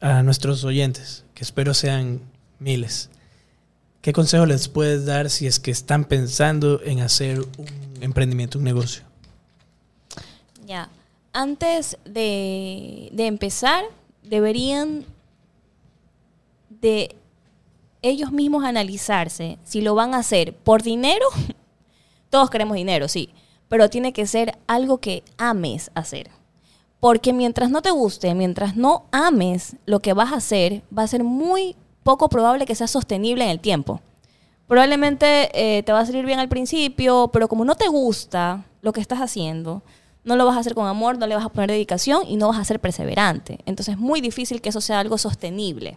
a 0.00 0.24
nuestros 0.24 0.64
oyentes, 0.64 1.24
que 1.32 1.44
espero 1.44 1.74
sean 1.74 2.22
miles, 2.58 3.08
¿qué 4.02 4.12
consejo 4.12 4.46
les 4.46 4.66
puedes 4.66 5.06
dar 5.06 5.30
si 5.30 5.46
es 5.46 5.60
que 5.60 5.70
están 5.70 6.04
pensando 6.04 6.82
en 6.82 6.98
hacer 6.98 7.38
un 7.38 7.68
emprendimiento, 8.00 8.58
un 8.58 8.64
negocio? 8.64 9.04
Ya. 10.66 10.88
Antes 11.32 11.96
de, 12.04 13.10
de 13.12 13.26
empezar, 13.28 13.84
deberían 14.24 15.04
de 16.80 17.14
ellos 18.02 18.32
mismos 18.32 18.64
analizarse 18.64 19.58
si 19.64 19.80
lo 19.80 19.94
van 19.94 20.14
a 20.14 20.18
hacer 20.18 20.54
por 20.54 20.82
dinero. 20.82 21.26
Todos 22.30 22.50
queremos 22.50 22.76
dinero, 22.76 23.08
sí, 23.08 23.30
pero 23.68 23.90
tiene 23.90 24.12
que 24.12 24.26
ser 24.26 24.58
algo 24.66 24.98
que 24.98 25.22
ames 25.36 25.90
hacer. 25.94 26.30
Porque 27.00 27.32
mientras 27.32 27.70
no 27.70 27.80
te 27.80 27.90
guste, 27.90 28.34
mientras 28.34 28.76
no 28.76 29.04
ames 29.12 29.76
lo 29.86 30.00
que 30.00 30.12
vas 30.12 30.32
a 30.32 30.36
hacer, 30.36 30.82
va 30.96 31.04
a 31.04 31.08
ser 31.08 31.22
muy 31.22 31.76
poco 32.02 32.28
probable 32.28 32.66
que 32.66 32.74
sea 32.74 32.86
sostenible 32.86 33.44
en 33.44 33.50
el 33.50 33.60
tiempo. 33.60 34.00
Probablemente 34.66 35.50
eh, 35.54 35.82
te 35.82 35.92
va 35.92 36.00
a 36.00 36.06
salir 36.06 36.26
bien 36.26 36.40
al 36.40 36.48
principio, 36.48 37.30
pero 37.32 37.48
como 37.48 37.64
no 37.64 37.76
te 37.76 37.88
gusta 37.88 38.64
lo 38.82 38.92
que 38.92 39.00
estás 39.00 39.20
haciendo, 39.20 39.82
no 40.24 40.36
lo 40.36 40.44
vas 40.44 40.56
a 40.56 40.60
hacer 40.60 40.74
con 40.74 40.86
amor, 40.86 41.18
no 41.18 41.26
le 41.26 41.34
vas 41.34 41.44
a 41.44 41.48
poner 41.48 41.70
dedicación 41.70 42.22
y 42.26 42.36
no 42.36 42.48
vas 42.48 42.58
a 42.58 42.64
ser 42.64 42.80
perseverante. 42.80 43.60
Entonces 43.64 43.94
es 43.94 43.98
muy 43.98 44.20
difícil 44.20 44.60
que 44.60 44.68
eso 44.68 44.80
sea 44.80 45.00
algo 45.00 45.16
sostenible. 45.16 45.96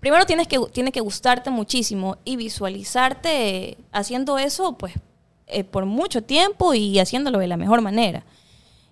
Primero 0.00 0.24
tienes 0.24 0.48
que, 0.48 0.58
tiene 0.72 0.92
que 0.92 1.00
gustarte 1.00 1.50
muchísimo 1.50 2.16
y 2.24 2.36
visualizarte 2.36 3.76
haciendo 3.92 4.38
eso 4.38 4.72
pues 4.76 4.94
eh, 5.46 5.64
por 5.64 5.84
mucho 5.84 6.22
tiempo 6.22 6.74
y 6.74 6.98
haciéndolo 6.98 7.38
de 7.38 7.46
la 7.46 7.56
mejor 7.56 7.82
manera. 7.82 8.24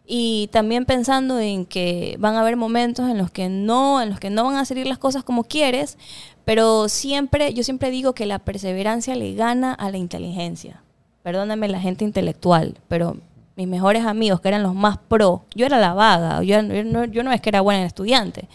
Y 0.06 0.48
también 0.52 0.86
pensando 0.86 1.38
en 1.38 1.66
que 1.66 2.16
van 2.18 2.34
a 2.34 2.40
haber 2.40 2.56
momentos 2.56 3.10
en 3.10 3.18
los 3.18 3.30
que 3.30 3.48
no, 3.48 4.00
en 4.00 4.08
los 4.08 4.18
que 4.18 4.30
no 4.30 4.44
van 4.44 4.56
a 4.56 4.64
salir 4.64 4.86
las 4.86 4.98
cosas 4.98 5.22
como 5.22 5.44
quieres, 5.44 5.98
pero 6.46 6.88
siempre, 6.88 7.52
yo 7.52 7.62
siempre 7.62 7.90
digo 7.90 8.14
que 8.14 8.24
la 8.24 8.38
perseverancia 8.38 9.14
le 9.14 9.34
gana 9.34 9.74
a 9.74 9.90
la 9.90 9.98
inteligencia. 9.98 10.82
Perdóname 11.22 11.68
la 11.68 11.78
gente 11.78 12.04
intelectual, 12.04 12.78
pero 12.88 13.18
mis 13.54 13.68
mejores 13.68 14.06
amigos, 14.06 14.40
que 14.40 14.48
eran 14.48 14.62
los 14.62 14.74
más 14.74 14.96
pro, 14.96 15.44
yo 15.54 15.66
era 15.66 15.78
la 15.78 15.92
vaga, 15.92 16.42
yo, 16.42 16.62
no, 16.62 17.32
es 17.32 17.40
que 17.42 17.48
era 17.50 17.60
buena 17.60 17.80
en 17.80 17.86
estudiante, 17.86 18.48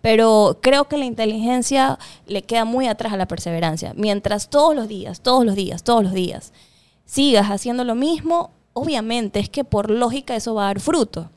pero 0.00 0.58
creo 0.62 0.84
que 0.84 0.96
la 0.96 1.04
inteligencia 1.04 1.98
le 2.26 2.42
queda 2.42 2.64
muy 2.64 2.86
atrás 2.86 3.12
a 3.12 3.16
la 3.16 3.26
perseverancia. 3.26 3.92
Mientras 3.96 4.48
todos 4.48 4.74
los 4.74 4.88
días, 4.88 5.20
todos 5.20 5.44
los 5.44 5.54
días, 5.54 5.82
todos 5.82 6.02
los 6.02 6.12
días 6.12 6.52
sigas 7.04 7.48
haciendo 7.50 7.84
lo 7.84 7.94
mismo, 7.94 8.50
obviamente 8.72 9.40
es 9.40 9.48
que 9.48 9.64
por 9.64 9.90
lógica 9.90 10.36
eso 10.36 10.54
va 10.54 10.64
a 10.64 10.66
dar 10.66 10.80
fruto. 10.80 11.30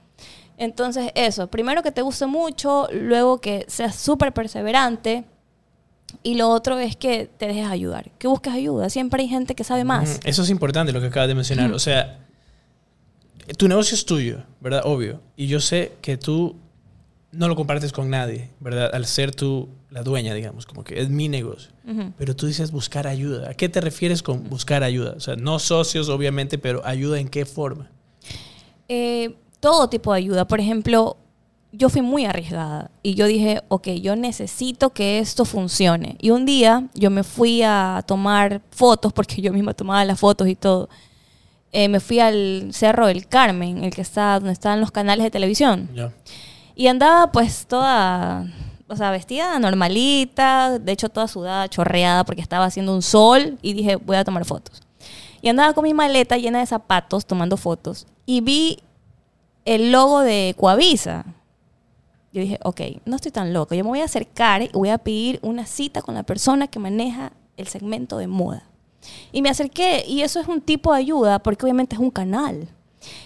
Entonces 0.57 1.11
eso, 1.16 1.47
primero 1.47 1.82
que 1.82 1.91
te 1.91 2.01
guste 2.01 2.26
mucho, 2.28 2.88
luego 2.91 3.41
que 3.41 3.66
seas 3.68 3.95
súper 3.95 4.34
perseverante 4.34 5.26
y 6.22 6.36
lo 6.36 6.49
otro 6.49 6.78
es 6.80 6.95
que 6.95 7.30
te 7.38 7.47
dejes 7.47 7.68
ayudar, 7.68 8.11
que 8.20 8.28
busques 8.28 8.53
ayuda. 8.53 8.89
Siempre 8.89 9.24
hay 9.24 9.30
gente 9.30 9.55
que 9.55 9.64
sabe 9.64 9.84
más. 9.84 10.20
Eso 10.24 10.43
es 10.43 10.49
importante 10.49 10.93
lo 10.93 11.01
que 11.01 11.07
acabas 11.07 11.28
de 11.28 11.36
mencionar. 11.36 11.74
O 11.74 11.80
sea, 11.80 12.20
tu 13.57 13.68
negocio 13.68 13.95
es 13.95 14.05
tuyo, 14.05 14.43
¿verdad? 14.61 14.84
Obvio. 14.86 15.22
Y 15.36 15.47
yo 15.47 15.59
sé 15.59 15.93
que 16.01 16.18
tú 16.18 16.55
no 17.34 17.48
lo 17.48 17.56
compartes 17.56 17.92
con 17.92 18.10
nadie, 18.10 18.52
¿verdad? 18.60 18.92
Al 18.94 19.06
ser 19.06 19.34
tú 19.34 19.70
la 19.90 20.04
dueña, 20.04 20.34
digamos, 20.34 20.66
como 20.66 20.84
que 20.84 21.02
es 21.02 21.10
mi 21.10 21.28
negocio. 21.28 21.72
Pero 22.18 22.36
tú 22.36 22.48
dices 22.48 22.72
buscar 22.72 23.08
ayuda. 23.08 23.50
¿A 23.50 23.54
qué 23.54 23.68
te 23.68 23.82
refieres 23.82 24.24
con 24.24 24.50
buscar 24.50 24.84
ayuda? 24.84 25.14
O 25.18 25.20
sea, 25.20 25.36
no 25.36 25.60
socios, 25.60 26.10
obviamente, 26.10 26.58
pero 26.58 26.86
ayuda 26.86 27.20
en 27.20 27.28
qué 27.28 27.46
forma. 27.46 27.90
Eh, 28.88 29.36
todo 29.60 29.90
tipo 29.90 30.14
de 30.14 30.20
ayuda. 30.20 30.48
Por 30.48 30.60
ejemplo, 30.60 31.18
yo 31.72 31.90
fui 31.90 32.02
muy 32.02 32.26
arriesgada 32.26 32.92
y 33.02 33.16
yo 33.16 33.26
dije, 33.26 33.62
ok, 33.68 33.90
yo 34.02 34.16
necesito 34.16 34.92
que 34.92 35.20
esto 35.20 35.44
funcione. 35.44 36.18
Y 36.22 36.30
un 36.30 36.46
día 36.46 36.88
yo 36.94 37.10
me 37.10 37.24
fui 37.24 37.64
a 37.64 38.04
tomar 38.08 38.62
fotos, 38.70 39.12
porque 39.12 39.42
yo 39.42 39.52
misma 39.52 39.74
tomaba 39.74 40.06
las 40.06 40.20
fotos 40.20 40.48
y 40.48 40.56
todo. 40.56 40.88
Eh, 41.72 41.90
me 41.90 42.00
fui 42.00 42.20
al 42.20 42.70
Cerro 42.72 43.08
del 43.08 43.28
Carmen, 43.28 43.84
el 43.84 43.94
que 43.94 44.02
está 44.02 44.36
donde 44.36 44.54
están 44.54 44.80
los 44.80 44.92
canales 44.92 45.24
de 45.24 45.32
televisión. 45.32 45.90
Ya. 45.96 46.14
Y 46.76 46.88
andaba 46.88 47.32
pues 47.32 47.68
toda, 47.68 48.46
o 48.88 48.96
sea, 48.96 49.12
vestida 49.12 49.60
normalita, 49.60 50.80
de 50.80 50.92
hecho 50.92 51.10
toda 51.10 51.28
sudada, 51.28 51.68
chorreada, 51.70 52.24
porque 52.24 52.42
estaba 52.42 52.66
haciendo 52.66 52.94
un 52.94 53.02
sol 53.02 53.58
y 53.62 53.74
dije, 53.74 53.96
voy 53.98 54.18
a 54.18 54.24
tomar 54.24 54.46
fotos. 54.46 54.82
Y 55.42 55.50
andaba 55.50 55.74
con 55.74 55.84
mi 55.84 55.94
maleta 55.94 56.38
llena 56.38 56.60
de 56.60 56.66
zapatos 56.66 57.26
tomando 57.26 57.58
fotos 57.58 58.08
y 58.26 58.42
vi 58.42 58.80
el 59.66 59.92
logo 59.92 60.22
de 60.22 60.56
Coavisa. 60.58 61.26
Yo 62.32 62.42
dije, 62.42 62.60
ok, 62.64 62.82
no 63.06 63.18
estoy 63.18 63.32
tan 63.32 63.54
loca, 63.54 63.76
yo 63.76 63.84
me 63.84 63.90
voy 63.90 64.02
a 64.02 64.06
acercar 64.06 64.64
y 64.64 64.70
voy 64.74 64.90
a 64.90 64.98
pedir 64.98 65.40
una 65.44 65.66
cita 65.66 66.02
con 66.02 66.16
la 66.16 66.24
persona 66.24 66.68
que 66.68 66.80
maneja 66.80 67.34
el 67.58 67.68
segmento 67.68 68.18
de 68.18 68.28
moda. 68.28 68.64
Y 69.32 69.42
me 69.42 69.50
acerqué 69.50 70.04
y 70.08 70.22
eso 70.22 70.40
es 70.40 70.48
un 70.48 70.62
tipo 70.62 70.94
de 70.94 71.00
ayuda 71.00 71.40
porque 71.40 71.66
obviamente 71.66 71.96
es 71.96 72.02
un 72.02 72.10
canal. 72.10 72.68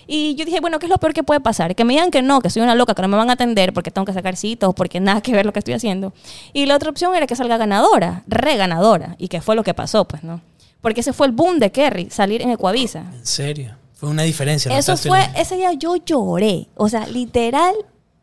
Y 0.07 0.35
yo 0.35 0.45
dije, 0.45 0.59
bueno, 0.59 0.79
¿qué 0.79 0.85
es 0.85 0.89
lo 0.89 0.97
peor 0.97 1.13
que 1.13 1.23
puede 1.23 1.39
pasar? 1.39 1.75
Que 1.75 1.83
me 1.83 1.93
digan 1.93 2.11
que 2.11 2.21
no, 2.21 2.41
que 2.41 2.49
soy 2.49 2.61
una 2.61 2.75
loca, 2.75 2.93
que 2.95 3.01
no 3.01 3.07
me 3.07 3.17
van 3.17 3.29
a 3.29 3.33
atender 3.33 3.73
porque 3.73 3.91
tengo 3.91 4.05
que 4.05 4.13
sacar 4.13 4.35
citos, 4.35 4.73
porque 4.73 4.99
nada 4.99 5.21
que 5.21 5.31
ver 5.33 5.45
lo 5.45 5.53
que 5.53 5.59
estoy 5.59 5.73
haciendo. 5.73 6.13
Y 6.53 6.65
la 6.65 6.75
otra 6.75 6.89
opción 6.89 7.15
era 7.15 7.27
que 7.27 7.35
salga 7.35 7.57
ganadora, 7.57 8.23
re 8.27 8.57
ganadora, 8.57 9.15
y 9.17 9.27
que 9.27 9.41
fue 9.41 9.55
lo 9.55 9.63
que 9.63 9.73
pasó, 9.73 10.05
pues, 10.05 10.23
¿no? 10.23 10.41
Porque 10.81 11.01
ese 11.01 11.13
fue 11.13 11.27
el 11.27 11.33
boom 11.33 11.59
de 11.59 11.71
Kerry, 11.71 12.09
salir 12.09 12.41
en 12.41 12.51
Ecuavisa. 12.51 13.11
En 13.13 13.25
serio. 13.25 13.75
Fue 13.95 14.09
una 14.09 14.23
diferencia. 14.23 14.77
Eso 14.77 14.95
fue, 14.95 15.27
ese 15.35 15.55
día 15.55 15.73
yo 15.73 15.95
lloré. 15.95 16.67
O 16.75 16.87
sea, 16.87 17.07
literal, 17.07 17.73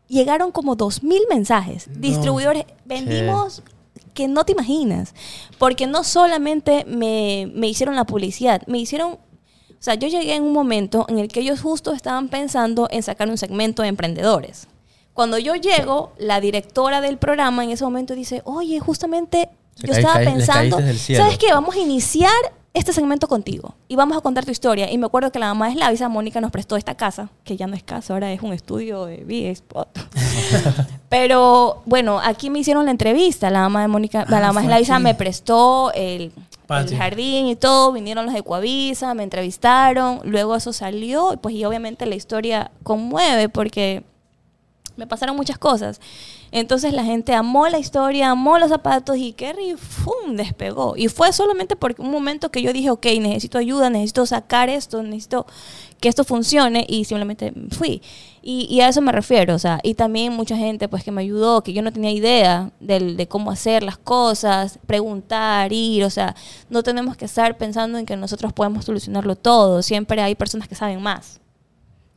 llegaron 0.07 0.53
como 0.53 0.77
dos 0.77 1.03
mil 1.03 1.23
mensajes. 1.29 1.89
No. 1.89 1.95
Distribuidores, 1.99 2.65
vendimos 2.85 3.63
que 4.15 4.29
no 4.29 4.45
te 4.45 4.53
imaginas. 4.53 5.15
Porque 5.59 5.89
no 5.89 6.05
solamente 6.05 6.85
me, 6.87 7.51
me 7.53 7.67
hicieron 7.67 7.97
la 7.97 8.05
publicidad, 8.05 8.63
me 8.69 8.79
hicieron... 8.79 9.19
O 9.85 9.91
sea, 9.93 9.97
yo 9.97 10.09
llegué 10.09 10.35
en 10.35 10.45
un 10.45 10.55
momento 10.55 11.05
en 11.11 11.19
el 11.19 11.29
que 11.29 11.41
ellos 11.41 11.61
justo 11.61 11.93
estaban 11.93 12.31
pensando 12.31 12.89
en 12.91 13.03
sacar 13.03 13.29
un 13.29 13.37
segmento 13.37 13.83
de 13.83 13.89
emprendedores. 13.89 14.67
Cuando 15.13 15.37
yo 15.37 15.57
llego, 15.57 16.15
la 16.17 16.41
directora 16.41 17.03
del 17.03 17.19
programa 17.19 17.65
en 17.65 17.71
ese 17.71 17.85
momento 17.85 18.15
dice, 18.15 18.41
oye, 18.47 18.81
justamente 18.81 19.51
yo 19.77 19.93
estaba 19.93 20.21
pensando, 20.21 20.77
caíste 20.77 20.83
del 20.85 20.99
cielo". 20.99 21.23
¿sabes 21.25 21.37
qué? 21.37 21.53
Vamos 21.53 21.75
a 21.77 21.81
iniciar 21.81 22.33
este 22.75 22.93
segmento 22.93 23.29
contigo 23.29 23.75
y 23.89 23.95
vamos 23.97 24.17
a 24.19 24.21
contar 24.21 24.45
tu 24.45 24.51
historia. 24.51 24.91
Y 24.91 24.99
me 24.99 25.07
acuerdo 25.07 25.31
que 25.33 25.39
la 25.39 25.47
mamá 25.47 25.69
de 25.69 25.75
Slavisa, 25.75 26.09
Mónica, 26.09 26.41
nos 26.41 26.51
prestó 26.51 26.77
esta 26.77 26.97
casa, 26.97 27.31
que 27.45 27.57
ya 27.57 27.67
no 27.69 27.75
es 27.77 27.83
casa, 27.85 28.13
ahora 28.13 28.33
es 28.33 28.43
un 28.43 28.53
estudio 28.53 29.07
de 29.07 29.25
V-Spot. 29.25 29.89
Pero 31.09 31.83
bueno, 31.87 32.21
aquí 32.23 32.51
me 32.51 32.59
hicieron 32.59 32.85
la 32.85 32.91
entrevista. 32.91 33.49
La 33.51 33.61
mamá 33.61 33.83
de 33.83 33.89
Mónica, 33.89 34.27
la 34.29 34.39
Ah, 34.39 34.41
mamá 34.49 34.61
de 34.63 34.67
Slavisa 34.67 34.99
me 34.99 35.15
prestó 35.15 35.93
el, 35.95 36.23
el 36.23 36.33
Patio. 36.67 36.97
jardín 36.99 37.47
y 37.47 37.57
todo. 37.57 37.93
Vinieron 37.93 38.27
los 38.27 38.35
de 38.35 38.43
Coavisa, 38.43 39.15
me 39.15 39.23
entrevistaron. 39.23 40.21
Luego 40.25 40.57
eso 40.57 40.73
salió. 40.73 41.39
Pues 41.41 41.55
y 41.55 41.65
obviamente 41.65 42.07
la 42.07 42.17
historia 42.17 42.73
conmueve 42.83 43.49
porque 43.49 44.03
me 44.97 45.07
pasaron 45.07 45.37
muchas 45.37 45.59
cosas. 45.59 46.01
Entonces 46.53 46.93
la 46.93 47.05
gente 47.05 47.35
amó 47.35 47.67
la 47.69 47.79
historia, 47.79 48.31
amó 48.31 48.59
los 48.59 48.69
zapatos 48.69 49.17
y 49.17 49.33
Kerry 49.33 49.75
¡fum! 49.77 50.37
despegó. 50.37 50.95
Y 50.97 51.09
fue 51.09 51.33
solamente 51.33 51.75
porque 51.77 52.01
un 52.03 52.11
momento 52.11 52.51
que 52.51 52.63
yo 52.63 52.73
dije, 52.73 52.91
ok, 52.91 53.07
necesito 53.21 53.59
ayuda, 53.59 53.91
necesito 53.91 54.25
sacar 54.27 54.69
esto, 54.69 55.03
necesito 55.03 55.47
que 56.01 56.09
esto 56.09 56.23
funcione 56.25 56.87
y 56.89 57.05
simplemente 57.05 57.53
fui. 57.71 58.03
Y, 58.43 58.67
y 58.71 58.83
a 58.83 58.89
eso 58.89 59.01
me 59.01 59.11
refiero, 59.11 59.55
o 59.55 59.59
sea, 59.59 59.81
y 59.83 59.95
también 59.95 60.33
mucha 60.35 60.57
gente 60.57 60.87
pues 60.87 61.03
que 61.03 61.11
me 61.11 61.23
ayudó, 61.23 61.63
que 61.63 61.73
yo 61.73 61.81
no 61.81 61.93
tenía 61.93 62.11
idea 62.11 62.71
del- 62.79 63.17
de 63.17 63.27
cómo 63.27 63.51
hacer 63.51 63.83
las 63.83 63.97
cosas, 63.97 64.79
preguntar, 64.87 65.73
ir, 65.73 66.05
o 66.05 66.11
sea, 66.11 66.37
no 66.69 66.83
tenemos 66.83 67.17
que 67.17 67.25
estar 67.25 67.57
pensando 67.57 67.97
en 67.99 68.05
que 68.05 68.17
nosotros 68.19 68.53
podemos 68.53 68.85
solucionarlo 68.85 69.35
todo, 69.35 69.83
siempre 69.83 70.21
hay 70.21 70.35
personas 70.35 70.69
que 70.69 70.75
saben 70.75 71.01
más. 71.03 71.41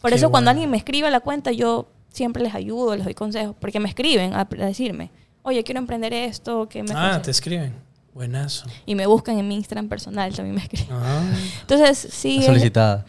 Por 0.01 0.11
Qué 0.11 0.17
eso 0.17 0.29
cuando 0.29 0.51
alguien 0.51 0.69
me 0.69 0.77
escribe 0.77 1.07
a 1.07 1.11
la 1.11 1.21
cuenta, 1.21 1.51
yo 1.53 1.87
siempre 2.11 2.43
les 2.43 2.53
ayudo, 2.55 2.95
les 2.95 3.05
doy 3.05 3.13
consejos, 3.13 3.55
porque 3.59 3.79
me 3.79 3.89
escriben 3.89 4.33
a, 4.33 4.45
decirme, 4.45 5.11
oye, 5.43 5.63
quiero 5.63 5.79
emprender 5.79 6.13
esto, 6.13 6.67
que 6.67 6.83
me 6.83 6.91
Ah, 6.91 6.93
aconsejas?". 6.97 7.21
te 7.23 7.31
escriben. 7.31 7.87
Buenazo. 8.13 8.65
Y 8.87 8.95
me 8.95 9.05
buscan 9.05 9.37
en 9.37 9.47
mi 9.47 9.53
Instagram 9.55 9.87
personal, 9.89 10.33
también 10.33 10.55
me 10.55 10.61
escriben. 10.61 10.87
Ah. 10.91 11.21
Entonces, 11.61 12.07
sí. 12.11 12.41
Solicitada. 12.41 13.05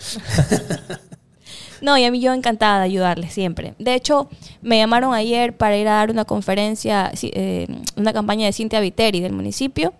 no, 1.80 1.96
y 1.96 2.04
a 2.04 2.10
mí 2.10 2.20
yo 2.20 2.34
encantada 2.34 2.80
de 2.80 2.84
ayudarles 2.84 3.32
siempre. 3.32 3.74
De 3.78 3.94
hecho, 3.94 4.28
me 4.60 4.76
llamaron 4.76 5.14
ayer 5.14 5.56
para 5.56 5.76
ir 5.78 5.88
a 5.88 5.92
dar 5.92 6.10
una 6.10 6.24
conferencia, 6.26 7.10
eh, 7.22 7.66
una 7.96 8.12
campaña 8.12 8.46
de 8.46 8.52
Cintia 8.52 8.80
Viteri 8.80 9.20
del 9.20 9.32
municipio 9.32 9.94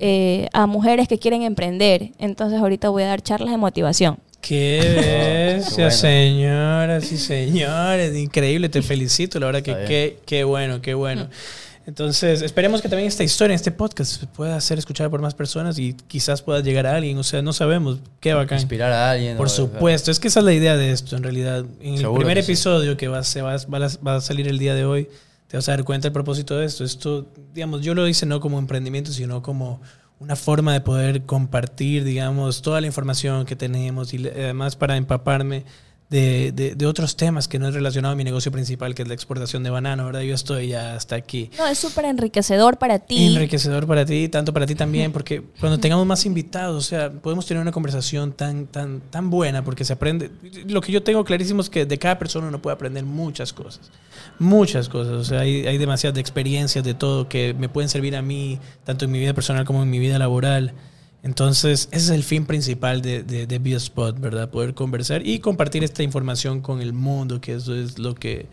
eh, 0.00 0.48
a 0.52 0.66
mujeres 0.66 1.08
que 1.08 1.18
quieren 1.18 1.42
emprender. 1.42 2.12
Entonces, 2.18 2.58
ahorita 2.60 2.88
voy 2.88 3.02
a 3.02 3.08
dar 3.08 3.20
charlas 3.20 3.50
de 3.50 3.56
motivación. 3.58 4.18
Qué 4.48 5.54
bestia, 5.56 5.84
bueno. 5.86 5.90
señoras 5.90 7.12
y 7.12 7.18
señores. 7.18 8.16
Increíble, 8.16 8.68
te 8.68 8.82
felicito. 8.82 9.38
La 9.40 9.46
verdad 9.46 9.62
que 9.62 9.74
qué, 9.86 10.18
qué 10.24 10.44
bueno, 10.44 10.80
qué 10.80 10.94
bueno. 10.94 11.28
Entonces, 11.86 12.42
esperemos 12.42 12.82
que 12.82 12.88
también 12.90 13.08
esta 13.08 13.24
historia, 13.24 13.54
este 13.56 13.70
podcast, 13.72 14.24
pueda 14.36 14.60
ser 14.60 14.78
escuchada 14.78 15.08
por 15.08 15.22
más 15.22 15.34
personas 15.34 15.78
y 15.78 15.94
quizás 16.06 16.42
pueda 16.42 16.60
llegar 16.60 16.86
a 16.86 16.94
alguien. 16.96 17.16
O 17.16 17.22
sea, 17.24 17.40
no 17.40 17.52
sabemos 17.54 17.98
qué 18.20 18.34
bacán. 18.34 18.58
Inspirar 18.58 18.92
a 18.92 19.10
alguien. 19.10 19.36
Por 19.38 19.46
o- 19.46 19.50
supuesto, 19.50 20.10
es 20.10 20.20
que 20.20 20.28
esa 20.28 20.40
es 20.40 20.44
la 20.44 20.52
idea 20.52 20.76
de 20.76 20.92
esto, 20.92 21.16
en 21.16 21.22
realidad. 21.22 21.64
En 21.80 21.94
el 21.94 22.00
Seguro 22.00 22.18
primer 22.20 22.36
que 22.36 22.42
sí. 22.42 22.52
episodio 22.52 22.96
que 22.98 23.08
va, 23.08 23.24
se 23.24 23.40
va, 23.40 23.56
va 23.56 23.86
a- 23.86 24.04
va 24.06 24.16
a 24.16 24.20
salir 24.20 24.46
el 24.48 24.58
día 24.58 24.74
de 24.74 24.84
hoy, 24.84 25.08
te 25.46 25.56
vas 25.56 25.66
a 25.68 25.72
dar 25.72 25.84
cuenta 25.84 26.06
del 26.08 26.12
propósito 26.12 26.58
de 26.58 26.66
esto. 26.66 26.84
Esto, 26.84 27.26
digamos, 27.54 27.80
yo 27.80 27.94
lo 27.94 28.06
hice 28.06 28.26
no 28.26 28.38
como 28.38 28.58
emprendimiento, 28.58 29.10
sino 29.10 29.42
como 29.42 29.80
una 30.20 30.36
forma 30.36 30.72
de 30.72 30.80
poder 30.80 31.22
compartir, 31.22 32.04
digamos, 32.04 32.62
toda 32.62 32.80
la 32.80 32.86
información 32.88 33.44
que 33.46 33.56
tenemos 33.56 34.12
y 34.14 34.18
le- 34.18 34.30
además 34.30 34.74
para 34.76 34.96
empaparme 34.96 35.64
de, 36.10 36.52
de- 36.52 36.74
de 36.74 36.86
otros 36.86 37.16
temas 37.16 37.48
que 37.48 37.58
no 37.58 37.68
es 37.68 37.74
relacionado 37.74 38.12
a 38.14 38.16
mi 38.16 38.24
negocio 38.24 38.50
principal, 38.50 38.94
que 38.94 39.02
es 39.02 39.08
la 39.08 39.14
exportación 39.14 39.62
de 39.62 39.70
banano, 39.70 40.06
¿verdad? 40.06 40.22
Yo 40.22 40.34
estoy 40.34 40.68
ya 40.68 40.94
hasta 40.94 41.16
aquí. 41.16 41.50
No, 41.58 41.66
es 41.66 41.78
súper 41.78 42.06
enriquecedor 42.06 42.78
para 42.78 42.98
ti. 42.98 43.26
Enriquecedor 43.26 43.86
para 43.86 44.06
ti, 44.06 44.28
tanto 44.28 44.52
para 44.54 44.64
ti 44.66 44.74
también, 44.74 45.12
porque 45.12 45.42
cuando 45.60 45.78
tengamos 45.78 46.06
más 46.06 46.24
invitados, 46.24 46.76
o 46.86 46.88
sea, 46.88 47.10
podemos 47.12 47.44
tener 47.46 47.60
una 47.60 47.72
conversación 47.72 48.32
tan, 48.32 48.66
tan, 48.66 49.00
tan 49.00 49.28
buena, 49.28 49.62
porque 49.64 49.84
se 49.84 49.92
aprende. 49.92 50.30
Lo 50.66 50.80
que 50.80 50.92
yo 50.92 51.02
tengo 51.02 51.24
clarísimo 51.24 51.60
es 51.60 51.68
que 51.68 51.84
de 51.84 51.98
cada 51.98 52.18
persona 52.18 52.48
uno 52.48 52.62
puede 52.62 52.74
aprender 52.74 53.04
muchas 53.04 53.52
cosas. 53.52 53.90
Muchas 54.38 54.88
cosas. 54.88 55.12
O 55.14 55.24
sea, 55.24 55.40
hay, 55.40 55.66
hay 55.66 55.78
demasiadas 55.78 56.18
experiencias 56.18 56.84
de 56.84 56.94
todo 56.94 57.28
que 57.28 57.54
me 57.58 57.68
pueden 57.68 57.88
servir 57.90 58.16
a 58.16 58.22
mí, 58.22 58.58
tanto 58.84 59.04
en 59.04 59.10
mi 59.10 59.18
vida 59.18 59.34
personal 59.34 59.64
como 59.64 59.82
en 59.82 59.90
mi 59.90 59.98
vida 59.98 60.18
laboral. 60.18 60.72
Entonces, 61.22 61.88
ese 61.90 62.04
es 62.06 62.10
el 62.10 62.22
fin 62.22 62.46
principal 62.46 63.02
de, 63.02 63.22
de, 63.22 63.46
de 63.46 63.58
Be 63.58 63.74
a 63.74 63.76
Spot, 63.78 64.18
¿verdad? 64.18 64.50
Poder 64.50 64.74
conversar 64.74 65.26
y 65.26 65.40
compartir 65.40 65.82
esta 65.84 66.02
información 66.02 66.60
con 66.60 66.80
el 66.80 66.92
mundo, 66.92 67.40
que 67.40 67.54
eso 67.54 67.74
es 67.74 67.98
lo 67.98 68.14
que 68.14 68.46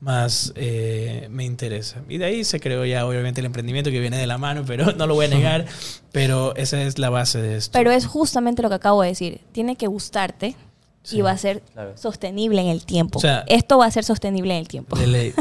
más 0.00 0.52
eh, 0.56 1.28
me 1.30 1.44
interesa. 1.44 2.02
Y 2.08 2.18
de 2.18 2.24
ahí 2.26 2.44
se 2.44 2.60
creó 2.60 2.84
ya 2.84 3.06
obviamente 3.06 3.40
el 3.40 3.46
emprendimiento 3.46 3.90
que 3.90 4.00
viene 4.00 4.18
de 4.18 4.26
la 4.26 4.38
mano, 4.38 4.64
pero 4.66 4.92
no 4.96 5.06
lo 5.06 5.14
voy 5.14 5.26
a 5.26 5.28
negar, 5.28 5.66
pero 6.12 6.54
esa 6.56 6.82
es 6.82 6.98
la 6.98 7.10
base 7.10 7.40
de 7.40 7.56
esto. 7.56 7.72
Pero 7.72 7.90
es 7.90 8.06
justamente 8.06 8.62
lo 8.62 8.68
que 8.68 8.74
acabo 8.76 9.02
de 9.02 9.08
decir. 9.08 9.40
Tiene 9.52 9.76
que 9.76 9.86
gustarte 9.86 10.56
Sí. 11.02 11.18
y 11.18 11.20
va 11.20 11.30
a 11.30 11.38
ser 11.38 11.62
Claro. 11.72 11.92
sostenible 11.96 12.60
en 12.60 12.66
el 12.66 12.84
tiempo. 12.84 13.18
O 13.18 13.22
sea- 13.22 13.44
Esto 13.46 13.78
va 13.78 13.86
a 13.86 13.90
ser 13.92 14.02
sostenible 14.04 14.54
en 14.54 14.58
el 14.60 14.66
tiempo. 14.68 14.96
De 14.96 15.06
ley. 15.06 15.34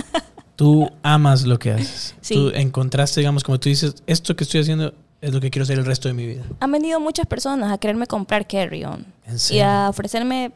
Tú 0.55 0.91
amas 1.03 1.43
lo 1.43 1.57
que 1.57 1.71
haces. 1.71 2.13
Sí. 2.21 2.35
Tú 2.35 2.49
encontraste, 2.53 3.21
digamos, 3.21 3.43
como 3.43 3.59
tú 3.59 3.69
dices, 3.69 3.95
esto 4.05 4.35
que 4.35 4.43
estoy 4.43 4.61
haciendo 4.61 4.93
es 5.21 5.33
lo 5.33 5.41
que 5.41 5.49
quiero 5.49 5.63
hacer 5.63 5.79
el 5.79 5.85
resto 5.85 6.07
de 6.07 6.13
mi 6.13 6.25
vida. 6.25 6.43
Han 6.59 6.71
venido 6.71 6.99
muchas 6.99 7.25
personas 7.25 7.71
a 7.71 7.77
quererme 7.77 8.07
comprar 8.07 8.47
Carry 8.47 8.83
On 8.85 9.05
¿En 9.25 9.37
y 9.49 9.59
a 9.59 9.89
ofrecerme 9.89 10.51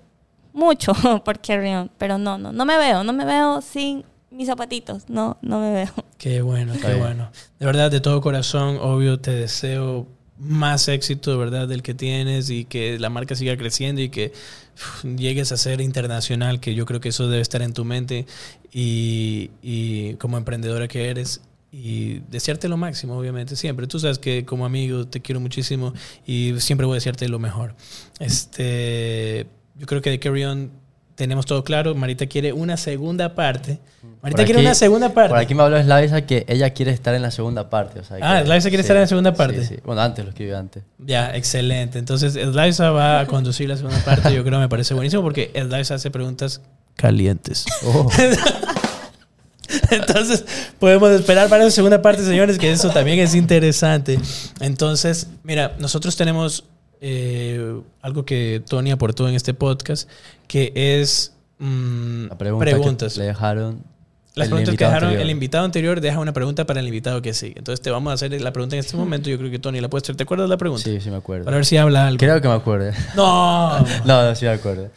mucho 0.53 0.93
por 1.25 1.39
Carry 1.39 1.73
On, 1.73 1.91
pero 1.97 2.17
no, 2.17 2.37
no, 2.37 2.51
no 2.51 2.65
me 2.65 2.77
veo, 2.77 3.03
no 3.03 3.13
me 3.13 3.25
veo 3.25 3.61
sin 3.61 4.03
mis 4.31 4.47
zapatitos, 4.47 5.09
no, 5.09 5.37
no 5.41 5.59
me 5.59 5.73
veo. 5.73 5.91
Qué 6.17 6.41
bueno, 6.41 6.73
qué 6.79 6.95
bueno. 6.95 7.31
De 7.59 7.65
verdad, 7.65 7.89
de 7.89 7.99
todo 7.99 8.21
corazón, 8.21 8.77
obvio, 8.79 9.19
te 9.19 9.31
deseo 9.31 10.07
más 10.37 10.87
éxito, 10.87 11.31
de 11.31 11.37
verdad, 11.37 11.67
del 11.67 11.83
que 11.83 11.93
tienes 11.93 12.49
y 12.49 12.65
que 12.65 12.97
la 12.99 13.09
marca 13.09 13.35
siga 13.35 13.57
creciendo 13.57 14.01
y 14.01 14.09
que 14.09 14.31
uf, 14.75 15.03
llegues 15.03 15.51
a 15.51 15.57
ser 15.57 15.81
internacional, 15.81 16.59
que 16.59 16.75
yo 16.75 16.85
creo 16.85 16.99
que 17.01 17.09
eso 17.09 17.27
debe 17.27 17.41
estar 17.41 17.61
en 17.61 17.73
tu 17.73 17.85
mente 17.85 18.25
y, 18.71 19.51
y 19.61 20.13
como 20.15 20.37
emprendedora 20.37 20.87
que 20.87 21.09
eres. 21.09 21.41
Y 21.71 22.19
desearte 22.31 22.67
lo 22.67 22.77
máximo, 22.77 23.15
obviamente, 23.17 23.55
siempre. 23.55 23.85
Tú 23.85 23.99
sabes 23.99 24.17
que 24.17 24.43
como 24.43 24.65
amigo 24.65 25.05
te 25.07 25.21
quiero 25.21 25.39
muchísimo 25.39 25.93
y 26.25 26.53
siempre 26.59 26.87
voy 26.87 26.95
a 26.95 26.97
desearte 26.97 27.29
lo 27.29 27.37
mejor. 27.37 27.75
Este, 28.19 29.45
yo 29.75 29.85
creo 29.85 30.01
que 30.01 30.09
de 30.09 30.19
Carry 30.19 30.45
On 30.45 30.71
tenemos 31.15 31.45
todo 31.45 31.63
claro. 31.63 31.93
Marita 31.95 32.25
quiere 32.27 32.53
una 32.53 32.77
segunda 32.77 33.35
parte. 33.35 33.79
Marita 34.21 34.37
Por 34.37 34.45
quiere 34.45 34.59
aquí- 34.61 34.65
una 34.65 34.73
segunda 34.73 35.13
parte. 35.13 35.29
Por 35.29 35.37
aquí 35.37 35.53
me 35.53 35.63
habló 35.63 35.81
Slavisa 35.83 36.25
que 36.25 36.45
ella 36.47 36.69
quiere 36.71 36.91
estar 36.91 37.13
en 37.13 37.21
la 37.21 37.29
segunda 37.31 37.69
parte. 37.69 37.99
O 37.99 38.03
sea, 38.03 38.17
Ah, 38.21 38.41
Slavisa 38.43 38.69
quiere 38.69 38.81
estar 38.81 38.95
en 38.95 39.01
la 39.01 39.07
segunda 39.07 39.33
parte. 39.33 39.61
Sí, 39.65 39.75
sí. 39.75 39.81
Bueno, 39.85 40.01
antes 40.01 40.23
lo 40.23 40.29
escribió 40.31 40.57
antes. 40.57 40.83
Ya, 40.97 41.35
excelente. 41.35 41.99
Entonces, 41.99 42.33
Sliza 42.33 42.91
va 42.91 43.19
a 43.19 43.25
conducir 43.27 43.67
la 43.69 43.75
segunda 43.77 43.99
parte. 44.05 44.33
Yo 44.33 44.43
creo 44.43 44.57
que 44.57 44.63
me 44.63 44.69
parece 44.69 44.93
buenísimo 44.93 45.21
porque 45.21 45.51
Sliza 45.53 45.95
hace 45.95 46.09
preguntas 46.09 46.61
calientes. 46.95 47.65
Oh. 47.85 48.09
Entonces, 49.91 50.45
podemos 50.79 51.11
esperar 51.11 51.49
para 51.49 51.65
la 51.65 51.71
segunda 51.71 52.01
parte, 52.01 52.23
señores, 52.23 52.57
que 52.57 52.71
eso 52.71 52.89
también 52.89 53.19
es 53.19 53.35
interesante. 53.35 54.19
Entonces, 54.59 55.27
mira, 55.43 55.75
nosotros 55.79 56.15
tenemos 56.15 56.65
eh, 57.01 57.79
algo 58.01 58.25
que 58.25 58.61
Tony 58.67 58.91
aportó 58.91 59.27
en 59.29 59.35
este 59.35 59.53
podcast, 59.53 60.09
que 60.47 60.71
es 60.75 61.33
mm, 61.59 62.27
La 62.27 62.37
pregunta 62.37 62.65
preguntas. 62.65 63.13
que 63.13 63.19
le 63.19 63.25
dejaron. 63.27 63.83
Las 64.35 64.47
el 64.47 64.51
preguntas 64.51 64.75
que 64.77 64.83
dejaron 64.85 65.03
anterior. 65.09 65.21
el 65.23 65.29
invitado 65.31 65.65
anterior 65.65 66.01
deja 66.01 66.19
una 66.19 66.33
pregunta 66.33 66.65
para 66.65 66.79
el 66.79 66.87
invitado 66.87 67.21
que 67.21 67.33
sigue. 67.33 67.55
Entonces 67.57 67.81
te 67.81 67.89
vamos 67.89 68.11
a 68.11 68.13
hacer 68.13 68.39
la 68.41 68.53
pregunta 68.53 68.75
en 68.75 68.79
este 68.79 68.95
momento. 68.95 69.29
Yo 69.29 69.37
creo 69.37 69.51
que 69.51 69.59
Tony 69.59 69.81
la 69.81 69.89
puede 69.89 70.03
hacer. 70.03 70.15
¿Te 70.15 70.23
acuerdas 70.23 70.45
de 70.45 70.49
la 70.49 70.57
pregunta? 70.57 70.83
Sí, 70.83 70.99
sí 71.01 71.09
me 71.09 71.17
acuerdo. 71.17 71.45
Para 71.45 71.57
ver 71.57 71.65
si 71.65 71.77
habla 71.77 72.07
algo. 72.07 72.19
Creo 72.19 72.39
que 72.41 72.47
me 72.47 72.53
acuerdo. 72.53 72.91
No. 73.15 73.85
No, 74.05 74.23
no, 74.23 74.35
sí 74.35 74.45
me 74.45 74.51
acuerdo. 74.51 74.89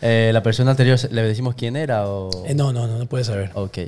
Eh, 0.00 0.30
¿La 0.32 0.42
persona 0.42 0.70
anterior 0.70 0.98
le 1.10 1.22
decimos 1.22 1.54
quién 1.56 1.74
era 1.76 2.06
o...? 2.06 2.30
Eh, 2.46 2.54
no, 2.54 2.72
no, 2.72 2.86
no, 2.86 2.98
no 2.98 3.06
puedes 3.06 3.26
saber. 3.26 3.50
Ok. 3.54 3.78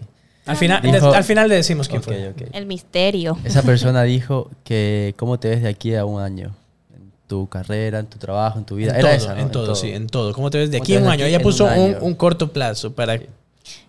Al 0.48 0.56
final, 0.56 0.82
Dijo- 0.82 1.12
al 1.12 1.24
final 1.24 1.48
le 1.48 1.54
decimos 1.56 1.88
quién 1.88 1.98
Ok, 2.00 2.04
fue. 2.06 2.32
El 2.52 2.66
misterio. 2.66 3.38
Esa 3.44 3.62
persona 3.62 4.02
dijo 4.04 4.50
que 4.64 5.14
cómo 5.18 5.38
te 5.38 5.48
ves 5.50 5.62
de 5.62 5.68
aquí 5.68 5.94
a 5.94 6.04
un 6.04 6.20
año. 6.20 6.54
En 6.94 7.12
tu 7.26 7.46
carrera, 7.48 7.98
en 8.00 8.06
tu 8.06 8.18
trabajo, 8.18 8.58
en 8.58 8.64
tu 8.64 8.76
vida. 8.76 8.92
En 8.92 8.96
Era 9.00 9.08
todo, 9.10 9.16
esa, 9.16 9.34
¿no? 9.34 9.40
en 9.42 9.50
todo, 9.50 9.74
sí, 9.74 9.90
en 9.90 10.06
todo. 10.08 10.32
¿Cómo 10.32 10.50
te 10.50 10.58
ves 10.58 10.70
de 10.70 10.78
¿Cómo 10.78 10.84
aquí 10.84 10.96
a 10.96 11.00
un 11.00 11.08
año? 11.08 11.24
Ella 11.26 11.36
en 11.36 11.42
puso 11.42 11.64
un 11.64 11.70
un, 11.72 11.78
año? 11.78 11.98
un 12.00 12.14
corto 12.14 12.52
plazo 12.52 12.92
para... 12.92 13.18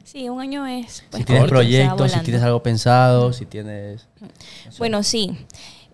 Sí, 0.03 0.27
un 0.27 0.41
año 0.41 0.65
es... 0.65 1.03
pues, 1.11 1.21
Si 1.21 1.25
tienes 1.25 1.41
corto, 1.43 1.53
proyectos, 1.55 2.11
si 2.11 2.19
tienes 2.21 2.41
algo 2.43 2.61
pensado, 2.63 3.31
si 3.31 3.45
tienes... 3.45 4.07
Bueno, 4.79 5.03
sí. 5.03 5.37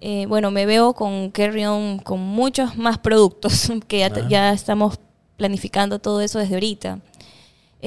Eh, 0.01 0.25
bueno, 0.27 0.51
me 0.51 0.65
veo 0.65 0.93
con 0.93 1.31
Carry 1.31 1.65
On 1.65 1.99
con 1.99 2.19
muchos 2.21 2.77
más 2.77 2.97
productos 2.97 3.69
que 3.87 3.99
ya, 3.99 4.09
te- 4.09 4.21
Ah. 4.21 4.27
ya 4.29 4.53
estamos 4.53 4.99
planificando 5.37 5.99
todo 5.99 6.21
eso 6.21 6.39
desde 6.39 6.53
ahorita. 6.55 6.99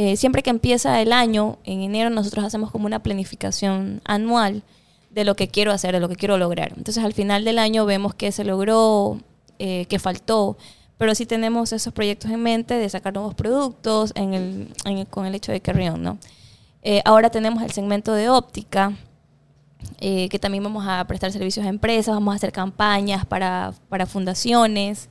Eh, 0.01 0.16
siempre 0.16 0.44
que 0.44 0.51
empieza 0.51 1.03
el 1.03 1.12
año, 1.12 1.59
en 1.64 1.82
enero 1.82 2.09
nosotros 2.09 2.44
hacemos 2.44 2.70
como 2.70 2.86
una 2.86 3.03
planificación 3.03 4.01
anual 4.05 4.62
de 5.11 5.24
lo 5.24 5.34
que 5.34 5.49
quiero 5.49 5.72
hacer, 5.72 5.92
de 5.92 5.99
lo 5.99 6.09
que 6.09 6.14
quiero 6.14 6.38
lograr. 6.38 6.72
Entonces 6.76 7.03
al 7.03 7.14
final 7.14 7.44
del 7.44 7.59
año 7.59 7.84
vemos 7.84 8.14
qué 8.14 8.30
se 8.30 8.44
logró, 8.44 9.18
eh, 9.59 9.86
qué 9.88 9.99
faltó, 9.99 10.57
pero 10.99 11.16
sí 11.16 11.26
tenemos 11.26 11.72
esos 11.72 11.92
proyectos 11.92 12.30
en 12.30 12.40
mente 12.40 12.74
de 12.74 12.88
sacar 12.88 13.12
nuevos 13.12 13.34
productos 13.34 14.12
con 15.11 15.26
el 15.26 15.34
hecho 15.34 15.51
de 15.51 15.61
Carry 15.61 15.88
On, 15.88 16.01
¿no? 16.01 16.18
Eh, 16.82 17.03
ahora 17.05 17.30
tenemos 17.30 17.64
el 17.64 17.72
segmento 17.72 18.12
de 18.12 18.28
óptica, 18.28 18.92
que 19.99 20.38
también 20.40 20.62
vamos 20.62 20.84
a 20.86 21.05
prestar 21.09 21.32
servicios 21.32 21.66
a 21.66 21.70
empresas, 21.70 22.14
vamos 22.14 22.34
a 22.34 22.36
hacer 22.36 22.53
campañas 22.53 23.26
para, 23.26 23.74
para 23.88 24.07
fundaciones, 24.07 25.09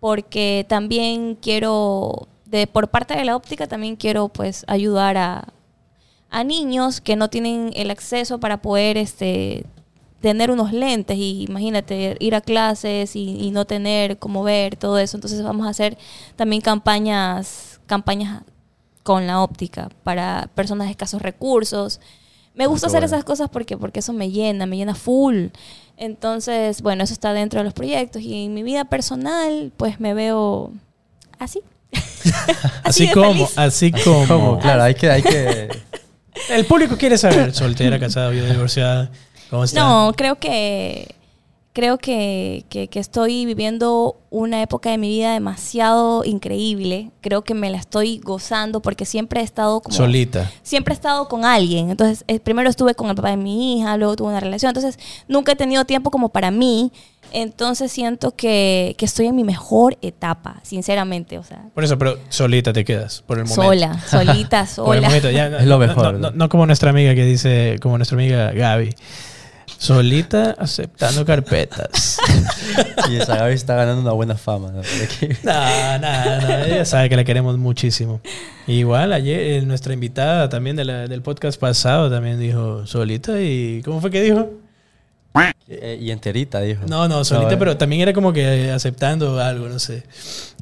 porque 0.00 0.66
también 0.68 1.38
quiero, 1.40 2.26
de, 2.56 2.66
por 2.66 2.88
parte 2.88 3.16
de 3.16 3.24
la 3.24 3.36
óptica, 3.36 3.66
también 3.66 3.96
quiero 3.96 4.28
pues 4.28 4.64
ayudar 4.68 5.16
a, 5.16 5.48
a 6.30 6.44
niños 6.44 7.00
que 7.00 7.16
no 7.16 7.30
tienen 7.30 7.72
el 7.74 7.90
acceso 7.90 8.40
para 8.40 8.62
poder 8.62 8.96
este, 8.96 9.66
tener 10.20 10.50
unos 10.50 10.72
lentes 10.72 11.16
y 11.16 11.44
imagínate 11.48 12.16
ir 12.18 12.34
a 12.34 12.40
clases 12.40 13.14
y, 13.14 13.38
y 13.40 13.50
no 13.50 13.64
tener 13.64 14.18
cómo 14.18 14.42
ver 14.42 14.76
todo 14.76 14.98
eso. 14.98 15.16
Entonces 15.16 15.42
vamos 15.42 15.66
a 15.66 15.70
hacer 15.70 15.98
también 16.36 16.62
campañas, 16.62 17.80
campañas 17.86 18.42
con 19.02 19.26
la 19.26 19.42
óptica 19.42 19.88
para 20.02 20.50
personas 20.54 20.88
de 20.88 20.92
escasos 20.92 21.22
recursos. 21.22 22.00
Me 22.54 22.66
gusta 22.66 22.86
qué 22.86 22.88
hacer 22.88 23.00
bueno. 23.02 23.16
esas 23.16 23.24
cosas 23.24 23.50
porque, 23.50 23.76
porque 23.76 24.00
eso 24.00 24.12
me 24.12 24.30
llena, 24.30 24.66
me 24.66 24.76
llena 24.76 24.94
full. 24.94 25.48
Entonces, 25.96 26.82
bueno, 26.82 27.04
eso 27.04 27.12
está 27.12 27.32
dentro 27.32 27.60
de 27.60 27.64
los 27.64 27.74
proyectos. 27.74 28.22
Y 28.22 28.46
en 28.46 28.54
mi 28.54 28.62
vida 28.62 28.86
personal, 28.86 29.72
pues 29.76 30.00
me 30.00 30.14
veo 30.14 30.72
así. 31.38 31.60
Así, 32.82 33.10
como, 33.10 33.48
así 33.56 33.92
como... 33.92 34.58
Claro, 34.58 34.82
hay 34.84 34.94
que... 34.94 35.10
Hay 35.10 35.22
que 35.22 35.68
El 36.50 36.66
público 36.66 36.96
quiere 36.96 37.16
saber, 37.16 37.54
soltera, 37.54 37.98
casada, 37.98 38.28
viuda, 38.28 38.50
divorciada, 38.50 39.10
¿cómo 39.50 39.64
está? 39.64 39.80
No, 39.80 40.12
creo 40.16 40.36
que 40.38 41.14
creo 41.72 41.98
que, 41.98 42.64
que- 42.70 42.88
que 42.88 42.98
estoy 43.00 43.44
viviendo 43.44 44.16
una 44.30 44.62
época 44.62 44.90
de 44.90 44.96
mi 44.98 45.08
vida 45.10 45.32
demasiado 45.34 46.24
increíble. 46.24 47.10
Creo 47.20 47.42
que 47.44 47.52
me 47.52 47.68
la 47.70 47.76
estoy 47.76 48.18
gozando 48.24 48.80
porque 48.80 49.04
siempre 49.04 49.40
he 49.40 49.44
estado 49.44 49.80
como 49.80 49.94
Solita. 49.94 50.50
siempre 50.62 50.92
he 50.92 50.96
estado 50.96 51.28
con 51.28 51.44
alguien. 51.44 51.90
Entonces, 51.90 52.24
eh, 52.28 52.40
primero 52.40 52.70
estuve 52.70 52.94
con 52.94 53.08
el 53.10 53.14
papá 53.14 53.30
de 53.30 53.36
mi 53.36 53.78
hija, 53.78 53.96
luego 53.98 54.16
tuve 54.16 54.28
una 54.28 54.40
relación. 54.40 54.70
Entonces, 54.70 54.98
nunca 55.28 55.52
he 55.52 55.56
tenido 55.56 55.84
tiempo 55.84 56.10
como 56.10 56.30
para 56.30 56.50
mí. 56.50 56.92
Entonces, 57.32 57.92
siento 57.92 58.34
que, 58.34 58.94
que 58.98 59.04
estoy 59.04 59.26
en 59.26 59.36
mi 59.36 59.44
mejor 59.44 59.96
etapa, 60.02 60.60
sinceramente. 60.62 61.38
O 61.38 61.42
sea, 61.42 61.64
Por 61.74 61.84
eso, 61.84 61.98
pero 61.98 62.18
solita 62.28 62.72
te 62.72 62.84
quedas, 62.84 63.22
por 63.26 63.38
el 63.38 63.44
momento. 63.44 63.62
sola, 63.62 63.98
solita, 64.08 64.66
Por 64.76 64.96
el 64.96 65.02
sola. 65.02 65.08
momento, 65.08 65.30
ya, 65.30 65.48
no- 65.50 65.58
Es 65.58 65.66
lo 65.66 65.78
no- 65.78 65.86
mejor, 65.86 66.04
No, 66.04 66.12
¿no? 66.12 66.18
no- 66.18 66.36
no 66.36 66.48
como 66.48 66.66
nuestra 66.66 66.90
amiga 66.90 67.14
que 67.14 67.24
dice, 67.24 67.76
como 67.82 67.98
nuestra 67.98 68.16
amiga 68.16 68.52
Gaby. 68.52 68.94
Solita 69.78 70.52
aceptando 70.58 71.26
carpetas. 71.26 72.18
y 73.10 73.16
esa 73.16 73.36
Gaby 73.36 73.52
está 73.54 73.74
ganando 73.74 74.00
una 74.00 74.12
buena 74.12 74.36
fama. 74.36 74.70
¿no? 74.72 74.80
No, 74.80 75.52
nada, 75.52 76.40
no, 76.40 76.64
ella 76.64 76.84
sabe 76.86 77.10
que 77.10 77.16
la 77.16 77.24
queremos 77.24 77.58
muchísimo. 77.58 78.20
Igual 78.66 79.12
ayer 79.12 79.38
eh, 79.38 79.62
nuestra 79.62 79.92
invitada 79.92 80.48
también 80.48 80.76
de 80.76 80.84
la- 80.86 81.06
del 81.08 81.20
podcast 81.20 81.60
pasado 81.60 82.08
también 82.10 82.38
dijo 82.40 82.86
solita 82.86 83.40
y 83.42 83.82
¿cómo 83.84 84.00
fue 84.00 84.10
que 84.10 84.22
dijo? 84.22 84.48
Eh, 85.68 85.98
y 86.00 86.10
enterita, 86.10 86.60
dijo. 86.60 86.82
No, 86.88 87.08
no, 87.08 87.24
solita, 87.24 87.58
pero 87.58 87.76
también 87.76 88.02
era 88.02 88.12
como 88.12 88.32
que 88.32 88.70
aceptando 88.70 89.40
algo, 89.40 89.68
no 89.68 89.78
sé. 89.78 90.04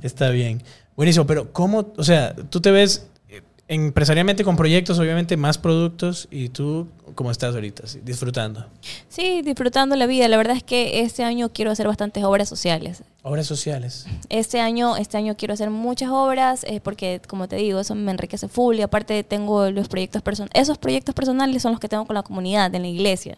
Está 0.03 0.31
bien. 0.31 0.63
Buenísimo, 0.97 1.27
pero 1.27 1.53
¿cómo, 1.53 1.93
o 1.97 2.05
sea, 2.05 2.35
tú 2.35 2.61
te 2.61 2.71
ves 2.71 3.09
eh, 3.29 3.43
empresarialmente 3.69 4.45
con 4.45 4.57
proyectos, 4.57 4.99
obviamente 4.99 5.37
más 5.37 5.59
productos 5.59 6.29
y 6.31 6.49
tú 6.49 6.89
cómo 7.15 7.31
estás 7.31 7.55
ahorita, 7.55 7.87
Sí, 7.87 8.01
disfrutando? 8.03 8.67
Sí, 9.09 9.43
disfrutando 9.43 9.97
la 9.97 10.07
vida. 10.07 10.29
La 10.29 10.37
verdad 10.37 10.57
es 10.57 10.63
que 10.63 11.01
este 11.01 11.25
año 11.25 11.51
quiero 11.53 11.71
hacer 11.71 11.87
bastantes 11.87 12.25
obras 12.25 12.49
sociales. 12.49 13.03
Obras 13.23 13.47
sociales. 13.47 14.07
Este 14.29 14.61
año, 14.61 14.97
este 14.97 15.17
año 15.17 15.37
quiero 15.37 15.55
hacer 15.55 15.71
muchas 15.71 16.11
obras 16.11 16.65
eh, 16.65 16.81
porque, 16.83 17.21
como 17.27 17.49
te 17.49 17.57
digo, 17.57 17.81
eso 17.81 17.95
me 17.95 18.13
enriquece 18.13 18.49
full 18.49 18.77
y 18.77 18.83
aparte 18.83 19.23
tengo 19.25 19.71
los 19.71 19.89
proyectos 19.89 20.23
personales. 20.23 20.53
Esos 20.55 20.79
proyectos 20.79 21.15
personales 21.15 21.63
son 21.63 21.73
los 21.73 21.81
que 21.81 21.89
tengo 21.89 22.07
con 22.07 22.15
la 22.15 22.23
comunidad, 22.23 22.75
en 22.75 22.83
la 22.83 22.89
iglesia. 22.89 23.37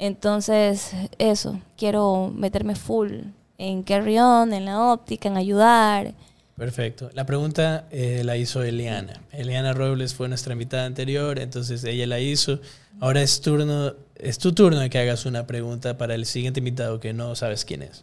Entonces, 0.00 0.92
eso, 1.18 1.60
quiero 1.76 2.32
meterme 2.34 2.74
full 2.74 3.12
en 3.58 3.82
carry 3.82 4.18
on, 4.18 4.52
en 4.54 4.64
la 4.64 4.80
óptica, 4.92 5.28
en 5.28 5.36
ayudar. 5.36 6.14
Perfecto. 6.56 7.10
La 7.12 7.26
pregunta 7.26 7.84
eh, 7.90 8.22
la 8.24 8.38
hizo 8.38 8.62
Eliana. 8.62 9.20
Eliana 9.30 9.74
Robles 9.74 10.14
fue 10.14 10.26
nuestra 10.28 10.54
invitada 10.54 10.86
anterior, 10.86 11.38
entonces 11.38 11.84
ella 11.84 12.06
la 12.06 12.18
hizo. 12.18 12.60
Ahora 12.98 13.20
es 13.20 13.42
turno, 13.42 13.92
es 14.16 14.38
tu 14.38 14.52
turno 14.52 14.78
de 14.80 14.88
que 14.88 14.98
hagas 14.98 15.26
una 15.26 15.46
pregunta 15.46 15.98
para 15.98 16.14
el 16.14 16.24
siguiente 16.24 16.60
invitado 16.60 16.98
que 16.98 17.12
no 17.12 17.34
sabes 17.36 17.66
quién 17.66 17.82
es. 17.82 18.02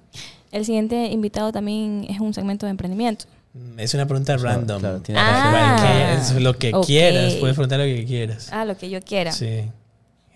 El 0.51 0.65
siguiente 0.65 1.07
invitado 1.07 1.51
también 1.51 2.05
es 2.09 2.19
un 2.19 2.31
segmento 2.33 2.67
de 2.67 2.69
emprendimiento. 2.71 3.25
Mm, 3.55 3.79
Es 3.79 3.95
una 3.95 4.05
pregunta 4.05 4.37
Claro, 4.37 4.59
random. 4.59 4.79
claro, 4.81 4.99
tiene 5.01 5.19
Ah. 5.19 6.15
Es 6.21 6.39
lo 6.39 6.55
que 6.59 6.71
quieras, 6.85 7.33
puedes 7.35 7.55
preguntar 7.55 7.79
lo 7.79 7.85
que 7.85 8.05
quieras. 8.05 8.49
Ah, 8.53 8.65
lo 8.65 8.77
que 8.77 8.87
yo 8.89 9.01
quiera. 9.01 9.31
Sí. 9.31 9.63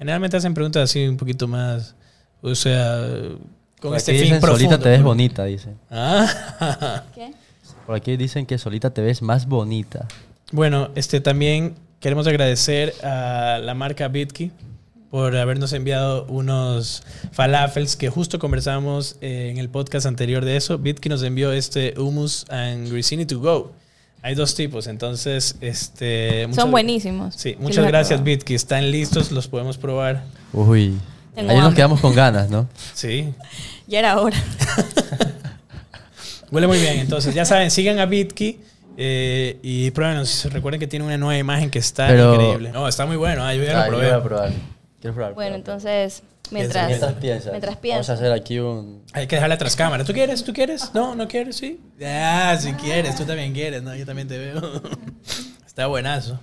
Generalmente 0.02 0.36
hacen 0.36 0.56
preguntas 0.56 0.82
así 0.90 1.08
un 1.08 1.16
poquito 1.16 1.48
más, 1.48 1.94
o 2.42 2.56
sea, 2.56 3.06
con 3.80 3.92
Por 3.92 3.98
este 3.98 4.14
aquí 4.14 4.22
fin 4.22 4.30
dicen, 4.30 4.42
profundo. 4.42 4.58
solita 4.66 4.80
te 4.84 4.90
ves 4.90 5.00
¿no? 5.02 5.06
bonita, 5.06 5.46
dicen. 5.46 5.78
Ah. 5.92 7.04
¿Qué? 7.14 7.32
Por 7.86 7.96
aquí 7.96 8.18
dicen 8.18 8.48
que 8.48 8.58
solita 8.58 8.90
te 8.92 9.04
ves 9.04 9.22
más 9.22 9.46
bonita. 9.46 10.08
Bueno, 10.52 10.90
este 10.96 11.22
también 11.22 11.76
queremos 12.00 12.26
agradecer 12.26 12.96
a 13.04 13.60
la 13.62 13.76
marca 13.76 14.08
Bitki 14.08 14.52
por 15.12 15.38
habernos 15.38 15.72
enviado 15.72 16.26
unos 16.26 17.04
falafels 17.32 17.96
que 17.96 18.10
justo 18.10 18.40
conversamos 18.40 19.18
en 19.22 19.60
el 19.60 19.70
podcast 19.70 20.08
anterior 20.08 20.44
de 20.44 20.58
eso. 20.58 20.80
Bitki 20.80 21.10
nos 21.10 21.22
envió 21.22 21.52
este 21.52 21.94
hummus 22.00 22.50
and 22.50 22.90
grissini 22.90 23.28
to 23.28 23.40
go. 23.40 23.72
Hay 24.24 24.36
dos 24.36 24.54
tipos, 24.56 24.86
entonces 24.88 25.56
este 25.62 26.46
muchas- 26.48 26.62
Son 26.64 26.72
buenísimos. 26.72 27.36
Sí, 27.36 27.56
muchas 27.60 27.86
gracias. 27.88 28.24
Bitki. 28.24 28.54
Están 28.54 28.92
listos, 28.92 29.32
los 29.32 29.48
podemos 29.48 29.78
probar. 29.78 30.24
Uy. 30.54 30.98
Tengo 31.34 31.50
Ayer 31.52 31.64
nos 31.64 31.74
quedamos 31.74 32.02
con 32.02 32.14
ganas, 32.14 32.50
¿no? 32.50 32.68
Sí. 32.94 33.34
Ya 33.88 34.00
era 34.00 34.22
hora. 34.22 34.38
Huele 36.52 36.68
muy 36.68 36.80
bien, 36.80 37.00
entonces 37.00 37.34
ya 37.34 37.46
saben, 37.46 37.72
sigan 37.72 38.00
a 38.00 38.06
Bitki 38.06 38.60
eh, 38.98 39.58
y 39.64 39.92
pruébenos. 39.92 40.46
Recuerden 40.52 40.80
que 40.80 40.88
tiene 40.88 41.06
una 41.06 41.18
nueva 41.18 41.38
imagen 41.38 41.70
que 41.70 41.80
está 41.80 42.08
Pero- 42.08 42.34
increíble. 42.36 42.72
No, 42.72 42.88
está 42.88 43.06
muy 43.06 43.16
bueno. 43.18 43.44
ah, 43.44 43.54
yo 43.54 43.64
ya 43.64 43.84
Ah, 43.84 43.86
lo 43.86 43.86
yo 43.86 43.90
probé. 43.98 44.08
voy 44.08 44.16
a 44.20 44.24
probar. 44.24 44.52
Quiero 45.02 45.16
probar. 45.16 45.34
Bueno, 45.34 45.56
entonces, 45.56 46.24
mientras, 46.52 46.88
Mientras 46.88 47.14
piensas. 47.16 47.52
mientras 47.52 47.78
Vamos 47.82 48.10
a 48.10 48.14
hacer 48.14 48.32
aquí 48.32 48.60
un... 48.60 49.04
Hay 49.14 49.28
que 49.28 49.36
dejarla 49.36 49.58
tras 49.58 49.76
cámara. 49.76 50.04
¿Tú 50.06 50.14
quieres? 50.14 50.44
¿Tú 50.44 50.54
quieres? 50.54 50.94
No, 50.94 51.16
no 51.16 51.28
quieres, 51.28 51.56
sí. 51.58 51.80
Ah, 52.06 52.56
si 52.60 52.72
quieres, 52.74 53.16
tú 53.16 53.26
también 53.26 53.52
quieres, 53.54 53.82
¿no? 53.84 53.96
Yo 53.96 54.06
también 54.06 54.28
te 54.28 54.38
veo. 54.38 54.82
Está 55.66 55.88
buenazo. 55.88 56.40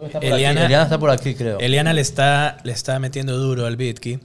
Está 0.00 0.18
Eliana- 0.20 0.82
está 0.84 0.98
por 0.98 1.10
aquí, 1.10 1.34
creo. 1.34 1.58
Eliana 1.58 1.92
le 1.92 2.00
está, 2.00 2.58
le 2.62 2.72
está 2.72 2.98
metiendo 3.00 3.36
duro 3.36 3.66
al 3.66 3.76
Bitki. 3.76 4.20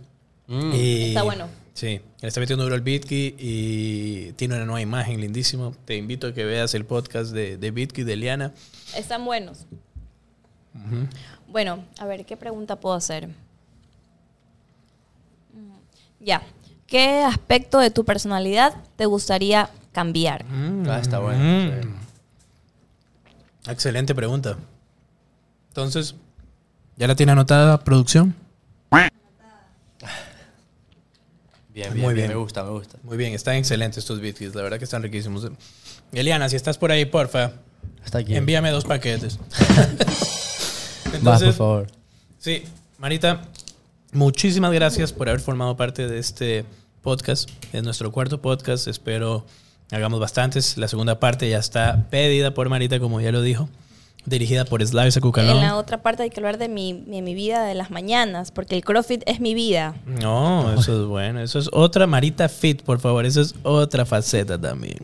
Mm. 0.47 0.71
Y- 0.73 1.03
Está 1.09 1.23
bueno. 1.23 1.47
Sí, 1.73 1.99
le 2.21 2.27
está 2.27 2.39
metiendo 2.39 2.63
duro 2.63 2.75
al 2.75 2.81
Bitki 2.81 3.35
y 3.39 4.31
tiene 4.33 4.53
una 4.55 4.65
nueva 4.65 4.81
imagen 4.81 5.19
lindísimo. 5.19 5.75
Te 5.85 5.95
invito 5.97 6.27
a 6.27 6.33
que 6.33 6.45
veas 6.45 6.75
el 6.75 6.85
podcast 6.85 7.31
de, 7.31 7.57
de 7.57 7.71
Bitki 7.71 8.03
de 8.03 8.13
Eliana. 8.13 8.51
Están 8.95 9.25
buenos. 9.25 9.65
Bueno, 11.53 11.83
a 11.99 12.05
ver, 12.07 12.25
¿qué 12.25 12.35
pregunta 12.35 12.75
puedo 12.79 12.95
hacer? 12.95 13.27
Mm, 15.53 15.75
Ya. 16.19 16.41
¿Qué 16.87 17.23
aspecto 17.23 17.77
de 17.79 17.91
tu 17.91 18.03
personalidad 18.05 18.73
te 18.97 19.05
gustaría 19.05 19.69
cambiar? 19.91 20.45
Ah, 20.89 20.97
está 20.99 21.19
bueno. 21.19 21.39
Mm. 21.43 21.95
Excelente 23.69 24.13
pregunta. 24.15 24.57
Entonces, 25.69 26.15
¿ya 26.97 27.07
la 27.07 27.15
tiene 27.15 27.31
anotada 27.33 27.79
producción? 27.83 28.35
Bien, 31.69 31.89
Muy 31.89 31.99
bien, 31.99 32.01
bien. 32.01 32.15
bien. 32.15 32.27
Me 32.29 32.35
gusta, 32.35 32.63
me 32.63 32.69
gusta. 32.71 32.97
Muy 33.03 33.17
bien, 33.17 33.33
están 33.33 33.55
excelentes 33.55 33.97
estos 33.99 34.19
bitkits, 34.19 34.53
la 34.55 34.61
verdad 34.63 34.77
que 34.79 34.85
están 34.85 35.01
riquísimos. 35.03 35.47
Eliana, 36.11 36.47
si 36.49 36.55
estás 36.55 36.77
por 36.79 36.91
ahí, 36.91 37.05
porfa, 37.05 37.51
Está 38.05 38.19
aquí. 38.19 38.35
envíame 38.35 38.69
dos 38.71 38.85
paquetes. 38.85 39.39
Más, 41.21 41.21
por 41.21 41.33
Entonces, 41.33 41.55
favor. 41.55 41.87
sí, 42.39 42.63
Marita, 42.97 43.41
muchísimas 44.11 44.71
gracias 44.71 45.13
por 45.13 45.29
haber 45.29 45.41
formado 45.41 45.75
parte 45.75 46.07
de 46.07 46.19
este 46.19 46.65
podcast, 47.01 47.49
es 47.73 47.83
nuestro 47.83 48.11
cuarto 48.11 48.41
podcast. 48.41 48.87
Espero 48.87 49.45
hagamos 49.91 50.19
bastantes. 50.19 50.77
La 50.77 50.87
segunda 50.87 51.19
parte 51.19 51.49
ya 51.49 51.59
está 51.59 52.07
pedida 52.09 52.53
por 52.53 52.69
Marita, 52.69 52.99
como 52.99 53.21
ya 53.21 53.31
lo 53.31 53.41
dijo. 53.41 53.69
Dirigida 54.25 54.63
por 54.63 54.85
Slavis 54.85 55.17
Acucalón. 55.17 55.57
En 55.57 55.63
la 55.63 55.75
otra 55.75 56.01
parte 56.01 56.23
hay 56.23 56.29
que 56.29 56.39
hablar 56.39 56.57
de 56.57 56.69
mi, 56.69 56.93
de 56.93 57.21
mi 57.21 57.33
vida 57.35 57.65
de 57.65 57.75
las 57.75 57.91
mañanas, 57.91 58.51
porque 58.51 58.75
el 58.75 58.83
CrossFit 58.85 59.21
es 59.25 59.41
mi 59.41 59.53
vida. 59.53 59.95
No, 60.05 60.73
eso 60.79 61.01
es 61.01 61.07
bueno. 61.07 61.41
Eso 61.41 61.59
es 61.59 61.69
otra 61.73 62.07
Marita 62.07 62.47
Fit, 62.47 62.83
por 62.83 62.99
favor. 63.01 63.25
Eso 63.25 63.41
es 63.41 63.53
otra 63.63 64.05
faceta 64.05 64.59
también. 64.59 64.99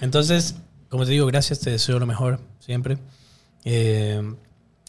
Entonces, 0.00 0.54
como 0.88 1.04
te 1.04 1.10
digo, 1.10 1.26
gracias. 1.26 1.58
Te 1.60 1.70
deseo 1.70 1.98
lo 1.98 2.06
mejor 2.06 2.38
siempre. 2.60 2.96
Eh, 3.64 4.22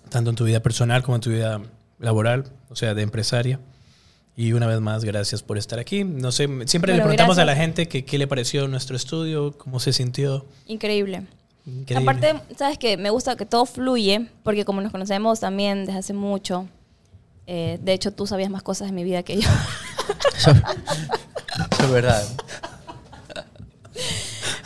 tanto 0.09 0.29
en 0.29 0.35
tu 0.35 0.43
vida 0.45 0.59
personal 0.61 1.03
como 1.03 1.15
en 1.15 1.21
tu 1.21 1.29
vida 1.29 1.61
laboral, 1.99 2.45
o 2.69 2.75
sea, 2.75 2.93
de 2.93 3.01
empresaria. 3.01 3.59
Y 4.37 4.51
una 4.51 4.67
vez 4.67 4.81
más, 4.81 5.05
gracias 5.05 5.41
por 5.43 5.57
estar 5.57 5.79
aquí. 5.79 6.03
No 6.03 6.31
sé, 6.31 6.47
siempre 6.67 6.91
le 6.91 6.99
Bueno, 6.99 7.03
preguntamos 7.05 7.37
a 7.37 7.45
la 7.45 7.53
gracias. 7.53 7.65
gente 7.65 7.87
que, 7.87 8.03
qué 8.03 8.17
le 8.17 8.27
pareció 8.27 8.67
nuestro 8.67 8.95
estudio, 8.97 9.57
cómo 9.57 9.79
se 9.79 9.93
sintió. 9.93 10.45
Increíble. 10.67 11.25
Increíble. 11.65 12.11
Aparte, 12.11 12.41
sabes 12.57 12.77
que 12.77 12.97
me 12.97 13.09
gusta 13.09 13.37
que 13.37 13.45
todo 13.45 13.65
fluye, 13.65 14.27
porque 14.43 14.65
como 14.65 14.81
nos 14.81 14.91
conocemos 14.91 15.39
también 15.39 15.85
desde 15.85 15.99
hace 15.99 16.13
mucho, 16.13 16.67
eh, 17.47 17.79
de 17.81 17.93
hecho 17.93 18.11
tú 18.11 18.27
sabías 18.27 18.49
más 18.49 18.61
cosas 18.61 18.87
de 18.87 18.93
mi 18.93 19.03
vida 19.03 19.23
que 19.23 19.39
yo. 19.41 19.49
Eso 20.37 20.51
es 20.51 21.91
verdad. 21.91 22.23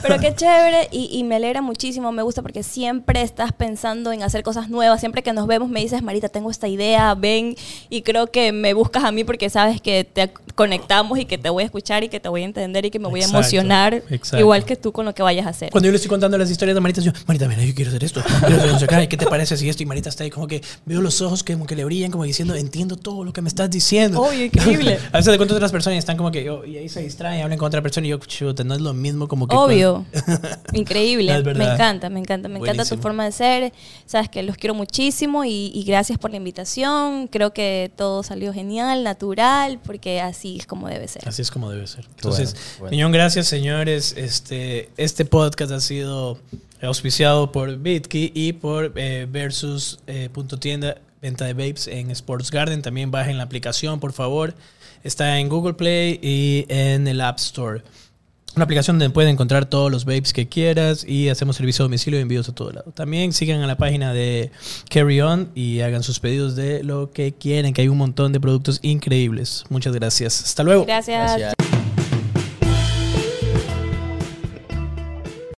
Pero 0.01 0.19
qué 0.19 0.33
chévere 0.35 0.87
y, 0.91 1.09
y 1.11 1.23
me 1.23 1.35
alegra 1.35 1.61
muchísimo, 1.61 2.11
me 2.11 2.21
gusta 2.21 2.41
porque 2.41 2.63
siempre 2.63 3.21
estás 3.21 3.51
pensando 3.51 4.11
en 4.11 4.23
hacer 4.23 4.43
cosas 4.43 4.69
nuevas, 4.69 4.99
siempre 4.99 5.23
que 5.23 5.33
nos 5.33 5.47
vemos 5.47 5.69
me 5.69 5.81
dices, 5.81 6.01
Marita, 6.01 6.29
tengo 6.29 6.51
esta 6.51 6.67
idea, 6.67 7.13
ven 7.15 7.55
y 7.89 8.01
creo 8.01 8.27
que 8.27 8.51
me 8.51 8.73
buscas 8.73 9.03
a 9.03 9.11
mí 9.11 9.23
porque 9.23 9.49
sabes 9.49 9.81
que 9.81 10.03
te 10.03 10.31
conectamos 10.55 11.19
y 11.19 11.25
que 11.25 11.37
te 11.37 11.49
voy 11.49 11.63
a 11.63 11.65
escuchar 11.65 12.03
y 12.03 12.09
que 12.09 12.19
te 12.19 12.29
voy 12.29 12.41
a 12.41 12.45
entender 12.45 12.85
y 12.85 12.91
que 12.91 12.99
me 12.99 13.07
voy 13.07 13.19
Exacto, 13.19 13.37
a 13.37 13.39
emocionar 13.39 13.93
exacto. 14.09 14.39
igual 14.39 14.65
que 14.65 14.75
tú 14.75 14.91
con 14.91 15.05
lo 15.05 15.13
que 15.13 15.23
vayas 15.23 15.45
a 15.45 15.49
hacer. 15.49 15.71
Cuando 15.71 15.87
yo 15.87 15.91
le 15.91 15.97
estoy 15.97 16.09
contando 16.09 16.37
las 16.37 16.49
historias 16.49 16.75
de 16.75 16.81
Marita, 16.81 17.01
yo, 17.01 17.11
Marita, 17.27 17.47
mira, 17.47 17.63
yo 17.63 17.73
quiero 17.73 17.89
hacer 17.89 18.03
esto. 18.03 18.21
quiero 18.45 18.61
hacer 18.61 18.79
sé 18.79 18.87
qué, 18.87 19.09
¿Qué 19.09 19.17
te 19.17 19.25
parece 19.25 19.57
si 19.57 19.69
esto? 19.69 19.83
Y 19.83 19.85
Marita 19.85 20.09
está 20.09 20.23
ahí 20.23 20.29
como 20.29 20.47
que 20.47 20.61
veo 20.85 21.01
los 21.01 21.21
ojos 21.21 21.43
que, 21.43 21.53
como 21.53 21.65
que 21.65 21.75
le 21.75 21.85
brillan, 21.85 22.11
como 22.11 22.23
diciendo, 22.23 22.55
entiendo 22.55 22.95
todo 22.95 23.23
lo 23.23 23.33
que 23.33 23.41
me 23.41 23.49
estás 23.49 23.69
diciendo. 23.69 24.21
Obvio, 24.21 24.45
increíble. 24.45 24.99
a 25.11 25.17
veces 25.17 25.31
de 25.31 25.37
cuento 25.37 25.55
otras 25.55 25.71
personas 25.71 25.95
y 25.95 25.99
están 25.99 26.17
como 26.17 26.31
que, 26.31 26.49
oh, 26.49 26.65
y 26.65 26.77
ahí 26.77 26.89
se 26.89 27.01
distraen, 27.01 27.43
hablan 27.43 27.57
con 27.57 27.67
otra 27.67 27.81
persona 27.81 28.07
y 28.07 28.11
yo, 28.11 28.17
chuta, 28.17 28.63
no 28.63 28.75
es 28.75 28.81
lo 28.81 28.93
mismo 28.93 29.27
como 29.27 29.47
que... 29.47 29.55
Obvio. 29.55 29.88
Increíble. 30.73 31.43
Me 31.43 31.65
encanta, 31.65 32.09
me 32.09 32.19
encanta. 32.19 32.47
Me 32.49 32.59
encanta 32.59 32.85
tu 32.85 32.97
forma 32.97 33.25
de 33.25 33.31
ser. 33.31 33.73
Sabes 34.05 34.29
que 34.29 34.43
los 34.43 34.57
quiero 34.57 34.73
muchísimo 34.73 35.45
y, 35.45 35.71
y 35.73 35.83
gracias 35.83 36.17
por 36.17 36.31
la 36.31 36.37
invitación. 36.37 37.27
Creo 37.27 37.53
que 37.53 37.91
todo 37.95 38.23
salió 38.23 38.53
genial, 38.53 39.03
natural, 39.03 39.79
porque 39.83 40.21
así 40.21 40.57
es 40.59 40.65
como 40.65 40.87
debe 40.87 41.07
ser. 41.07 41.27
Así 41.27 41.41
es 41.41 41.51
como 41.51 41.69
debe 41.71 41.87
ser. 41.87 42.05
Entonces, 42.15 42.53
bueno, 42.53 42.79
bueno. 42.79 42.91
millón 42.91 43.11
gracias, 43.11 43.47
señores. 43.47 44.13
Este, 44.17 44.89
este 44.97 45.25
podcast 45.25 45.71
ha 45.71 45.79
sido 45.79 46.39
auspiciado 46.81 47.51
por 47.51 47.77
Bitkey 47.77 48.31
y 48.33 48.53
por 48.53 48.93
eh, 48.95 49.27
Versus 49.29 49.99
eh, 50.07 50.29
punto 50.31 50.59
tienda, 50.59 50.97
venta 51.21 51.45
de 51.45 51.53
vapes 51.53 51.87
en 51.87 52.11
Sports 52.11 52.51
Garden. 52.51 52.81
También 52.81 53.11
bajen 53.11 53.37
la 53.37 53.43
aplicación, 53.43 53.99
por 53.99 54.13
favor. 54.13 54.53
Está 55.03 55.39
en 55.39 55.49
Google 55.49 55.73
Play 55.73 56.19
y 56.21 56.65
en 56.67 57.07
el 57.07 57.21
App 57.21 57.37
Store. 57.37 57.83
Una 58.55 58.63
aplicación 58.65 58.97
donde 58.97 59.13
pueden 59.13 59.31
encontrar 59.31 59.65
todos 59.65 59.91
los 59.91 60.05
vapes 60.05 60.33
que 60.33 60.47
quieras 60.47 61.05
y 61.07 61.29
hacemos 61.29 61.55
servicio 61.55 61.83
a 61.83 61.85
domicilio 61.85 62.19
y 62.19 62.23
envíos 62.23 62.49
a 62.49 62.53
todo 62.53 62.71
lado. 62.71 62.91
También 62.91 63.31
sigan 63.31 63.61
a 63.61 63.67
la 63.67 63.77
página 63.77 64.13
de 64.13 64.51
Carry 64.89 65.21
On 65.21 65.49
y 65.55 65.81
hagan 65.81 66.03
sus 66.03 66.19
pedidos 66.19 66.55
de 66.55 66.83
lo 66.83 67.11
que 67.11 67.33
quieren, 67.33 67.73
que 67.73 67.81
hay 67.81 67.87
un 67.87 67.97
montón 67.97 68.33
de 68.33 68.39
productos 68.39 68.79
increíbles. 68.81 69.63
Muchas 69.69 69.93
gracias. 69.93 70.43
Hasta 70.43 70.63
luego. 70.63 70.85
Gracias. 70.85 71.37
Gracias. 71.37 71.78